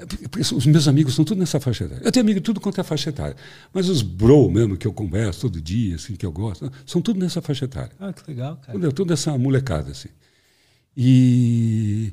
[0.54, 2.04] os meus amigos estão tudo nessa faixa etária.
[2.04, 3.34] Eu tenho amigo tudo quanto é faixa etária.
[3.74, 7.18] Mas os bro mesmo que eu converso todo dia, assim, que eu gosto, são tudo
[7.18, 7.90] nessa faixa etária.
[7.98, 8.78] Ah, que legal, cara.
[8.78, 10.08] Tudo, tudo essa molecada, assim.
[10.96, 12.12] E,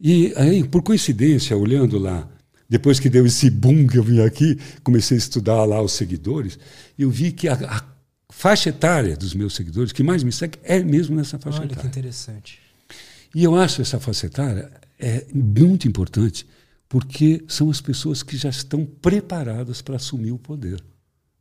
[0.00, 2.26] e aí, por coincidência, olhando lá,
[2.68, 6.58] depois que deu esse boom que eu vim aqui, comecei a estudar lá os seguidores,
[6.98, 7.84] eu vi que a, a
[8.30, 11.82] faixa etária dos meus seguidores, que mais me segue, é mesmo nessa faixa Olha etária.
[11.82, 12.58] que interessante.
[13.34, 16.46] E eu acho essa faixa etária é muito importante,
[16.88, 20.82] porque são as pessoas que já estão preparadas para assumir o poder.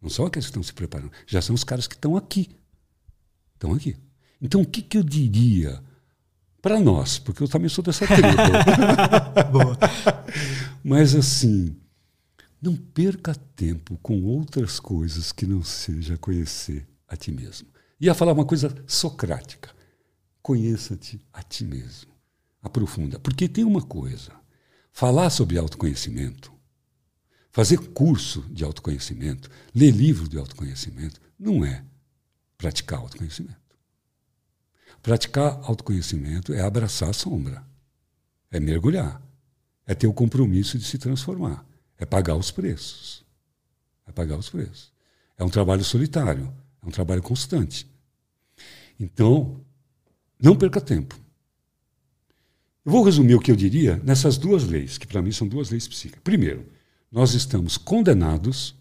[0.02, 2.50] Não aqueles que estão se preparando, já são os caras que estão aqui.
[3.54, 3.96] Estão aqui.
[4.42, 5.82] Então, o que, que eu diria
[6.62, 8.26] para nós, porque eu também sou dessa tribo.
[10.84, 11.76] Mas assim,
[12.62, 17.68] não perca tempo com outras coisas que não seja conhecer a ti mesmo.
[18.00, 19.74] Ia falar uma coisa socrática.
[20.42, 22.12] Conheça-te a ti mesmo.
[22.62, 23.20] Aprofunda.
[23.20, 24.32] Porque tem uma coisa:
[24.96, 26.54] falar sobre autoconhecimento,
[27.52, 31.84] fazer curso de autoconhecimento, ler livro de autoconhecimento, não é
[32.58, 33.60] praticar autoconhecimento.
[35.04, 37.62] Praticar autoconhecimento é abraçar a sombra,
[38.50, 39.22] é mergulhar,
[39.86, 41.68] é ter o compromisso de se transformar,
[41.98, 43.26] é pagar os preços.
[44.08, 44.94] É pagar os preços.
[45.38, 47.86] É um trabalho solitário, é um trabalho constante.
[48.98, 49.60] Então,
[50.40, 51.20] não perca tempo.
[52.86, 55.72] Eu vou resumir o que eu diria nessas duas leis, que para mim são duas
[55.72, 56.22] leis psíquicas.
[56.24, 56.68] Primeiro,
[57.12, 58.76] nós estamos condenados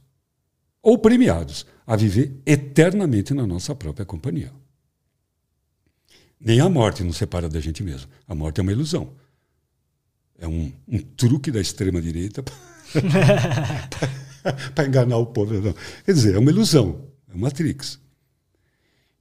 [0.82, 4.52] ou premiados a viver eternamente na nossa própria companhia.
[6.38, 8.10] Nem a morte nos separa da gente mesmo.
[8.28, 9.14] A morte é uma ilusão.
[10.38, 12.44] É um, um truque da extrema-direita
[14.74, 15.54] para enganar o povo.
[15.54, 15.74] Não.
[16.04, 17.98] Quer dizer, é uma ilusão, é uma matrix.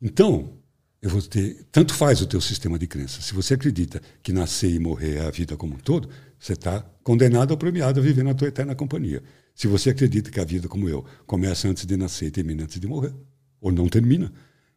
[0.01, 0.57] Então,
[1.03, 1.65] eu vou ter.
[1.69, 3.21] Tanto faz o teu sistema de crença.
[3.21, 6.09] Se você acredita que nascer e morrer é a vida como um todo,
[6.39, 9.21] você está condenado ou premiado a viver na tua eterna companhia.
[9.53, 12.79] Se você acredita que a vida, como eu, começa antes de nascer e termina antes
[12.79, 13.13] de morrer,
[13.59, 14.31] ou não termina,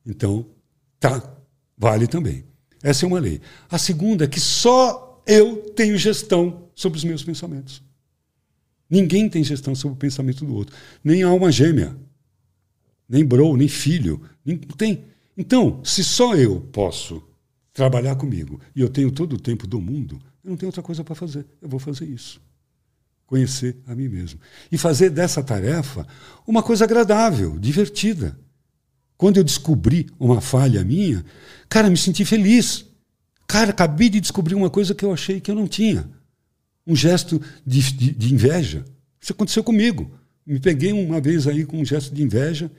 [0.05, 0.51] então
[0.99, 1.23] tá
[1.79, 2.45] vale também.
[2.83, 3.41] Essa é uma lei.
[3.71, 7.81] A segunda é que só eu tenho gestão sobre os meus pensamentos.
[8.91, 10.75] Ninguém tem gestão sobre o pensamento do outro.
[11.05, 11.97] Nem alma gêmea.
[13.09, 14.21] Nem bro, nem filho.
[14.45, 15.05] Nem, tem.
[15.37, 17.23] Então, se só eu posso
[17.73, 21.05] trabalhar comigo e eu tenho todo o tempo do mundo, eu não tenho outra coisa
[21.05, 21.47] para fazer.
[21.61, 22.41] Eu vou fazer isso.
[23.27, 24.41] Conhecer a mim mesmo.
[24.73, 26.07] E fazer dessa tarefa
[26.47, 28.39] uma coisa agradável, divertida.
[29.19, 31.25] Quando eu descobri uma falha minha,
[31.69, 32.87] cara, me senti feliz.
[33.47, 36.09] Cara, acabei de descobrir uma coisa que eu achei que eu não tinha.
[36.87, 38.85] Um gesto de, de, de inveja.
[39.21, 40.11] Isso aconteceu comigo.
[40.47, 42.71] Me peguei uma vez aí com um gesto de inveja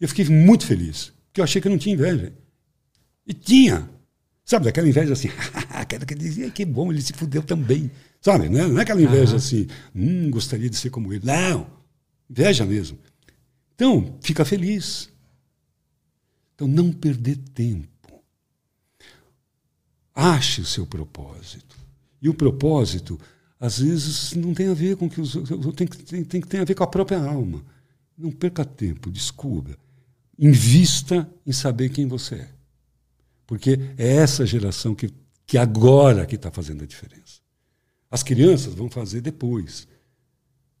[0.00, 1.12] e eu fiquei muito feliz.
[1.32, 2.30] Porque eu achei que eu não tinha inveja.
[3.26, 3.88] E tinha.
[4.44, 5.28] Sabe, aquela inveja assim,
[5.70, 7.90] aquela que dizia que bom, ele se fudeu também.
[8.20, 9.38] Sabe, não é, não é aquela inveja uhum.
[9.38, 11.24] assim, hum, gostaria de ser como ele.
[11.24, 11.66] Não,
[12.28, 12.98] inveja mesmo.
[13.74, 15.08] Então, fica feliz.
[16.54, 17.88] Então, não perder tempo.
[20.14, 21.78] Ache o seu propósito.
[22.20, 23.18] E o propósito,
[23.58, 25.74] às vezes, não tem a ver com o que os outros.
[25.74, 27.64] Tem, tem, tem que ter a ver com a própria alma.
[28.18, 29.78] Não perca tempo, descubra.
[30.42, 32.48] Invista em saber quem você é.
[33.46, 35.08] Porque é essa geração que,
[35.46, 37.40] que agora que está fazendo a diferença.
[38.10, 39.86] As crianças vão fazer depois.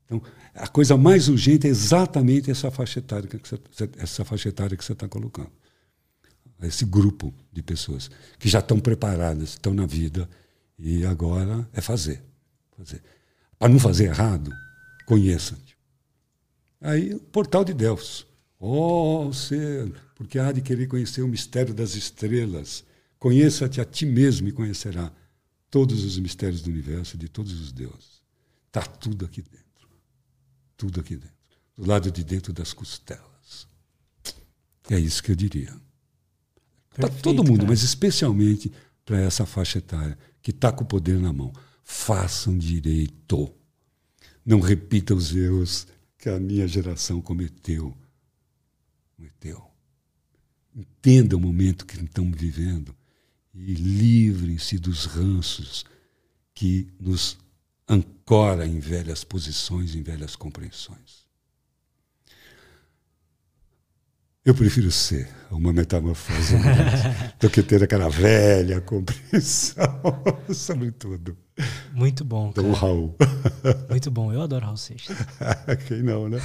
[0.04, 0.20] Então,
[0.54, 4.84] a coisa mais urgente é exatamente essa faixa etária que você, essa faixa etária que
[4.84, 5.50] você está colocando
[6.66, 10.28] esse grupo de pessoas que já estão preparadas, estão na vida
[10.78, 12.22] e agora é fazer.
[12.76, 13.02] fazer.
[13.58, 14.50] Para não fazer errado,
[15.06, 15.76] conheça-te.
[16.80, 18.26] Aí, o portal de Deus.
[18.64, 22.84] Oh, ser, porque há de querer conhecer o mistério das estrelas.
[23.18, 25.12] Conheça-te a ti mesmo e conhecerá
[25.68, 28.22] todos os mistérios do universo, de todos os deuses.
[28.68, 29.88] Está tudo aqui dentro.
[30.76, 31.34] Tudo aqui dentro.
[31.76, 33.66] Do lado de dentro das costelas.
[34.88, 35.74] É isso que eu diria.
[36.90, 37.68] Para todo mundo, cara.
[37.70, 38.70] mas especialmente
[39.04, 41.52] para essa faixa etária que está com o poder na mão.
[41.82, 43.52] Façam direito.
[44.46, 47.96] Não repita os erros que a minha geração cometeu.
[49.22, 49.62] Cometeu.
[50.74, 52.92] Entenda o momento que estamos vivendo
[53.54, 55.84] e livrem-se dos ranços
[56.52, 57.38] que nos
[57.88, 61.22] ancora em velhas posições, em velhas compreensões.
[64.44, 66.56] Eu prefiro ser uma metamorfose
[67.38, 70.02] do que ter aquela velha compreensão
[70.52, 71.38] sobre tudo.
[71.92, 72.50] Muito bom.
[72.50, 72.74] Do cara.
[72.74, 73.14] Raul.
[73.88, 74.32] Muito bom.
[74.32, 75.16] Eu adoro Raul Seixas.
[75.86, 76.40] Quem não, né?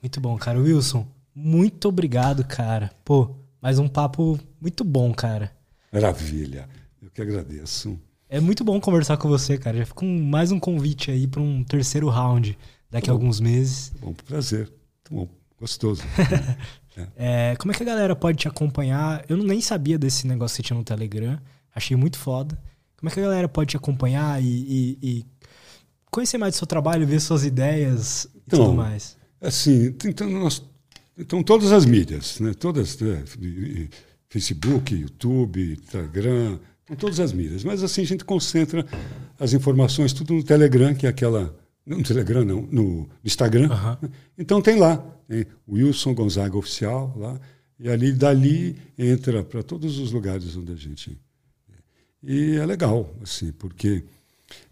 [0.00, 0.60] muito bom, cara.
[0.60, 1.04] Wilson,
[1.34, 2.90] muito obrigado, cara.
[3.04, 5.52] Pô, mais um papo muito bom, cara.
[5.92, 6.68] Maravilha.
[7.02, 7.98] Eu que agradeço.
[8.28, 9.78] É muito bom conversar com você, cara.
[9.78, 12.56] Já fica um, mais um convite aí para um terceiro round
[12.90, 13.92] daqui a alguns meses.
[14.00, 14.72] Bom, prazer.
[15.10, 15.28] Muito bom.
[15.58, 16.02] Gostoso.
[17.16, 19.24] É, como é que a galera pode te acompanhar?
[19.28, 21.40] Eu nem sabia desse negócio que tinha no Telegram.
[21.74, 22.60] Achei muito foda.
[22.96, 25.26] Como é que a galera pode te acompanhar e, e, e
[26.10, 29.16] conhecer mais do seu trabalho, ver suas ideias e então, tudo mais?
[29.40, 30.62] Assim, então, nós,
[31.20, 32.54] então todas as mídias, né?
[32.54, 33.22] Todas, né?
[34.28, 36.58] Facebook, YouTube, Instagram,
[36.98, 37.62] todas as mídias.
[37.62, 38.86] Mas assim a gente concentra
[39.38, 41.54] as informações tudo no Telegram, que é aquela
[41.86, 43.68] no Telegram, não, no Instagram.
[43.70, 44.08] Uhum.
[44.38, 44.96] Então tem lá,
[45.28, 47.40] tem Wilson Gonzaga Oficial lá,
[47.78, 51.18] e ali dali entra para todos os lugares onde a gente.
[52.22, 54.04] E é legal, assim, porque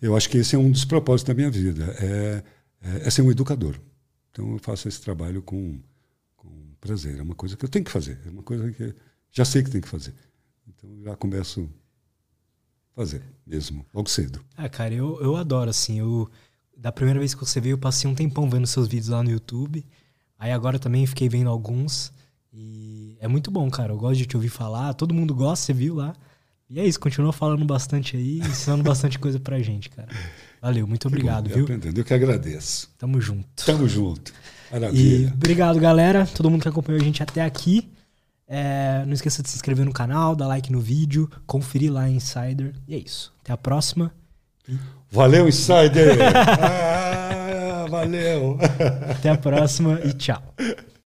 [0.01, 2.43] eu acho que esse é um dos propósitos da minha vida, é,
[2.83, 3.75] é, é ser um educador.
[4.31, 5.79] Então eu faço esse trabalho com
[6.81, 8.95] prazer, é uma coisa que eu tenho que fazer, é uma coisa que
[9.31, 10.15] já sei que tem que fazer.
[10.67, 11.69] Então já começo
[12.93, 14.41] a fazer mesmo, logo cedo.
[14.57, 16.31] Ah, cara, eu, eu adoro, assim, eu
[16.79, 19.31] da primeira vez que você veio, eu passei um tempão vendo seus vídeos lá no
[19.31, 19.85] YouTube.
[20.39, 22.13] Aí agora também fiquei vendo alguns.
[22.53, 23.93] E é muito bom, cara.
[23.93, 24.95] Eu gosto de te ouvir falar.
[24.95, 26.15] Todo mundo gosta, você viu lá.
[26.71, 30.09] E é isso, continua falando bastante aí, ensinando bastante coisa pra gente, cara.
[30.61, 31.65] Valeu, muito obrigado, viu?
[31.65, 31.99] Aprendendo.
[31.99, 32.91] Eu que agradeço.
[32.99, 33.65] Tamo junto.
[33.65, 34.33] Tamo junto.
[34.71, 35.29] Maravilha.
[35.29, 36.27] E obrigado, galera.
[36.27, 37.91] Todo mundo que acompanhou a gente até aqui.
[38.47, 42.75] É, não esqueça de se inscrever no canal, dar like no vídeo, conferir lá Insider.
[42.87, 43.33] E é isso.
[43.43, 44.13] Até a próxima.
[45.11, 46.19] Valeu, Insider!
[46.37, 48.59] ah, valeu!
[49.11, 50.43] Até a próxima e tchau.